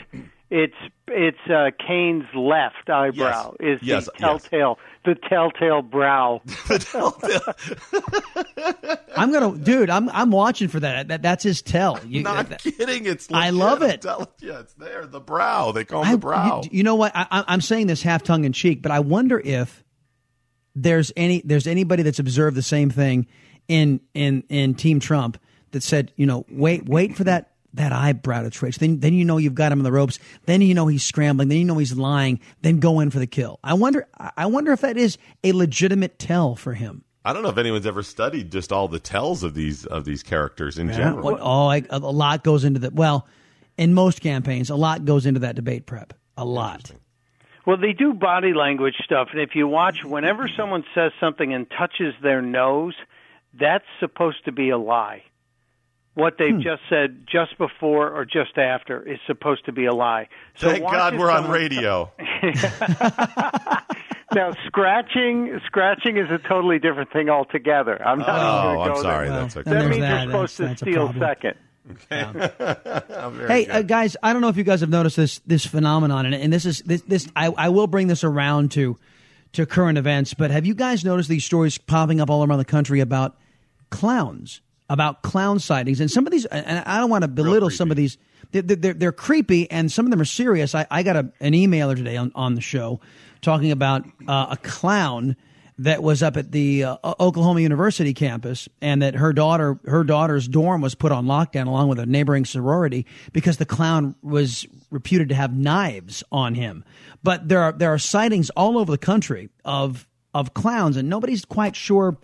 It's 0.54 0.74
it's 1.08 1.38
uh, 1.50 1.70
Kaine's 1.86 2.26
left 2.34 2.90
eyebrow 2.90 3.54
Yes. 3.58 3.78
is 3.80 3.88
Yes, 3.88 4.04
the 4.04 4.12
yes. 4.12 4.20
telltale 4.20 4.78
the 5.06 5.14
telltale 5.14 5.80
brow. 5.80 6.42
I'm 9.16 9.32
gonna, 9.32 9.56
dude. 9.58 9.90
I'm 9.90 10.08
I'm 10.10 10.30
watching 10.30 10.68
for 10.68 10.80
that. 10.80 11.08
that 11.08 11.22
that's 11.22 11.44
his 11.44 11.62
tell. 11.62 11.98
You, 12.06 12.22
Not 12.22 12.48
that- 12.50 12.62
kidding. 12.62 13.06
It's 13.06 13.28
I 13.32 13.50
legit. 13.50 13.54
love 13.54 13.82
I'm 13.82 13.90
it. 13.90 14.02
telling 14.02 14.26
you, 14.40 14.52
it's 14.54 14.74
there. 14.74 15.06
The 15.06 15.20
brow. 15.20 15.72
They 15.72 15.84
call 15.84 16.02
him 16.02 16.08
I- 16.08 16.12
the 16.12 16.18
brow. 16.18 16.60
You, 16.64 16.70
you 16.78 16.82
know 16.82 16.96
what? 16.96 17.12
I, 17.14 17.26
I- 17.30 17.44
I'm 17.48 17.60
saying 17.60 17.86
this 17.86 18.02
half 18.02 18.22
tongue 18.22 18.44
in 18.44 18.52
cheek, 18.52 18.82
but 18.82 18.92
I 18.92 19.00
wonder 19.00 19.40
if 19.40 19.82
there's 20.74 21.12
any 21.16 21.42
there's 21.44 21.66
anybody 21.66 22.02
that's 22.02 22.18
observed 22.18 22.56
the 22.56 22.62
same 22.62 22.90
thing 22.90 23.26
in 23.68 24.00
in 24.14 24.44
in 24.48 24.74
Team 24.74 25.00
Trump 25.00 25.38
that 25.70 25.82
said, 25.82 26.12
you 26.16 26.26
know, 26.26 26.44
wait 26.50 26.86
wait 26.86 27.16
for 27.16 27.24
that 27.24 27.51
that 27.74 27.92
eyebrow 27.92 28.42
to 28.42 28.50
twitch. 28.50 28.78
Then 28.78 29.00
then 29.00 29.14
you 29.14 29.24
know 29.24 29.38
you've 29.38 29.54
got 29.54 29.72
him 29.72 29.80
in 29.80 29.84
the 29.84 29.92
ropes. 29.92 30.18
Then 30.46 30.60
you 30.60 30.74
know 30.74 30.86
he's 30.86 31.04
scrambling. 31.04 31.48
Then 31.48 31.58
you 31.58 31.64
know 31.64 31.78
he's 31.78 31.96
lying. 31.96 32.40
Then 32.62 32.80
go 32.80 33.00
in 33.00 33.10
for 33.10 33.18
the 33.18 33.26
kill. 33.26 33.58
I 33.64 33.74
wonder 33.74 34.06
I 34.36 34.46
wonder 34.46 34.72
if 34.72 34.80
that 34.82 34.96
is 34.96 35.18
a 35.44 35.52
legitimate 35.52 36.18
tell 36.18 36.54
for 36.54 36.74
him. 36.74 37.04
I 37.24 37.32
don't 37.32 37.42
know 37.42 37.50
if 37.50 37.58
anyone's 37.58 37.86
ever 37.86 38.02
studied 38.02 38.50
just 38.50 38.72
all 38.72 38.88
the 38.88 38.98
tells 38.98 39.44
of 39.44 39.54
these 39.54 39.86
of 39.86 40.04
these 40.04 40.22
characters 40.22 40.78
in 40.78 40.92
general. 40.92 41.22
What, 41.22 41.38
oh, 41.40 41.68
I, 41.68 41.84
a 41.88 41.98
lot 41.98 42.42
goes 42.42 42.64
into 42.64 42.80
that. 42.80 42.94
Well, 42.94 43.28
in 43.76 43.94
most 43.94 44.20
campaigns, 44.20 44.70
a 44.70 44.76
lot 44.76 45.04
goes 45.04 45.24
into 45.24 45.40
that 45.40 45.54
debate 45.54 45.86
prep. 45.86 46.14
A 46.36 46.44
lot. 46.44 46.90
Well, 47.64 47.76
they 47.76 47.92
do 47.92 48.12
body 48.12 48.54
language 48.54 48.96
stuff, 49.04 49.28
and 49.30 49.40
if 49.40 49.54
you 49.54 49.68
watch, 49.68 50.04
whenever 50.04 50.48
someone 50.48 50.82
says 50.96 51.12
something 51.20 51.54
and 51.54 51.70
touches 51.70 52.12
their 52.20 52.42
nose, 52.42 52.94
that's 53.54 53.84
supposed 54.00 54.44
to 54.46 54.52
be 54.52 54.70
a 54.70 54.78
lie. 54.78 55.22
What 56.14 56.36
they've 56.38 56.54
Hmm. 56.54 56.60
just 56.60 56.82
said 56.90 57.26
just 57.26 57.56
before 57.56 58.10
or 58.10 58.24
just 58.26 58.58
after 58.58 59.00
is 59.02 59.18
supposed 59.26 59.64
to 59.64 59.72
be 59.72 59.86
a 59.86 59.94
lie. 59.94 60.28
So 60.56 60.70
Thank 60.70 60.82
God 60.82 61.18
we're 61.18 61.30
on 61.30 61.50
radio. 61.50 62.12
Now, 64.34 64.54
scratching 64.66 65.60
scratching 65.66 66.16
is 66.16 66.30
a 66.30 66.38
totally 66.38 66.78
different 66.78 67.12
thing 67.12 67.28
altogether. 67.28 68.00
I'm 68.02 68.20
not 68.20 68.28
even 68.28 68.40
Oh, 68.40 68.74
going 68.76 68.88
to 68.88 68.94
I'm 68.96 69.02
sorry. 69.02 69.28
there. 69.28 69.40
That's 69.40 69.56
okay. 69.58 69.70
That 69.70 69.88
means 69.90 70.00
that. 70.00 70.22
you're 70.22 70.30
supposed 70.32 70.58
That's- 70.58 70.58
to 70.58 70.64
that's 70.64 70.82
a 70.82 70.84
steal 70.86 71.12
problem. 71.12 71.28
second. 71.28 71.58
Hey, 73.48 73.66
uh, 73.66 73.82
guys, 73.82 74.16
I 74.22 74.32
don't 74.32 74.40
know 74.40 74.48
if 74.48 74.56
you 74.56 74.62
guys 74.64 74.80
have 74.80 74.88
noticed 74.88 75.16
this 75.16 75.40
this 75.40 75.66
phenomenon, 75.66 76.24
and, 76.26 76.34
and 76.34 76.50
this 76.52 76.64
is 76.64 76.78
this 76.80 77.02
this 77.02 77.28
I, 77.36 77.48
I 77.48 77.68
will 77.68 77.86
bring 77.88 78.06
this 78.06 78.24
around 78.24 78.70
to 78.72 78.96
to 79.52 79.66
current 79.66 79.98
events. 79.98 80.32
But 80.32 80.50
have 80.50 80.64
you 80.64 80.74
guys 80.74 81.04
noticed 81.04 81.28
these 81.28 81.44
stories 81.44 81.76
popping 81.76 82.18
up 82.20 82.30
all 82.30 82.42
around 82.42 82.58
the 82.58 82.64
country 82.64 83.00
about 83.00 83.36
clowns, 83.90 84.62
about 84.92 85.22
clown 85.22 85.58
sightings, 85.58 86.00
and 86.00 86.10
some 86.10 86.26
of 86.26 86.30
these, 86.30 86.44
and 86.44 86.80
I 86.80 86.98
don't 86.98 87.08
want 87.08 87.22
to 87.22 87.28
belittle 87.28 87.70
some 87.70 87.90
of 87.90 87.96
these. 87.96 88.18
They're, 88.50 88.60
they're, 88.60 88.92
they're 88.92 89.12
creepy, 89.12 89.70
and 89.70 89.90
some 89.90 90.04
of 90.04 90.10
them 90.10 90.20
are 90.20 90.26
serious. 90.26 90.74
I, 90.74 90.86
I 90.90 91.02
got 91.02 91.16
a, 91.16 91.32
an 91.40 91.54
emailer 91.54 91.96
today 91.96 92.18
on, 92.18 92.30
on 92.34 92.56
the 92.56 92.60
show 92.60 93.00
talking 93.40 93.70
about 93.70 94.04
uh, 94.28 94.48
a 94.50 94.58
clown 94.58 95.34
that 95.78 96.02
was 96.02 96.22
up 96.22 96.36
at 96.36 96.52
the 96.52 96.84
uh, 96.84 96.96
Oklahoma 97.02 97.62
University 97.62 98.12
campus, 98.12 98.68
and 98.82 99.00
that 99.00 99.14
her 99.14 99.32
daughter, 99.32 99.80
her 99.86 100.04
daughter's 100.04 100.46
dorm 100.46 100.82
was 100.82 100.94
put 100.94 101.10
on 101.10 101.24
lockdown 101.24 101.68
along 101.68 101.88
with 101.88 101.98
a 101.98 102.04
neighboring 102.04 102.44
sorority 102.44 103.06
because 103.32 103.56
the 103.56 103.64
clown 103.64 104.14
was 104.20 104.66
reputed 104.90 105.30
to 105.30 105.34
have 105.34 105.56
knives 105.56 106.22
on 106.30 106.54
him. 106.54 106.84
But 107.22 107.48
there 107.48 107.62
are 107.62 107.72
there 107.72 107.94
are 107.94 107.98
sightings 107.98 108.50
all 108.50 108.76
over 108.76 108.92
the 108.92 108.98
country 108.98 109.48
of 109.64 110.06
of 110.34 110.52
clowns, 110.52 110.98
and 110.98 111.08
nobody's 111.08 111.46
quite 111.46 111.74
sure 111.74 112.18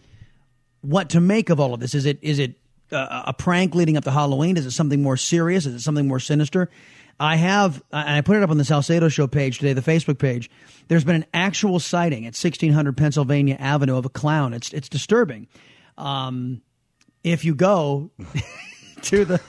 what 0.81 1.11
to 1.11 1.21
make 1.21 1.51
of 1.51 1.61
all 1.61 1.75
of 1.75 1.81
this. 1.81 1.95
Is 1.95 2.07
it 2.07 2.19
is 2.23 2.39
it 2.39 2.55
uh, 2.93 3.25
a 3.27 3.33
prank 3.33 3.75
leading 3.75 3.97
up 3.97 4.05
to 4.05 4.11
Halloween? 4.11 4.57
Is 4.57 4.67
it 4.67 4.71
something 4.73 5.03
more 5.03 5.17
serious? 5.17 5.67
Is 5.67 5.75
it 5.75 5.81
something 5.81 6.07
more 6.07 6.21
sinister? 6.21 6.71
I 7.21 7.37
have, 7.37 7.83
and 7.91 8.11
I 8.11 8.21
put 8.21 8.37
it 8.37 8.45
up 8.45 8.51
on 8.51 8.59
the 8.59 8.65
Salcedo 8.65 9.09
Show 9.09 9.27
page 9.27 9.59
today, 9.59 9.73
the 9.73 9.81
Facebook 9.81 10.19
page. 10.19 10.49
There's 10.87 11.03
been 11.03 11.17
an 11.17 11.27
actual 11.35 11.81
sighting 11.81 12.25
at 12.25 12.37
1600 12.37 12.97
Pennsylvania 12.97 13.57
Avenue 13.59 13.97
of 13.97 14.07
a 14.07 14.09
clown. 14.09 14.55
It's 14.55 14.73
it's 14.73 14.89
disturbing. 14.89 15.49
Um, 15.97 16.63
if 17.25 17.45
you 17.45 17.55
go 17.55 18.11
to 19.03 19.25
the 19.25 19.41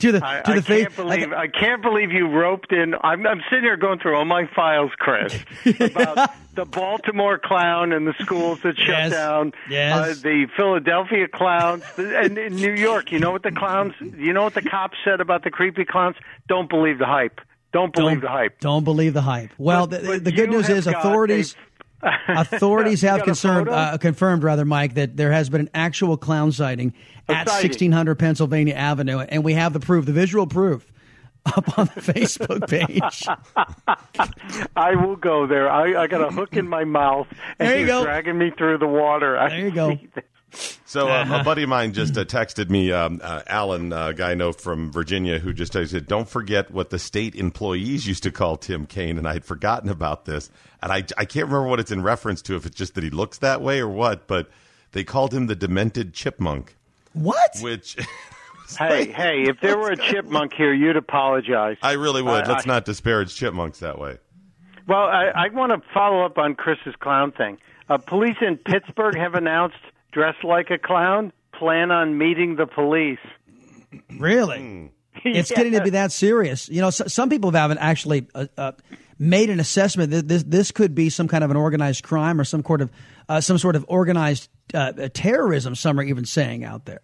to 0.00 0.12
the 0.12 0.20
I, 0.26 0.40
to 0.42 0.50
I 0.50 0.54
the 0.56 0.62
can't 0.62 0.96
believe 0.96 1.32
I 1.32 1.46
can't 1.48 1.82
believe 1.82 2.12
you 2.12 2.28
roped 2.28 2.72
in. 2.72 2.94
I'm, 3.02 3.26
I'm 3.26 3.40
sitting 3.48 3.64
here 3.64 3.76
going 3.76 3.98
through 3.98 4.16
all 4.16 4.24
my 4.24 4.46
files, 4.54 4.90
Chris, 4.98 5.34
about 5.80 6.30
the 6.54 6.64
Baltimore 6.64 7.38
clown 7.38 7.92
and 7.92 8.06
the 8.06 8.14
schools 8.20 8.60
that 8.62 8.76
shut 8.76 8.88
Yes. 8.88 9.10
down. 9.12 9.52
Yes. 9.68 9.96
Uh, 10.18 10.22
the 10.22 10.46
Philadelphia 10.56 11.28
clowns, 11.28 11.84
and 11.96 12.36
in 12.36 12.56
New 12.56 12.72
York. 12.74 13.12
You 13.12 13.18
know 13.20 13.30
what 13.30 13.42
the 13.42 13.52
clowns? 13.52 13.94
You 14.00 14.32
know 14.32 14.42
what 14.44 14.54
the 14.54 14.62
cops 14.62 14.96
said 15.04 15.20
about 15.20 15.44
the 15.44 15.50
creepy 15.50 15.84
clowns? 15.84 16.16
Don't 16.48 16.68
believe 16.68 16.98
the 16.98 17.06
hype. 17.06 17.40
Don't 17.72 17.94
believe 17.94 18.16
don't, 18.16 18.22
the 18.22 18.28
hype. 18.28 18.58
Don't 18.60 18.82
believe 18.84 19.14
the 19.14 19.22
hype. 19.22 19.50
Well, 19.56 19.86
But- 19.86 20.02
the, 20.02 20.08
but 20.08 20.24
the 20.24 20.32
good 20.32 20.50
news 20.50 20.68
is 20.68 20.86
authorities 20.88 21.54
authorities 22.28 23.02
have 23.02 23.22
confirmed 23.24 23.68
uh, 23.68 23.98
confirmed 23.98 24.42
rather, 24.42 24.64
Mike, 24.64 24.94
that 24.94 25.16
there 25.16 25.32
has 25.32 25.48
been 25.50 25.62
an 25.62 25.70
actual 25.74 26.16
clown 26.16 26.52
sighting 26.52 26.94
A 27.28 27.32
at 27.32 27.48
sighting. 27.48 27.68
1600 27.70 28.18
Pennsylvania 28.18 28.74
Avenue, 28.74 29.18
and 29.20 29.44
we 29.44 29.54
have 29.54 29.72
the 29.72 29.80
proof, 29.80 30.06
the 30.06 30.12
visual 30.12 30.46
proof, 30.46 30.90
up 31.46 31.78
on 31.78 31.86
the 31.94 32.00
Facebook 32.00 32.68
page. 32.68 33.26
I 34.76 34.94
will 34.94 35.16
go 35.16 35.46
there. 35.46 35.70
I, 35.70 36.02
I 36.02 36.06
got 36.06 36.20
a 36.22 36.30
hook 36.30 36.56
in 36.56 36.68
my 36.68 36.84
mouth, 36.84 37.26
and 37.58 37.68
There 37.68 37.78
you 37.78 37.86
you're 37.86 37.98
go. 37.98 38.04
dragging 38.04 38.38
me 38.38 38.50
through 38.56 38.78
the 38.78 38.86
water. 38.86 39.36
I 39.38 39.48
There 39.48 39.58
you 39.60 39.70
go. 39.70 39.98
See 40.52 40.58
this. 40.58 40.76
So 40.90 41.06
uh, 41.06 41.40
a 41.40 41.44
buddy 41.44 41.62
of 41.62 41.68
mine 41.68 41.92
just 41.92 42.18
uh, 42.18 42.24
texted 42.24 42.68
me, 42.68 42.90
um, 42.90 43.20
uh, 43.22 43.42
Alan, 43.46 43.92
uh, 43.92 44.10
guy 44.10 44.32
I 44.32 44.34
know 44.34 44.50
from 44.50 44.90
Virginia, 44.90 45.38
who 45.38 45.52
just 45.52 45.72
said, 45.72 46.08
"Don't 46.08 46.28
forget 46.28 46.72
what 46.72 46.90
the 46.90 46.98
state 46.98 47.36
employees 47.36 48.08
used 48.08 48.24
to 48.24 48.32
call 48.32 48.56
Tim 48.56 48.86
Kaine," 48.86 49.16
and 49.16 49.28
I 49.28 49.34
had 49.34 49.44
forgotten 49.44 49.88
about 49.88 50.24
this, 50.24 50.50
and 50.82 50.90
I 50.90 51.04
I 51.16 51.26
can't 51.26 51.46
remember 51.46 51.68
what 51.68 51.78
it's 51.78 51.92
in 51.92 52.02
reference 52.02 52.42
to, 52.42 52.56
if 52.56 52.66
it's 52.66 52.74
just 52.74 52.96
that 52.96 53.04
he 53.04 53.10
looks 53.10 53.38
that 53.38 53.62
way 53.62 53.78
or 53.78 53.88
what, 53.88 54.26
but 54.26 54.50
they 54.90 55.04
called 55.04 55.32
him 55.32 55.46
the 55.46 55.54
demented 55.54 56.12
chipmunk. 56.12 56.74
What? 57.12 57.56
Which. 57.60 57.96
Hey, 58.78 59.10
hey! 59.10 59.42
If 59.48 59.60
there 59.60 59.76
were 59.76 59.90
a 59.90 59.96
chipmunk 59.96 60.52
here, 60.54 60.72
you'd 60.72 60.96
apologize. 60.96 61.76
I 61.82 61.94
really 61.94 62.22
would. 62.22 62.46
Let's 62.46 62.66
not 62.66 62.84
disparage 62.84 63.34
chipmunks 63.34 63.80
that 63.80 63.98
way. 63.98 64.18
Well, 64.86 65.02
I, 65.02 65.32
I 65.34 65.48
want 65.48 65.72
to 65.72 65.88
follow 65.92 66.24
up 66.24 66.38
on 66.38 66.54
Chris's 66.54 66.94
clown 67.00 67.32
thing. 67.32 67.58
Uh, 67.88 67.98
police 67.98 68.36
in 68.40 68.56
Pittsburgh 68.56 69.16
have 69.18 69.34
announced 69.34 69.74
dress 70.12 70.34
like 70.42 70.70
a 70.70 70.78
clown, 70.78 71.32
plan 71.52 71.90
on 71.90 72.18
meeting 72.18 72.56
the 72.56 72.66
police. 72.66 73.18
Really? 74.18 74.90
It's 75.22 75.50
Yeah. 75.50 75.56
getting 75.58 75.72
to 75.74 75.82
be 75.82 75.90
that 75.90 76.12
serious. 76.12 76.68
You 76.70 76.80
know, 76.80 76.88
so, 76.90 77.06
some 77.06 77.28
people 77.28 77.50
haven't 77.50 77.78
actually 77.78 78.26
uh, 78.34 78.46
uh, 78.56 78.72
made 79.18 79.50
an 79.50 79.60
assessment 79.60 80.12
that 80.12 80.28
this 80.28 80.44
this 80.44 80.70
could 80.70 80.94
be 80.94 81.10
some 81.10 81.28
kind 81.28 81.44
of 81.44 81.50
an 81.50 81.58
organized 81.58 82.04
crime 82.04 82.40
or 82.40 82.44
some 82.44 82.64
sort 82.64 82.80
of 82.80 82.90
uh, 83.28 83.40
some 83.40 83.58
sort 83.58 83.76
of 83.76 83.84
organized 83.88 84.48
uh, 84.72 84.92
terrorism. 85.12 85.74
Some 85.74 85.98
are 86.00 86.04
even 86.04 86.24
saying 86.24 86.64
out 86.64 86.86
there. 86.86 87.02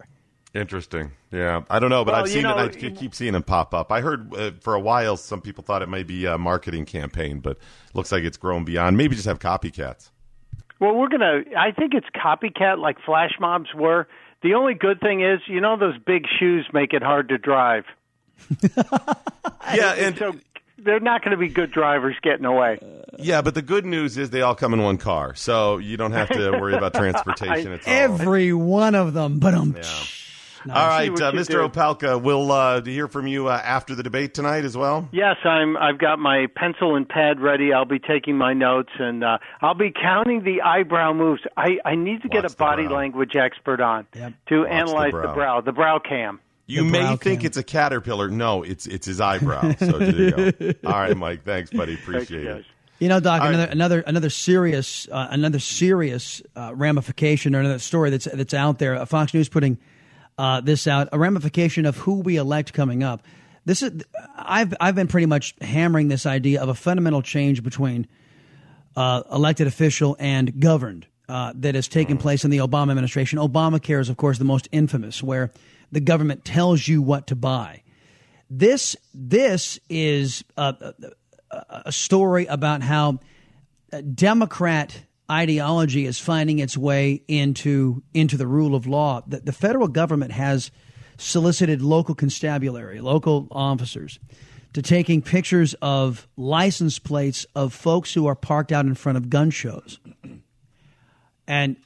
Interesting. 0.55 1.11
Yeah, 1.31 1.63
I 1.69 1.79
don't 1.79 1.91
know, 1.91 2.05
but 2.07 2.13
Well, 2.13 2.21
I've 2.23 2.29
you 2.29 2.35
seen 2.35 2.43
know, 2.45 2.57
it. 2.59 2.83
I 2.83 2.91
keep 2.91 3.15
seeing 3.15 3.33
them 3.35 3.43
pop 3.43 3.75
up. 3.75 3.93
I 3.93 4.01
heard 4.01 4.33
uh, 4.35 4.53
for 4.61 4.75
a 4.75 4.81
while 4.81 5.19
some 5.19 5.43
people 5.43 5.63
thought 5.63 5.83
it 5.83 5.89
might 5.91 6.07
be 6.07 6.25
a 6.25 6.39
marketing 6.39 6.87
campaign, 6.87 7.41
but 7.41 7.59
looks 7.93 8.13
like 8.13 8.23
it's 8.25 8.39
grown 8.39 8.65
beyond. 8.65 8.97
Maybe 8.97 9.15
just 9.15 9.27
have 9.27 9.41
copycats. 9.41 10.11
Well, 10.81 10.95
we're 10.95 11.09
gonna. 11.09 11.43
I 11.57 11.73
think 11.73 11.95
it's 11.95 12.07
copycat 12.15 12.79
like 12.79 12.99
flash 13.05 13.33
mobs 13.41 13.69
were. 13.75 14.07
The 14.43 14.55
only 14.55 14.75
good 14.75 15.01
thing 15.01 15.23
is, 15.23 15.41
you 15.47 15.61
know, 15.61 15.77
those 15.79 15.97
big 15.99 16.25
shoes 16.39 16.67
make 16.73 16.93
it 16.93 17.03
hard 17.03 17.31
to 17.31 17.39
drive. 17.39 17.85
Yeah, 19.75 19.95
and 19.95 20.17
so 20.17 20.37
they're 20.79 21.01
not 21.01 21.23
going 21.25 21.33
to 21.33 21.37
be 21.37 21.49
good 21.49 21.73
drivers 21.73 22.15
getting 22.23 22.45
away. 22.45 22.79
yeah, 23.19 23.43
but 23.43 23.55
the 23.55 23.63
good 23.63 23.85
news 23.85 24.17
is 24.17 24.31
they 24.31 24.43
all 24.43 24.55
come 24.55 24.73
in 24.75 24.81
one 24.83 24.97
car, 24.97 25.35
so 25.35 25.79
you 25.79 25.97
don't 25.97 26.13
have 26.13 26.29
to 26.29 26.53
worry 26.53 26.75
about 26.75 26.95
transportation. 26.95 27.73
It's 27.73 27.87
all, 27.87 27.93
Every 27.93 28.53
one 28.53 28.95
of 28.95 29.13
them, 29.13 29.41
but 29.41 29.55
um, 29.55 29.75
all 30.69 30.89
right, 30.89 31.11
uh, 31.11 31.33
Mr. 31.33 31.47
do. 31.49 31.69
Opelka, 31.69 32.21
we'll 32.21 32.51
uh, 32.53 32.83
hear 32.83 33.09
from 33.09 33.27
you 33.27 33.49
uh, 33.49 33.61
after 33.63 33.95
the 33.95 34.03
debate 34.03 34.35
tonight 34.35 34.65
as 34.65 34.77
well. 34.77 35.09
Yes, 35.13 35.37
I'm. 35.45 35.77
I've 35.77 35.99
got 35.99 36.19
my 36.19 36.47
pencil 36.55 36.97
and 36.97 37.09
pad 37.09 37.41
ready. 37.41 37.73
I'll 37.73 37.85
be 37.85 37.99
taking 37.99 38.37
my 38.37 38.53
notes, 38.53 38.91
and 38.99 39.23
uh, 39.25 39.39
I'll 39.63 39.75
be 39.75 39.93
counting 39.93 40.45
the 40.45 40.63
eyebrow 40.63 41.13
moves. 41.13 41.43
I, 41.57 41.79
I 41.85 41.95
need 41.95 42.23
to 42.23 42.29
get 42.29 42.43
Watch 42.45 42.53
a 42.53 42.57
body 42.57 42.87
brow. 42.87 42.97
language 42.97 43.37
expert 43.37 43.81
on 43.81 44.07
Yep. 44.15 44.33
to 44.49 44.63
the 44.65 44.71
analyze 44.73 45.13
the 45.13 45.19
brow. 45.21 45.35
brow, 45.35 45.61
the 45.61 45.73
brow 45.73 45.99
cam. 45.99 46.41
You 46.69 46.83
The 46.85 46.91
may 46.91 47.17
think 47.17 47.41
cam. 47.41 47.47
it's 47.47 47.57
a 47.57 47.63
caterpillar. 47.63 48.29
No, 48.29 48.63
it's 48.65 48.87
it's 48.87 49.07
his 49.07 49.21
eyebrow. 49.21 49.73
So 49.79 49.99
there 49.99 50.11
you 50.13 50.53
go. 50.53 50.73
All 50.85 50.93
right, 50.99 51.17
Mike. 51.17 51.45
Thanks, 51.45 51.71
buddy. 51.71 51.95
Appreciate 51.95 52.45
guys. 52.45 52.61
it. 52.61 52.67
You 52.99 53.09
know, 53.11 53.21
Doc, 53.21 53.43
All 53.43 53.49
right. 53.51 53.55
another 53.55 53.71
another 53.73 54.01
another 54.01 54.31
serious 54.31 55.07
uh, 55.13 55.29
another 55.31 55.59
serious 55.59 56.43
uh, 56.57 56.73
ramification 56.75 57.55
or 57.55 57.61
another 57.61 57.79
story 57.79 58.09
that's 58.11 58.25
that's 58.25 58.55
out 58.55 58.79
there. 58.79 58.97
Uh, 58.97 59.05
Fox 59.05 59.35
News 59.35 59.49
putting 59.51 59.77
uh, 60.39 60.61
this 60.61 60.87
out, 60.87 61.09
a 61.13 61.19
ramification 61.19 61.87
of 61.87 61.97
who 61.97 62.21
we 62.21 62.37
elect 62.37 62.73
coming 62.73 63.03
up. 63.03 63.23
This 63.65 63.83
is 63.83 64.05
I've 64.37 64.75
I've 64.81 64.95
been 64.95 65.09
pretty 65.09 65.27
much 65.27 65.55
hammering 65.61 66.09
this 66.09 66.27
idea 66.27 66.63
of 66.63 66.69
a 66.69 66.75
fundamental 66.75 67.23
change 67.23 67.63
between 67.63 68.07
uh, 68.95 69.23
elected 69.33 69.67
official 69.67 70.17
and 70.19 70.61
governed 70.61 71.07
uh, 71.29 71.53
that 71.57 71.75
has 71.75 71.89
taken 71.89 72.17
place 72.17 72.45
in 72.45 72.51
the 72.51 72.59
Obama 72.59 72.91
administration. 72.91 73.39
Obamacare 73.39 74.01
is, 74.01 74.09
of 74.09 74.17
course, 74.17 74.39
the 74.39 74.45
most 74.45 74.69
infamous, 74.71 75.23
where 75.23 75.51
the 75.91 76.01
government 76.01 76.45
tells 76.45 76.87
you 76.87 77.03
what 77.03 77.27
to 77.29 77.37
buy. 77.37 77.83
This 78.49 78.95
this 79.13 79.81
is 79.89 80.45
a, 80.57 80.95
a, 81.51 81.83
a 81.87 81.93
story 81.93 82.47
about 82.47 82.83
how 82.83 83.19
uh, 83.93 84.01
Democrat 84.03 85.03
ideology 85.31 86.07
is 86.07 86.19
finding 86.19 86.59
its 86.59 86.77
way 86.77 87.23
into 87.29 88.03
into 88.15 88.37
the 88.37 88.47
rule 88.47 88.75
of 88.75 88.87
law. 88.87 89.23
The, 89.27 89.41
the 89.41 89.53
federal 89.53 89.89
government 89.89 90.33
has 90.33 90.71
solicited 91.19 91.83
local 91.83 92.15
constabulary, 92.15 93.01
local 93.01 93.49
officers, 93.51 94.19
to 94.73 94.83
taking 94.83 95.23
pictures 95.23 95.75
of 95.83 96.29
license 96.37 96.99
plates 96.99 97.47
of 97.55 97.73
folks 97.73 98.13
who 98.15 98.27
are 98.27 98.35
parked 98.35 98.73
out 98.73 98.87
in 98.87 98.95
front 98.95 99.19
of 99.19 99.31
gun 99.31 99.51
shows. 99.51 99.99
And 101.49 101.77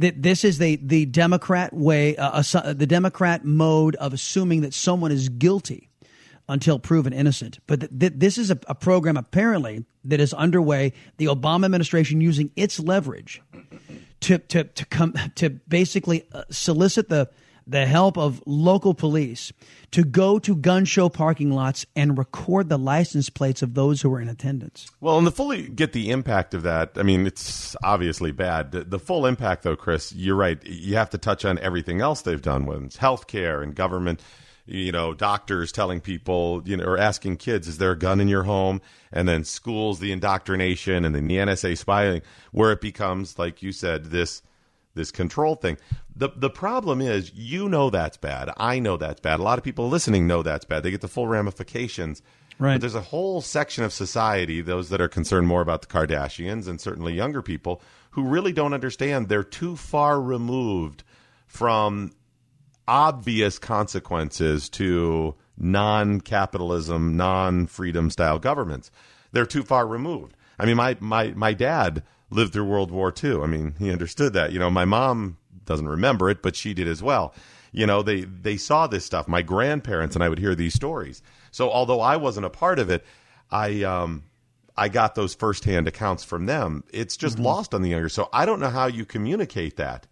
th- 0.00 0.14
this 0.16 0.44
is 0.44 0.58
the 0.58 0.76
the 0.76 1.06
Democrat 1.06 1.72
way, 1.72 2.16
uh, 2.16 2.42
the 2.72 2.86
Democrat 2.86 3.44
mode 3.44 3.96
of 3.96 4.12
assuming 4.12 4.60
that 4.60 4.74
someone 4.74 5.12
is 5.12 5.28
guilty 5.28 5.87
until 6.48 6.78
proven 6.78 7.12
innocent. 7.12 7.58
But 7.66 7.80
th- 7.80 7.92
th- 7.98 8.12
this 8.16 8.38
is 8.38 8.50
a, 8.50 8.58
a 8.66 8.74
program 8.74 9.16
apparently 9.16 9.84
that 10.04 10.20
is 10.20 10.32
underway. 10.34 10.92
The 11.18 11.26
Obama 11.26 11.66
administration 11.66 12.20
using 12.20 12.50
its 12.56 12.80
leverage 12.80 13.42
to 14.20 14.38
to 14.38 14.64
to 14.64 14.86
come 14.86 15.14
to 15.36 15.50
basically 15.50 16.26
uh, 16.32 16.44
solicit 16.50 17.08
the 17.08 17.30
the 17.68 17.84
help 17.84 18.16
of 18.16 18.42
local 18.46 18.94
police 18.94 19.52
to 19.90 20.02
go 20.02 20.38
to 20.38 20.56
gun 20.56 20.86
show 20.86 21.10
parking 21.10 21.50
lots 21.50 21.84
and 21.94 22.16
record 22.16 22.70
the 22.70 22.78
license 22.78 23.28
plates 23.28 23.60
of 23.62 23.74
those 23.74 24.00
who 24.00 24.12
are 24.12 24.20
in 24.20 24.28
attendance. 24.28 24.90
Well, 25.00 25.18
and 25.18 25.26
to 25.26 25.30
fully 25.30 25.68
get 25.68 25.92
the 25.92 26.10
impact 26.10 26.54
of 26.54 26.62
that, 26.62 26.92
I 26.96 27.02
mean, 27.02 27.26
it's 27.26 27.76
obviously 27.82 28.32
bad. 28.32 28.72
The, 28.72 28.84
the 28.84 28.98
full 28.98 29.26
impact, 29.26 29.64
though, 29.64 29.76
Chris, 29.76 30.14
you're 30.14 30.34
right. 30.34 30.58
You 30.66 30.96
have 30.96 31.10
to 31.10 31.18
touch 31.18 31.44
on 31.44 31.58
everything 31.58 32.00
else 32.00 32.22
they've 32.22 32.40
done 32.40 32.64
with 32.64 32.84
it's 32.84 32.96
healthcare 32.96 33.62
and 33.62 33.74
government. 33.74 34.22
You 34.70 34.92
know, 34.92 35.14
doctors 35.14 35.72
telling 35.72 36.00
people, 36.00 36.62
you 36.66 36.76
know, 36.76 36.84
or 36.84 36.98
asking 36.98 37.38
kids, 37.38 37.66
"Is 37.66 37.78
there 37.78 37.92
a 37.92 37.98
gun 37.98 38.20
in 38.20 38.28
your 38.28 38.42
home?" 38.42 38.82
And 39.10 39.26
then 39.26 39.44
schools, 39.44 39.98
the 39.98 40.12
indoctrination, 40.12 41.06
and 41.06 41.14
then 41.14 41.26
the 41.26 41.38
NSA 41.38 41.76
spying, 41.76 42.20
where 42.52 42.70
it 42.70 42.80
becomes, 42.82 43.38
like 43.38 43.62
you 43.62 43.72
said, 43.72 44.06
this 44.06 44.42
this 44.94 45.10
control 45.10 45.54
thing. 45.54 45.78
The 46.14 46.28
the 46.36 46.50
problem 46.50 47.00
is 47.00 47.32
you 47.34 47.68
know 47.68 47.88
that's 47.88 48.18
bad. 48.18 48.50
I 48.58 48.78
know 48.78 48.98
that's 48.98 49.20
bad. 49.20 49.40
A 49.40 49.42
lot 49.42 49.56
of 49.56 49.64
people 49.64 49.88
listening 49.88 50.26
know 50.26 50.42
that's 50.42 50.66
bad. 50.66 50.82
They 50.82 50.90
get 50.90 51.00
the 51.00 51.08
full 51.08 51.28
ramifications. 51.28 52.20
Right. 52.58 52.74
But 52.74 52.80
there's 52.82 52.94
a 52.96 53.00
whole 53.00 53.40
section 53.40 53.84
of 53.84 53.92
society, 53.92 54.60
those 54.60 54.88
that 54.88 55.00
are 55.00 55.08
concerned 55.08 55.46
more 55.46 55.62
about 55.62 55.80
the 55.80 55.86
Kardashians 55.86 56.66
and 56.66 56.80
certainly 56.80 57.14
younger 57.14 57.40
people, 57.40 57.80
who 58.10 58.24
really 58.24 58.52
don't 58.52 58.74
understand 58.74 59.28
they're 59.28 59.44
too 59.44 59.76
far 59.76 60.20
removed 60.20 61.04
from 61.46 62.12
obvious 62.88 63.58
consequences 63.58 64.68
to 64.70 65.34
non 65.56 66.20
capitalism, 66.20 67.16
non 67.16 67.66
freedom 67.66 68.10
style 68.10 68.38
governments. 68.38 68.90
They're 69.30 69.46
too 69.46 69.62
far 69.62 69.86
removed. 69.86 70.34
I 70.58 70.66
mean, 70.66 70.76
my, 70.76 70.96
my, 70.98 71.28
my 71.32 71.52
dad 71.52 72.02
lived 72.30 72.52
through 72.52 72.64
World 72.64 72.90
War 72.90 73.12
II. 73.22 73.42
I 73.42 73.46
mean, 73.46 73.74
he 73.78 73.92
understood 73.92 74.32
that. 74.32 74.52
You 74.52 74.58
know, 74.58 74.70
my 74.70 74.86
mom 74.86 75.36
doesn't 75.66 75.88
remember 75.88 76.30
it, 76.30 76.42
but 76.42 76.56
she 76.56 76.74
did 76.74 76.88
as 76.88 77.02
well. 77.02 77.34
You 77.70 77.86
know, 77.86 78.02
they, 78.02 78.22
they 78.22 78.56
saw 78.56 78.86
this 78.86 79.04
stuff. 79.04 79.28
My 79.28 79.42
grandparents 79.42 80.16
and 80.16 80.24
I 80.24 80.28
would 80.28 80.38
hear 80.38 80.54
these 80.54 80.74
stories. 80.74 81.22
So 81.50 81.70
although 81.70 82.00
I 82.00 82.16
wasn't 82.16 82.46
a 82.46 82.50
part 82.50 82.78
of 82.78 82.90
it, 82.90 83.04
I, 83.50 83.82
um, 83.82 84.24
I 84.76 84.88
got 84.88 85.14
those 85.14 85.34
firsthand 85.34 85.86
accounts 85.86 86.24
from 86.24 86.46
them. 86.46 86.84
It's 86.90 87.16
just 87.16 87.38
lost 87.38 87.74
on 87.74 87.82
the 87.82 87.90
younger. 87.90 88.08
So 88.08 88.28
I 88.32 88.46
don't 88.46 88.60
know 88.60 88.70
how 88.70 88.86
you 88.86 89.04
communicate 89.04 89.76
that. 89.76 90.06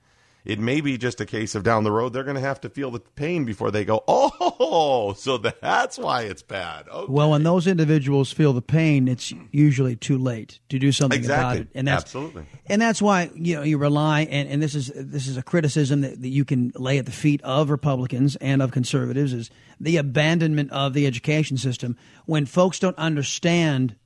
It 0.46 0.60
may 0.60 0.80
be 0.80 0.96
just 0.96 1.20
a 1.20 1.26
case 1.26 1.54
of 1.56 1.64
down 1.64 1.82
the 1.82 1.90
road 1.90 2.12
they're 2.12 2.22
going 2.22 2.36
to 2.36 2.40
have 2.40 2.60
to 2.60 2.70
feel 2.70 2.90
the 2.92 3.00
pain 3.00 3.44
before 3.44 3.70
they 3.72 3.84
go, 3.84 4.04
oh, 4.08 5.12
so 5.14 5.38
that's 5.38 5.98
why 5.98 6.22
it's 6.22 6.42
bad. 6.42 6.88
Okay. 6.88 7.12
Well, 7.12 7.30
when 7.30 7.42
those 7.42 7.66
individuals 7.66 8.32
feel 8.32 8.52
the 8.52 8.62
pain, 8.62 9.08
it's 9.08 9.32
usually 9.50 9.96
too 9.96 10.18
late 10.18 10.60
to 10.68 10.78
do 10.78 10.92
something 10.92 11.24
about 11.24 11.56
Exactly. 11.56 11.60
it, 11.62 11.68
and 11.74 11.88
that's 11.88 12.04
Absolutely. 12.04 12.46
and 12.66 12.80
that's 12.80 13.02
why 13.02 13.30
you 13.34 13.56
know 13.56 13.62
you 13.62 13.76
rely 13.76 14.20
and, 14.22 14.48
and 14.48 14.62
this 14.62 14.74
is 14.74 14.92
this 14.94 15.26
is 15.26 15.36
a 15.36 15.42
criticism 15.42 16.02
that, 16.02 16.22
that 16.22 16.28
you 16.28 16.44
can 16.44 16.72
lay 16.76 16.98
at 16.98 17.06
the 17.06 17.12
feet 17.12 17.42
of 17.42 17.68
Republicans 17.70 18.36
and 18.36 18.62
of 18.62 18.70
conservatives 18.70 19.32
is 19.32 19.50
the 19.80 19.96
abandonment 19.96 20.70
of 20.70 20.94
the 20.94 21.06
education 21.06 21.56
system 21.56 21.96
when 22.26 22.46
folks 22.46 22.78
don't 22.78 22.96
understand 22.98 23.96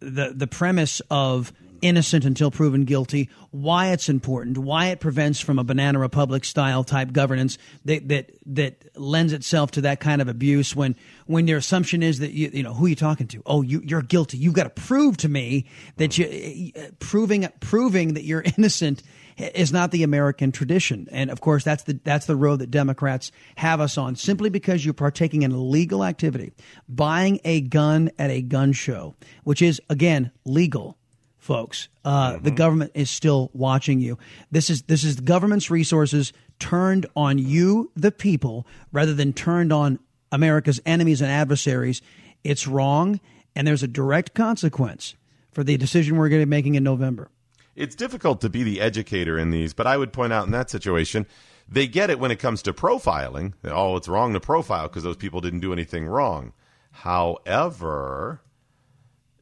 the 0.00 0.32
the 0.34 0.46
premise 0.46 1.00
of 1.10 1.52
innocent 1.84 2.24
until 2.24 2.50
proven 2.50 2.84
guilty, 2.84 3.28
why 3.50 3.88
it's 3.88 4.08
important, 4.08 4.56
why 4.56 4.86
it 4.86 5.00
prevents 5.00 5.38
from 5.38 5.58
a 5.58 5.64
banana 5.64 5.98
republic 5.98 6.44
style 6.44 6.82
type 6.82 7.12
governance 7.12 7.58
that 7.84 8.08
that 8.08 8.32
that 8.46 8.96
lends 8.96 9.32
itself 9.32 9.70
to 9.72 9.82
that 9.82 10.00
kind 10.00 10.22
of 10.22 10.28
abuse 10.28 10.74
when 10.74 10.96
when 11.26 11.46
your 11.46 11.58
assumption 11.58 12.02
is 12.02 12.18
that 12.20 12.32
you 12.32 12.50
you 12.52 12.62
know 12.62 12.72
who 12.72 12.86
are 12.86 12.88
you 12.88 12.96
talking 12.96 13.28
to? 13.28 13.42
Oh, 13.44 13.60
you 13.60 13.82
you're 13.84 14.02
guilty. 14.02 14.38
You've 14.38 14.54
got 14.54 14.64
to 14.74 14.82
prove 14.82 15.18
to 15.18 15.28
me 15.28 15.66
that 15.98 16.16
you 16.16 16.72
proving 16.98 17.46
proving 17.60 18.14
that 18.14 18.24
you're 18.24 18.44
innocent 18.56 19.02
is 19.36 19.72
not 19.72 19.90
the 19.90 20.04
American 20.04 20.52
tradition. 20.52 21.08
And 21.10 21.30
of 21.30 21.40
course, 21.42 21.64
that's 21.64 21.82
the 21.82 22.00
that's 22.02 22.24
the 22.24 22.36
road 22.36 22.60
that 22.60 22.70
Democrats 22.70 23.30
have 23.56 23.80
us 23.80 23.98
on. 23.98 24.16
Simply 24.16 24.48
because 24.48 24.84
you're 24.84 24.94
partaking 24.94 25.42
in 25.42 25.52
illegal 25.52 26.02
activity, 26.02 26.52
buying 26.88 27.40
a 27.44 27.60
gun 27.60 28.10
at 28.18 28.30
a 28.30 28.40
gun 28.40 28.72
show, 28.72 29.14
which 29.44 29.60
is 29.60 29.82
again 29.90 30.30
legal 30.46 30.96
folks. 31.44 31.88
Uh, 32.04 32.38
The 32.38 32.50
government 32.50 32.92
is 32.94 33.10
still 33.10 33.50
watching 33.52 34.00
you. 34.00 34.18
This 34.50 34.70
is 34.70 34.82
this 34.82 35.04
is 35.04 35.16
the 35.16 35.22
government's 35.22 35.70
resources 35.70 36.32
turned 36.58 37.06
on 37.14 37.38
you, 37.38 37.90
the 37.94 38.10
people, 38.10 38.66
rather 38.92 39.12
than 39.12 39.32
turned 39.32 39.72
on 39.72 39.98
America's 40.32 40.80
enemies 40.86 41.20
and 41.20 41.30
adversaries. 41.30 42.00
It's 42.42 42.66
wrong, 42.66 43.20
and 43.54 43.66
there's 43.66 43.82
a 43.82 43.88
direct 43.88 44.34
consequence 44.34 45.14
for 45.52 45.62
the 45.62 45.76
decision 45.76 46.16
we're 46.16 46.30
going 46.30 46.42
to 46.42 46.46
be 46.46 46.50
making 46.50 46.74
in 46.74 46.82
November. 46.82 47.28
It's 47.76 47.94
difficult 47.94 48.40
to 48.40 48.48
be 48.48 48.62
the 48.62 48.80
educator 48.80 49.38
in 49.38 49.50
these, 49.50 49.74
but 49.74 49.86
I 49.86 49.96
would 49.96 50.12
point 50.12 50.32
out 50.32 50.46
in 50.46 50.52
that 50.52 50.70
situation, 50.70 51.26
they 51.68 51.86
get 51.86 52.08
it 52.08 52.18
when 52.18 52.30
it 52.30 52.38
comes 52.38 52.62
to 52.62 52.72
profiling. 52.72 53.52
Oh, 53.64 53.96
it's 53.96 54.08
wrong 54.08 54.32
to 54.32 54.40
profile 54.40 54.88
because 54.88 55.02
those 55.02 55.16
people 55.16 55.40
didn't 55.40 55.60
do 55.60 55.72
anything 55.72 56.06
wrong. 56.06 56.52
However, 56.90 58.40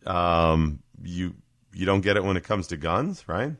um, 0.06 0.82
you 1.02 1.34
you 1.74 1.86
don't 1.86 2.00
get 2.00 2.16
it 2.16 2.24
when 2.24 2.36
it 2.36 2.44
comes 2.44 2.66
to 2.68 2.76
guns, 2.76 3.24
right? 3.28 3.52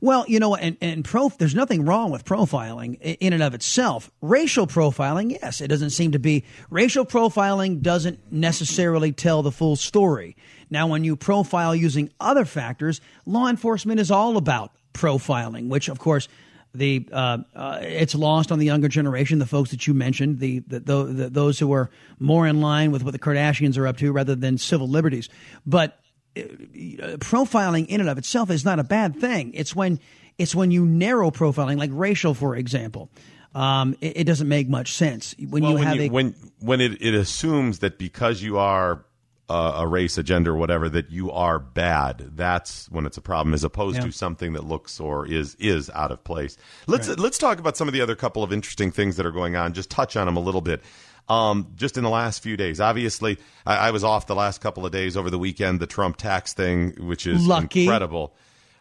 Well, 0.00 0.24
you 0.28 0.38
know, 0.38 0.54
and, 0.54 0.76
and 0.80 1.04
pro, 1.04 1.30
there's 1.30 1.54
nothing 1.54 1.84
wrong 1.84 2.10
with 2.10 2.24
profiling 2.24 3.00
in 3.00 3.32
and 3.32 3.42
of 3.42 3.54
itself. 3.54 4.10
Racial 4.20 4.66
profiling, 4.66 5.32
yes, 5.32 5.60
it 5.60 5.68
doesn't 5.68 5.90
seem 5.90 6.12
to 6.12 6.18
be. 6.18 6.44
Racial 6.70 7.04
profiling 7.04 7.80
doesn't 7.80 8.32
necessarily 8.32 9.12
tell 9.12 9.42
the 9.42 9.52
full 9.52 9.76
story. 9.76 10.36
Now, 10.70 10.86
when 10.86 11.04
you 11.04 11.16
profile 11.16 11.74
using 11.74 12.10
other 12.20 12.44
factors, 12.44 13.00
law 13.26 13.48
enforcement 13.48 14.00
is 14.00 14.10
all 14.10 14.36
about 14.36 14.72
profiling, 14.92 15.68
which, 15.68 15.88
of 15.88 15.98
course, 15.98 16.28
the 16.74 17.08
uh, 17.12 17.38
uh, 17.54 17.78
it's 17.82 18.16
lost 18.16 18.50
on 18.50 18.58
the 18.58 18.66
younger 18.66 18.88
generation, 18.88 19.38
the 19.38 19.46
folks 19.46 19.70
that 19.70 19.86
you 19.86 19.94
mentioned, 19.94 20.40
the, 20.40 20.58
the, 20.60 20.80
the, 20.80 21.04
the 21.04 21.30
those 21.30 21.58
who 21.58 21.72
are 21.72 21.88
more 22.18 22.48
in 22.48 22.60
line 22.60 22.90
with 22.90 23.04
what 23.04 23.12
the 23.12 23.18
Kardashians 23.18 23.78
are 23.78 23.86
up 23.86 23.96
to, 23.98 24.10
rather 24.10 24.34
than 24.34 24.58
civil 24.58 24.88
liberties. 24.88 25.28
But 25.64 26.00
profiling 26.34 27.86
in 27.86 28.00
and 28.00 28.10
of 28.10 28.18
itself 28.18 28.50
is 28.50 28.64
not 28.64 28.78
a 28.78 28.84
bad 28.84 29.20
thing. 29.20 29.52
It's 29.54 29.74
when 29.74 30.00
it's 30.38 30.54
when 30.54 30.70
you 30.70 30.84
narrow 30.84 31.30
profiling, 31.30 31.78
like 31.78 31.90
racial, 31.92 32.34
for 32.34 32.56
example. 32.56 33.10
Um, 33.54 33.96
it, 34.00 34.16
it, 34.18 34.24
doesn't 34.24 34.48
make 34.48 34.68
much 34.68 34.94
sense 34.94 35.32
when 35.38 35.62
well, 35.62 35.72
you 35.72 35.78
when 35.78 35.86
have 35.86 35.96
you, 35.96 36.02
a 36.02 36.08
when 36.08 36.34
when 36.58 36.80
it, 36.80 37.00
it 37.00 37.14
assumes 37.14 37.78
that 37.80 37.98
because 37.98 38.42
you 38.42 38.58
are 38.58 39.04
uh, 39.48 39.74
a 39.76 39.86
race, 39.86 40.18
a 40.18 40.22
gender, 40.22 40.56
whatever, 40.56 40.88
that 40.88 41.10
you 41.10 41.30
are 41.30 41.58
bad. 41.58 42.30
That's 42.34 42.90
when 42.90 43.06
it's 43.06 43.16
a 43.16 43.20
problem, 43.20 43.54
as 43.54 43.62
opposed 43.62 43.98
Yeah. 43.98 44.06
to 44.06 44.12
something 44.12 44.54
that 44.54 44.64
looks 44.64 44.98
or 44.98 45.26
is 45.26 45.54
is 45.60 45.88
out 45.90 46.10
of 46.10 46.24
place. 46.24 46.56
Let's 46.88 47.08
Right. 47.08 47.18
let's 47.18 47.38
talk 47.38 47.60
about 47.60 47.76
some 47.76 47.86
of 47.86 47.94
the 47.94 48.00
other 48.00 48.16
couple 48.16 48.42
of 48.42 48.52
interesting 48.52 48.90
things 48.90 49.16
that 49.16 49.26
are 49.26 49.32
going 49.32 49.54
on. 49.54 49.72
Just 49.72 49.90
touch 49.90 50.16
on 50.16 50.26
them 50.26 50.36
a 50.36 50.40
little 50.40 50.62
bit. 50.62 50.82
Um, 51.28 51.68
just 51.74 51.96
in 51.96 52.04
the 52.04 52.10
last 52.10 52.42
few 52.42 52.56
days, 52.56 52.80
obviously, 52.80 53.38
I, 53.64 53.88
I 53.88 53.90
was 53.92 54.04
off 54.04 54.26
the 54.26 54.34
last 54.34 54.60
couple 54.60 54.84
of 54.84 54.92
days 54.92 55.16
over 55.16 55.30
the 55.30 55.38
weekend. 55.38 55.80
The 55.80 55.86
Trump 55.86 56.16
tax 56.16 56.52
thing, 56.52 56.90
which 56.98 57.26
is 57.26 57.46
Lucky. 57.46 57.84
incredible. 57.84 58.34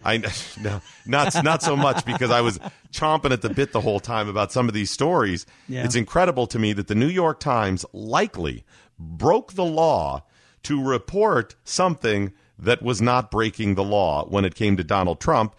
I 0.04 0.18
no, 0.62 0.82
not 1.06 1.44
not 1.44 1.62
so 1.62 1.76
much 1.76 2.06
because 2.06 2.32
I 2.32 2.42
was 2.42 2.60
chomping 2.92 3.32
at 3.32 3.42
the 3.42 3.50
bit 3.50 3.72
the 3.72 3.82
whole 3.82 4.00
time 4.00 4.28
about 4.28 4.52
some 4.52 4.68
of 4.68 4.74
these 4.74 4.92
stories. 4.92 5.46
Yeah. 5.70 5.86
It's 5.86 5.96
incredible 5.96 6.48
to 6.48 6.60
me 6.60 6.74
that 6.74 6.88
the 6.88 6.96
New 6.96 7.08
York 7.08 7.40
Times 7.40 7.86
likely 7.94 8.66
broke 9.00 9.54
the 9.54 9.66
law 9.66 10.24
to 10.64 10.84
report 10.84 11.56
something 11.64 12.34
that 12.60 12.82
was 12.82 13.02
not 13.02 13.32
breaking 13.32 13.76
the 13.76 13.84
law 13.84 14.26
when 14.26 14.46
it 14.46 14.56
came 14.56 14.78
to 14.78 14.84
Donald 14.84 15.20
Trump, 15.20 15.56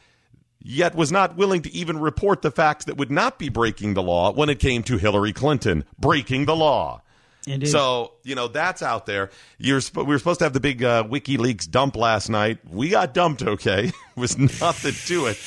yet 0.65 0.97
was 0.97 1.13
not 1.13 1.37
willing 1.37 1.63
to 1.63 1.73
even 1.73 2.01
report 2.01 2.43
the 2.43 2.51
facts 2.51 2.87
that 2.87 2.97
would 2.97 3.11
not 3.11 3.39
be 3.39 3.49
breaking 3.49 3.95
the 3.95 4.03
law 4.03 4.33
when 4.33 4.49
it 4.49 4.59
came 4.59 4.83
to 4.83 4.97
Hillary 4.97 5.33
Clinton 5.33 5.85
breaking 5.99 6.47
the 6.47 6.57
law. 6.57 7.03
Indeed. 7.47 7.67
So 7.69 8.13
you 8.23 8.35
know 8.35 8.49
that's 8.49 8.83
out 8.83 9.05
there. 9.07 9.31
You're 9.59 9.83
sp- 9.85 9.99
we 9.99 10.05
were 10.05 10.19
supposed 10.19 10.39
to 10.39 10.47
have 10.47 10.55
the 10.55 10.61
big 10.61 10.83
uh, 10.83 11.05
WikiLeaks 11.05 11.71
dump 11.71 11.95
last 11.95 12.31
night. 12.31 12.59
We 12.69 12.89
got 12.89 13.13
dumped. 13.13 13.43
Okay, 13.43 13.93
was 14.17 14.39
nothing 14.39 14.95
to 15.07 15.27
it. 15.27 15.39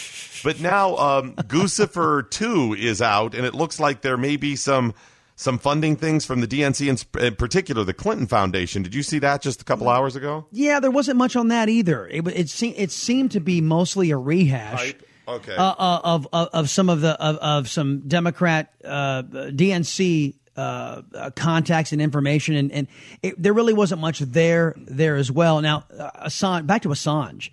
But 0.44 0.60
now 0.62 0.96
um, 0.98 1.34
Guccifer 1.36 2.30
Two 2.30 2.76
is 2.78 3.02
out, 3.02 3.34
and 3.34 3.46
it 3.46 3.56
looks 3.56 3.80
like 3.80 4.02
there 4.02 4.18
may 4.18 4.38
be 4.38 4.56
some 4.56 4.94
some 5.38 5.60
funding 5.60 5.96
things 5.96 6.26
from 6.26 6.42
the 6.42 6.48
DNC, 6.48 6.90
in, 6.90 7.24
in 7.24 7.36
particular 7.36 7.84
the 7.84 7.94
Clinton 7.94 8.26
Foundation. 8.26 8.82
Did 8.82 8.96
you 8.96 9.04
see 9.04 9.20
that 9.20 9.42
just 9.42 9.62
a 9.62 9.64
couple 9.64 9.88
hours 9.88 10.16
ago? 10.16 10.48
Yeah, 10.52 10.80
there 10.80 10.92
wasn't 10.92 11.18
much 11.18 11.36
on 11.36 11.50
that 11.50 11.70
either. 11.70 12.08
It 12.08 12.28
it, 12.28 12.50
se- 12.50 12.76
it 12.76 12.92
seemed 12.92 13.32
to 13.32 13.40
be 13.40 13.62
mostly 13.62 14.12
a 14.12 14.18
rehash. 14.18 14.96
Okay. 15.28 15.56
Uh, 15.56 15.76
uh, 15.78 16.02
of, 16.04 16.28
of 16.34 16.48
of 16.54 16.70
some 16.70 16.90
of 16.90 17.02
the 17.02 17.22
of, 17.22 17.38
of 17.38 17.70
some 17.70 18.08
Democrat 18.08 18.74
uh, 18.84 19.22
DNC 19.24 20.34
uh, 20.56 21.04
uh, 21.14 21.30
contacts 21.36 21.92
and 21.92 22.02
information, 22.02 22.56
and, 22.56 22.72
and 22.72 22.88
it, 23.22 23.42
there 23.42 23.54
really 23.54 23.74
wasn't 23.74 24.02
much 24.02 24.20
there 24.20 24.74
there 24.78 25.18
as 25.18 25.32
well. 25.32 25.62
Now, 25.62 25.84
uh, 25.96 26.26
Assange, 26.26 26.66
back 26.66 26.82
to 26.82 26.90
Assange. 26.90 27.52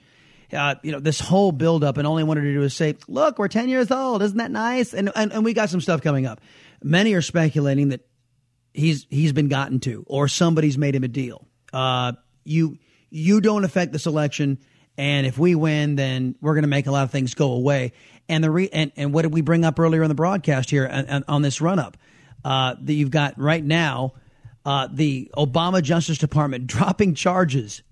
Uh, 0.50 0.76
you 0.82 0.92
know 0.92 1.00
this 1.00 1.20
whole 1.20 1.52
buildup, 1.52 1.98
and 1.98 2.06
all 2.06 2.16
he 2.16 2.24
wanted 2.24 2.42
to 2.42 2.54
do 2.54 2.62
is 2.62 2.72
say, 2.72 2.96
"Look, 3.08 3.38
we're 3.38 3.48
ten 3.48 3.68
years 3.68 3.90
old. 3.90 4.22
Isn't 4.22 4.38
that 4.38 4.52
nice?" 4.52 4.94
And 4.94 5.10
and, 5.14 5.32
and 5.32 5.44
we 5.44 5.52
got 5.52 5.68
some 5.68 5.82
stuff 5.82 6.00
coming 6.00 6.24
up. 6.24 6.40
Many 6.84 7.14
are 7.14 7.22
speculating 7.22 7.88
that 7.88 8.06
he's 8.74 9.06
he's 9.08 9.32
been 9.32 9.48
gotten 9.48 9.80
to 9.80 10.04
or 10.06 10.28
somebody's 10.28 10.76
made 10.76 10.94
him 10.94 11.02
a 11.02 11.08
deal. 11.08 11.46
Uh, 11.72 12.12
you 12.44 12.76
you 13.08 13.40
don't 13.40 13.64
affect 13.64 13.90
this 13.92 14.04
election, 14.04 14.58
and 14.98 15.26
if 15.26 15.38
we 15.38 15.54
win, 15.54 15.96
then 15.96 16.34
we're 16.42 16.52
going 16.52 16.64
to 16.64 16.68
make 16.68 16.86
a 16.86 16.90
lot 16.90 17.04
of 17.04 17.10
things 17.10 17.34
go 17.34 17.52
away. 17.52 17.92
And 18.28 18.44
the 18.44 18.50
re- 18.50 18.68
and, 18.70 18.92
and 18.96 19.14
what 19.14 19.22
did 19.22 19.32
we 19.32 19.40
bring 19.40 19.64
up 19.64 19.80
earlier 19.80 20.02
in 20.02 20.08
the 20.08 20.14
broadcast 20.14 20.68
here 20.68 20.86
on, 20.86 21.24
on, 21.26 21.42
this 21.42 21.62
run 21.62 21.78
up? 21.78 21.96
Uh, 22.44 22.74
that 22.82 22.92
you've 22.92 23.10
got 23.10 23.38
right 23.38 23.64
now, 23.64 24.12
uh, 24.66 24.86
the 24.92 25.30
Obama 25.36 25.82
Justice 25.82 26.18
Department 26.18 26.66
dropping 26.68 27.14
charges 27.14 27.82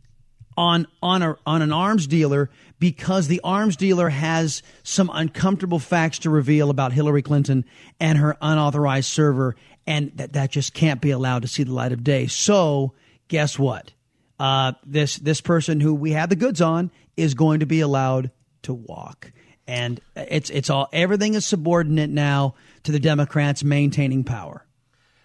on 0.57 0.86
on 1.03 1.22
a 1.22 1.36
on 1.46 1.62
an 1.62 1.72
arms 1.72 2.07
dealer 2.07 2.50
because 2.78 3.28
the 3.28 3.40
arms 3.44 3.76
dealer 3.76 4.09
has 4.09 4.62
some 4.82 5.11
uncomfortable 5.12 5.78
facts 5.78 6.20
to 6.20 6.30
reveal 6.30 6.70
about 6.70 6.92
Hillary 6.92 7.22
Clinton 7.22 7.64
and 8.00 8.18
her 8.18 8.36
unauthorized 8.40 9.09
server, 9.09 9.57
and 9.86 10.12
that 10.16 10.32
that 10.34 10.50
just 10.50 10.74
can't 10.74 11.00
be 11.00 11.11
allowed 11.11 11.42
to 11.42 11.48
see 11.48 11.62
the 11.62 11.72
light 11.72 11.92
of 11.92 12.05
day. 12.05 12.26
So, 12.26 12.94
guess 13.28 13.59
what? 13.59 13.92
Uh, 14.38 14.72
this 14.84 15.16
this 15.16 15.40
person 15.40 15.80
who 15.80 15.94
we 15.94 16.12
have 16.12 16.28
the 16.28 16.36
goods 16.36 16.61
on 16.61 16.90
is 17.16 17.34
going 17.34 17.61
to 17.61 17.66
be 17.66 17.80
allowed 17.80 18.30
to 18.62 18.74
walk, 18.74 19.30
and 19.66 20.00
it's 20.16 20.50
it's 20.50 20.70
all 20.70 20.88
everything 20.92 21.34
is 21.34 21.46
subordinate 21.46 22.11
now 22.11 22.55
to 22.82 22.92
the 22.92 23.00
Democrats 23.00 23.62
maintaining 23.62 24.24
power. 24.24 24.66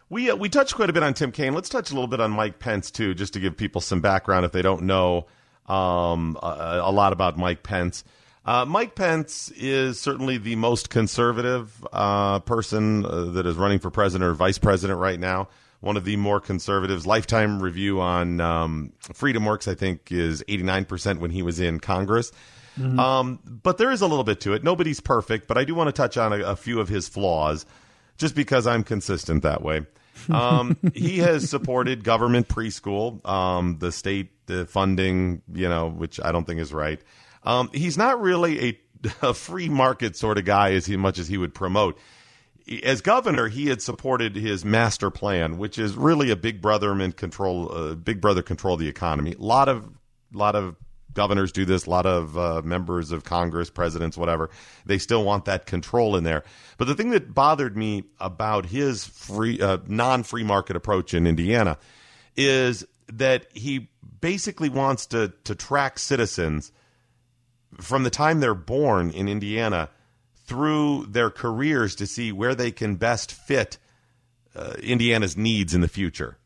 We 0.09 0.29
uh, 0.29 0.35
we 0.35 0.49
touched 0.49 0.75
quite 0.75 0.89
a 0.89 0.93
bit 0.93 1.03
on 1.03 1.13
Tim 1.13 1.31
Kaine. 1.31 1.53
Let's 1.53 1.69
touch 1.69 1.91
a 1.91 1.93
little 1.93 2.07
bit 2.07 2.19
on 2.21 2.31
Mike 2.31 2.59
Pence 2.59 2.91
too, 2.91 3.13
just 3.13 3.33
to 3.33 3.39
give 3.39 3.57
people 3.57 3.81
some 3.81 4.01
background 4.01 4.45
if 4.45 4.51
they 4.51 4.61
don't 4.61 4.83
know 4.83 5.27
um, 5.67 6.37
a, 6.41 6.81
a 6.83 6.91
lot 6.91 7.13
about 7.13 7.37
Mike 7.37 7.63
Pence. 7.63 8.03
Uh, 8.45 8.63
Mike 8.63 8.95
Pence 8.95 9.51
is 9.57 9.99
certainly 9.99 10.37
the 10.37 10.55
most 10.55 10.89
conservative 10.89 11.85
uh, 11.91 12.39
person 12.39 13.05
uh, 13.05 13.25
that 13.25 13.45
is 13.45 13.57
running 13.57 13.79
for 13.79 13.91
president 13.91 14.29
or 14.29 14.33
vice 14.33 14.57
president 14.57 14.99
right 14.99 15.19
now. 15.19 15.49
One 15.81 15.97
of 15.97 16.05
the 16.05 16.15
more 16.15 16.39
conservatives. 16.39 17.05
Lifetime 17.05 17.61
review 17.61 17.99
on 17.99 18.39
um, 18.39 18.93
Freedom 19.13 19.45
Works, 19.45 19.67
I 19.67 19.75
think, 19.75 20.11
is 20.11 20.41
89% 20.47 21.19
when 21.19 21.29
he 21.29 21.43
was 21.43 21.59
in 21.59 21.79
Congress. 21.79 22.31
Um, 22.99 23.39
but 23.43 23.77
there 23.77 23.91
is 23.91 24.01
a 24.01 24.07
little 24.07 24.23
bit 24.23 24.39
to 24.41 24.53
it. 24.53 24.63
Nobody's 24.63 24.99
perfect, 24.99 25.47
but 25.47 25.57
I 25.57 25.65
do 25.65 25.75
want 25.75 25.87
to 25.89 25.91
touch 25.91 26.15
on 26.15 26.31
a, 26.31 26.43
a 26.43 26.55
few 26.55 26.79
of 26.79 26.87
his 26.87 27.07
flaws 27.07 27.65
just 28.17 28.35
because 28.35 28.67
I'm 28.67 28.83
consistent 28.83 29.43
that 29.43 29.61
way. 29.61 29.85
Um, 30.29 30.77
he 30.93 31.19
has 31.19 31.49
supported 31.49 32.03
government 32.03 32.47
preschool, 32.47 33.25
um, 33.27 33.77
the 33.79 33.91
state 33.91 34.31
uh, 34.49 34.65
funding, 34.65 35.41
you 35.53 35.69
know, 35.69 35.89
which 35.89 36.19
I 36.23 36.31
don't 36.31 36.45
think 36.45 36.59
is 36.59 36.73
right. 36.73 36.99
Um, 37.43 37.69
he's 37.73 37.97
not 37.97 38.19
really 38.19 38.69
a, 38.69 38.79
a 39.21 39.33
free 39.33 39.69
market 39.69 40.15
sort 40.15 40.37
of 40.37 40.45
guy 40.45 40.73
as 40.73 40.85
he, 40.85 40.97
much 40.97 41.19
as 41.19 41.27
he 41.27 41.37
would 41.37 41.53
promote. 41.53 41.97
As 42.83 43.01
governor, 43.01 43.47
he 43.47 43.67
had 43.67 43.81
supported 43.81 44.35
his 44.35 44.65
master 44.65 45.09
plan, 45.09 45.57
which 45.57 45.79
is 45.79 45.95
really 45.95 46.31
a 46.31 46.35
big 46.35 46.61
brother 46.61 46.93
control, 47.11 47.71
uh, 47.71 47.95
big 47.95 48.19
brother 48.19 48.41
control 48.41 48.75
the 48.75 48.89
economy. 48.89 49.33
A 49.33 49.41
lot 49.41 49.69
of, 49.69 49.87
lot 50.33 50.55
of 50.55 50.75
governors 51.17 51.51
do 51.51 51.65
this. 51.65 51.87
A 51.87 51.89
lot 51.89 52.05
of 52.05 52.37
uh, 52.37 52.61
members 52.63 53.11
of 53.11 53.23
Congress, 53.23 53.71
presidents, 53.71 54.15
whatever, 54.15 54.51
they 54.85 54.99
still 54.99 55.23
want 55.23 55.45
that 55.45 55.65
control 55.65 56.15
in 56.15 56.23
there. 56.23 56.43
But 56.77 56.85
the 56.87 56.93
thing 56.93 57.09
that 57.09 57.33
bothered 57.33 57.75
me 57.75 58.03
about 58.19 58.67
his 58.67 59.03
free, 59.05 59.59
uh, 59.59 59.79
non-free 59.87 60.43
market 60.43 60.75
approach 60.75 61.15
in 61.15 61.25
Indiana 61.25 61.79
is 62.35 62.85
that 63.11 63.47
he 63.53 63.89
basically 64.21 64.69
wants 64.69 65.07
to 65.07 65.33
to 65.43 65.55
track 65.55 65.97
citizens 65.97 66.71
from 67.81 68.03
the 68.03 68.11
time 68.11 68.39
they're 68.39 68.53
born 68.53 69.09
in 69.09 69.27
Indiana 69.27 69.89
through 70.45 71.07
their 71.09 71.31
careers 71.31 71.95
to 71.95 72.05
see 72.05 72.31
where 72.31 72.53
they 72.53 72.71
can 72.71 72.95
best 72.95 73.31
fit 73.31 73.79
uh, 74.55 74.75
Indiana's 74.83 75.35
needs 75.35 75.73
in 75.73 75.81
the 75.81 75.87
future. 75.87 76.37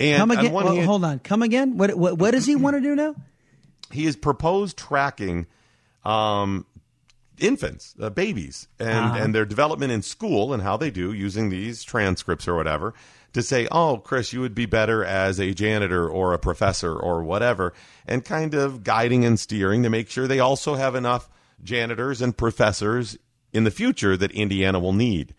And 0.00 0.18
Come 0.18 0.30
on 0.32 0.38
again? 0.38 0.52
one 0.52 0.64
well, 0.64 0.74
hand- 0.74 0.86
hold 0.86 1.04
on. 1.04 1.18
Come 1.20 1.42
again? 1.42 1.76
What, 1.78 1.94
what 1.94 2.18
what 2.18 2.32
does 2.32 2.44
he 2.44 2.56
want 2.56 2.74
to 2.74 2.80
do 2.80 2.96
now? 2.96 3.14
He 3.92 4.04
has 4.06 4.16
proposed 4.16 4.76
tracking 4.76 5.46
um, 6.04 6.66
infants, 7.38 7.94
uh, 8.00 8.10
babies, 8.10 8.68
and 8.78 8.88
Uh-huh. 9.06 9.18
and 9.18 9.34
their 9.34 9.44
development 9.44 9.92
in 9.92 10.02
school 10.02 10.52
and 10.52 10.62
how 10.62 10.76
they 10.76 10.90
do 10.90 11.12
using 11.12 11.48
these 11.48 11.82
transcripts 11.82 12.46
or 12.48 12.54
whatever 12.54 12.94
to 13.32 13.42
say, 13.42 13.66
"Oh, 13.70 13.96
Chris, 13.98 14.32
you 14.32 14.40
would 14.40 14.54
be 14.54 14.66
better 14.66 15.04
as 15.04 15.40
a 15.40 15.54
janitor 15.54 16.08
or 16.08 16.32
a 16.34 16.38
professor 16.38 16.94
or 16.94 17.22
whatever," 17.22 17.72
and 18.06 18.24
kind 18.24 18.54
of 18.54 18.84
guiding 18.84 19.24
and 19.24 19.38
steering 19.40 19.82
to 19.82 19.90
make 19.90 20.10
sure 20.10 20.26
they 20.26 20.40
also 20.40 20.74
have 20.74 20.94
enough 20.94 21.28
janitors 21.64 22.20
and 22.20 22.36
professors 22.36 23.16
in 23.52 23.64
the 23.64 23.70
future 23.70 24.16
that 24.16 24.30
Indiana 24.32 24.78
will 24.78 24.92
need. 24.92 25.34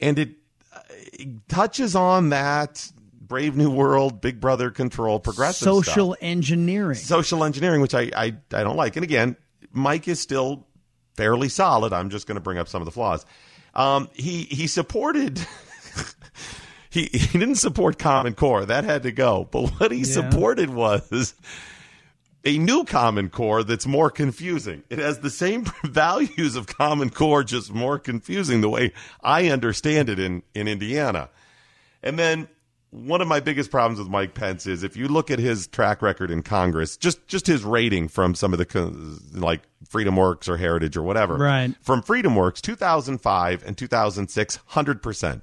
And 0.00 0.18
it, 0.18 0.30
uh, 0.74 0.80
it 0.90 1.48
touches 1.48 1.94
on 1.96 2.28
that 2.30 2.90
Brave 3.26 3.56
New 3.56 3.70
World, 3.70 4.20
Big 4.20 4.40
Brother 4.40 4.70
control, 4.70 5.18
progressive 5.20 5.64
Social 5.64 6.12
stuff. 6.12 6.18
engineering. 6.22 6.94
social 6.96 7.42
engineering, 7.44 7.80
which 7.80 7.94
I, 7.94 8.10
I 8.16 8.24
I 8.52 8.62
don't 8.64 8.76
like. 8.76 8.96
And 8.96 9.04
again, 9.04 9.36
Mike 9.72 10.06
is 10.08 10.20
still 10.20 10.66
fairly 11.16 11.48
solid. 11.48 11.92
I'm 11.92 12.10
just 12.10 12.26
going 12.26 12.36
to 12.36 12.40
bring 12.42 12.58
up 12.58 12.68
some 12.68 12.82
of 12.82 12.86
the 12.86 12.92
flaws. 12.92 13.24
Um, 13.74 14.08
he 14.14 14.42
he 14.44 14.66
supported. 14.66 15.40
he 16.90 17.04
he 17.12 17.38
didn't 17.38 17.56
support 17.56 17.98
Common 17.98 18.34
Core. 18.34 18.64
That 18.64 18.84
had 18.84 19.02
to 19.04 19.12
go. 19.12 19.48
But 19.50 19.70
what 19.80 19.92
he 19.92 19.98
Yeah. 19.98 20.04
supported 20.04 20.70
was 20.70 21.34
a 22.44 22.58
new 22.58 22.84
Common 22.84 23.28
Core 23.28 23.64
that's 23.64 23.86
more 23.86 24.10
confusing. 24.10 24.84
It 24.88 24.98
has 24.98 25.18
the 25.18 25.30
same 25.30 25.64
values 25.84 26.54
of 26.54 26.66
Common 26.68 27.10
Core, 27.10 27.42
just 27.42 27.72
more 27.74 27.98
confusing 27.98 28.60
the 28.60 28.68
way 28.68 28.92
I 29.22 29.48
understand 29.48 30.08
it 30.08 30.18
in, 30.20 30.42
in 30.54 30.68
Indiana. 30.68 31.28
And 32.04 32.16
then 32.18 32.46
one 32.90 33.20
of 33.20 33.28
my 33.28 33.40
biggest 33.40 33.70
problems 33.70 33.98
with 33.98 34.08
Mike 34.08 34.34
Pence 34.34 34.66
is 34.66 34.82
if 34.82 34.96
you 34.96 35.08
look 35.08 35.30
at 35.30 35.38
his 35.38 35.66
track 35.66 36.02
record 36.02 36.30
in 36.30 36.42
Congress, 36.42 36.96
just 36.96 37.26
just 37.26 37.46
his 37.46 37.64
rating 37.64 38.08
from 38.08 38.34
some 38.34 38.52
of 38.52 38.58
the 38.58 39.20
like 39.32 39.62
Freedom 39.88 40.16
Works 40.16 40.48
or 40.48 40.56
Heritage 40.56 40.96
or 40.96 41.02
whatever. 41.02 41.36
Right. 41.36 41.74
From 41.82 42.02
Freedom 42.02 42.34
Works 42.34 42.60
2005 42.60 43.64
and 43.66 43.76
2006 43.76 44.58
100%. 44.70 45.42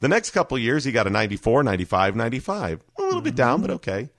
The 0.00 0.08
next 0.08 0.30
couple 0.30 0.58
years 0.58 0.84
he 0.84 0.92
got 0.92 1.06
a 1.06 1.10
94, 1.10 1.64
95, 1.64 2.16
95. 2.16 2.84
A 2.98 3.02
little 3.02 3.20
bit 3.20 3.34
down, 3.34 3.60
but 3.60 3.70
okay. 3.70 4.10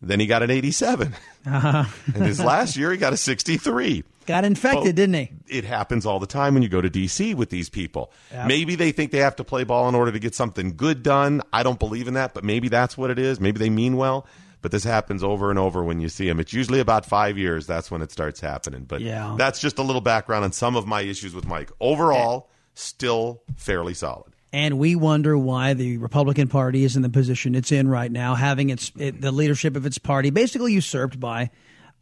Then 0.00 0.20
he 0.20 0.26
got 0.26 0.42
an 0.42 0.50
87. 0.50 1.14
Uh-huh. 1.46 1.84
and 2.14 2.24
his 2.24 2.40
last 2.40 2.76
year 2.76 2.90
he 2.92 2.96
got 2.96 3.12
a 3.12 3.16
63. 3.16 4.04
Got 4.26 4.44
infected, 4.44 4.84
Well, 4.84 4.92
didn't 4.92 5.14
he? 5.14 5.30
It 5.48 5.64
happens 5.64 6.06
all 6.06 6.18
the 6.20 6.26
time 6.26 6.54
when 6.54 6.62
you 6.62 6.68
go 6.68 6.80
to 6.80 6.88
DC 6.90 7.34
with 7.34 7.50
these 7.50 7.68
people. 7.68 8.12
Yep. 8.32 8.46
Maybe 8.46 8.74
they 8.74 8.92
think 8.92 9.10
they 9.10 9.18
have 9.18 9.36
to 9.36 9.44
play 9.44 9.64
ball 9.64 9.88
in 9.88 9.94
order 9.94 10.12
to 10.12 10.18
get 10.18 10.34
something 10.34 10.76
good 10.76 11.02
done. 11.02 11.42
I 11.52 11.62
don't 11.62 11.78
believe 11.78 12.08
in 12.08 12.14
that, 12.14 12.34
but 12.34 12.44
maybe 12.44 12.68
that's 12.68 12.96
what 12.96 13.10
it 13.10 13.18
is. 13.18 13.40
Maybe 13.40 13.58
they 13.58 13.70
mean 13.70 13.96
well, 13.96 14.26
but 14.60 14.70
this 14.70 14.84
happens 14.84 15.24
over 15.24 15.50
and 15.50 15.58
over 15.58 15.82
when 15.82 16.00
you 16.00 16.08
see 16.08 16.28
them. 16.28 16.38
It's 16.38 16.52
usually 16.52 16.78
about 16.80 17.04
five 17.04 17.36
years. 17.36 17.66
That's 17.66 17.90
when 17.90 18.00
it 18.02 18.12
starts 18.12 18.40
happening. 18.40 18.84
But 18.84 19.00
Yeah. 19.00 19.34
that's 19.36 19.60
just 19.60 19.78
a 19.78 19.82
little 19.82 20.00
background 20.00 20.44
on 20.44 20.52
some 20.52 20.76
of 20.76 20.86
my 20.86 21.00
issues 21.02 21.34
with 21.34 21.46
Mike. 21.46 21.70
Overall, 21.80 22.48
still 22.74 23.42
fairly 23.56 23.94
solid. 23.94 24.32
And 24.54 24.78
we 24.78 24.94
wonder 24.94 25.36
why 25.36 25.72
the 25.72 25.96
Republican 25.96 26.46
Party 26.48 26.84
is 26.84 26.94
in 26.94 27.00
the 27.02 27.08
position 27.08 27.54
it's 27.54 27.72
in 27.72 27.88
right 27.88 28.12
now, 28.12 28.34
having 28.34 28.68
its 28.70 28.92
it, 28.98 29.20
the 29.20 29.32
leadership 29.32 29.76
of 29.76 29.86
its 29.86 29.96
party 29.96 30.28
basically 30.30 30.74
usurped 30.74 31.18
by 31.18 31.50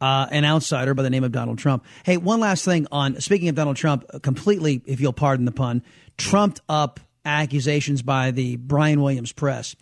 uh, 0.01 0.27
an 0.31 0.43
outsider 0.43 0.93
by 0.93 1.03
the 1.03 1.09
name 1.09 1.23
of 1.23 1.31
Donald 1.31 1.59
Trump. 1.59 1.85
Hey, 2.03 2.17
one 2.17 2.39
last 2.39 2.65
thing 2.65 2.87
on 2.91 3.21
speaking 3.21 3.47
of 3.47 3.55
Donald 3.55 3.77
Trump, 3.77 4.03
uh, 4.13 4.19
completely, 4.19 4.81
if 4.85 4.99
you'll 4.99 5.13
pardon 5.13 5.45
the 5.45 5.51
pun, 5.51 5.83
trumped 6.17 6.59
up 6.67 6.99
accusations 7.23 8.01
by 8.01 8.31
the 8.31 8.55
Brian 8.57 9.01
Williams 9.01 9.31
press 9.31 9.75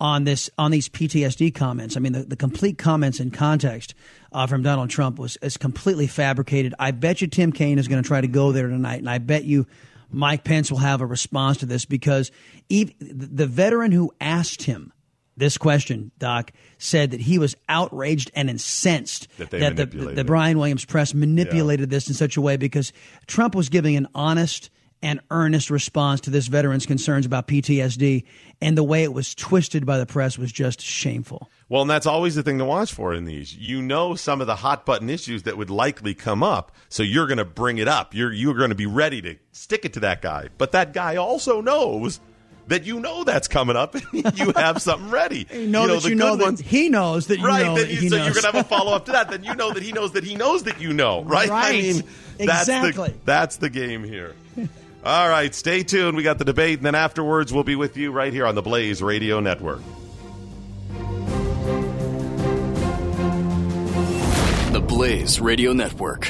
on 0.00 0.24
this 0.24 0.50
on 0.58 0.70
these 0.70 0.88
PTSD 0.88 1.54
comments. 1.54 1.96
I 1.96 2.00
mean, 2.00 2.12
the, 2.12 2.22
the 2.24 2.36
complete 2.36 2.78
comments 2.78 3.20
in 3.20 3.30
context 3.30 3.94
uh, 4.32 4.46
from 4.46 4.62
Donald 4.62 4.90
Trump 4.90 5.18
was 5.18 5.36
is 5.42 5.56
completely 5.56 6.06
fabricated. 6.06 6.74
I 6.78 6.90
bet 6.90 7.20
you 7.20 7.26
Tim 7.26 7.52
Kaine 7.52 7.78
is 7.78 7.88
going 7.88 8.02
to 8.02 8.06
try 8.06 8.20
to 8.20 8.28
go 8.28 8.52
there 8.52 8.68
tonight, 8.68 9.00
and 9.00 9.10
I 9.10 9.18
bet 9.18 9.44
you 9.44 9.66
Mike 10.10 10.44
Pence 10.44 10.70
will 10.70 10.78
have 10.78 11.00
a 11.00 11.06
response 11.06 11.58
to 11.58 11.66
this 11.66 11.84
because 11.84 12.30
ev 12.70 12.92
the 13.00 13.46
veteran 13.46 13.92
who 13.92 14.12
asked 14.20 14.62
him 14.62 14.92
this 15.36 15.58
question, 15.58 16.10
Doc, 16.18 16.52
said 16.78 17.10
that 17.10 17.20
he 17.20 17.38
was 17.38 17.56
outraged 17.68 18.30
and 18.34 18.48
incensed 18.48 19.28
That 19.38 19.50
they 19.50 19.58
the, 19.58 19.70
manipulated 19.70 20.16
the. 20.16 20.24
Brian 20.24 20.58
Williams 20.58 20.84
press 20.84 21.14
manipulated 21.14 21.90
this 21.90 22.08
in 22.08 22.14
such 22.14 22.36
a 22.36 22.40
way 22.40 22.56
because 22.56 22.92
Trump 23.26 23.54
was 23.54 23.68
giving 23.68 23.96
an 23.96 24.08
honest 24.14 24.70
and 25.02 25.20
earnest 25.30 25.70
response 25.70 26.22
to 26.22 26.30
this 26.30 26.46
veteran's 26.46 26.86
concerns 26.86 27.26
about 27.26 27.46
PTSD, 27.46 28.24
and 28.60 28.76
the 28.76 28.82
way 28.82 29.02
it 29.02 29.12
was 29.12 29.34
twisted 29.34 29.84
by 29.84 29.98
the 29.98 30.06
press 30.06 30.38
was 30.38 30.50
just 30.50 30.80
shameful. 30.80 31.50
Well, 31.68 31.82
and 31.82 31.90
that's 31.90 32.06
always 32.06 32.34
the 32.34 32.42
thing 32.42 32.58
to 32.58 32.64
watch 32.64 32.92
for 32.92 33.12
in 33.12 33.24
these. 33.24 33.54
You 33.54 33.82
know 33.82 34.14
some 34.14 34.40
of 34.40 34.46
the 34.46 34.56
hot 34.56 34.86
button 34.86 35.10
issues 35.10 35.42
that 35.42 35.58
would 35.58 35.70
likely 35.70 36.14
come 36.14 36.42
up, 36.42 36.72
so 36.88 37.02
you're 37.02 37.26
going 37.26 37.38
to 37.38 37.44
bring 37.44 37.78
it 37.78 37.88
up. 37.88 38.14
You're 38.14 38.32
you're 38.32 38.54
going 38.54 38.70
to 38.70 38.76
be 38.76 38.86
ready 38.86 39.20
to 39.22 39.36
stick 39.52 39.84
it 39.84 39.92
to 39.94 40.00
that 40.00 40.22
guy. 40.22 40.48
But 40.56 40.72
that 40.72 40.92
guy 40.92 41.16
also 41.16 41.60
knows 41.60 42.20
that 42.68 42.84
you 42.84 43.00
know 43.00 43.24
that's 43.24 43.48
coming 43.48 43.76
up, 43.76 43.94
and 43.94 44.04
you 44.38 44.52
have 44.56 44.80
something 44.82 45.10
ready. 45.10 45.46
You 45.56 45.66
know, 45.68 45.86
that 45.86 46.02
the 46.02 46.08
you 46.10 46.14
know 46.14 46.32
good 46.32 46.40
that 46.40 46.44
ones- 46.44 46.60
he 46.60 46.88
knows 46.88 47.26
that 47.28 47.38
you 47.38 47.46
right, 47.46 47.64
know 47.64 47.74
that 47.76 47.86
that 47.88 47.90
you, 47.94 48.00
he 48.00 48.08
so 48.08 48.16
knows. 48.16 48.26
you're 48.26 48.34
going 48.34 48.52
to 48.52 48.58
have 48.58 48.66
a 48.66 48.68
follow 48.76 48.92
up 48.92 49.04
to 49.06 49.12
that. 49.12 49.30
Then 49.30 49.44
you 49.44 49.54
know 49.54 49.72
that 49.72 49.82
he 49.82 49.92
knows 49.92 50.12
that 50.12 50.24
he 50.24 50.34
knows 50.34 50.64
that 50.64 50.80
you 50.80 50.92
know, 50.92 51.22
right? 51.22 51.50
I 51.50 51.72
mean, 51.72 52.02
that's 52.38 52.68
Exactly. 52.68 53.08
the 53.10 53.14
that's 53.24 53.56
the 53.56 53.70
game 53.70 54.04
here. 54.04 54.34
All 55.04 55.28
right, 55.28 55.54
stay 55.54 55.84
tuned. 55.84 56.16
We 56.16 56.24
got 56.24 56.38
the 56.38 56.44
debate, 56.44 56.78
and 56.80 56.86
then 56.86 56.96
afterwards, 56.96 57.52
we'll 57.52 57.62
be 57.64 57.76
with 57.76 57.96
you 57.96 58.10
right 58.10 58.32
here 58.32 58.44
on 58.46 58.56
the 58.56 58.62
Blaze 58.62 59.00
Radio 59.02 59.38
Network. 59.40 59.80
The 64.72 64.80
Blaze 64.80 65.40
Radio 65.40 65.72
Network. 65.72 66.28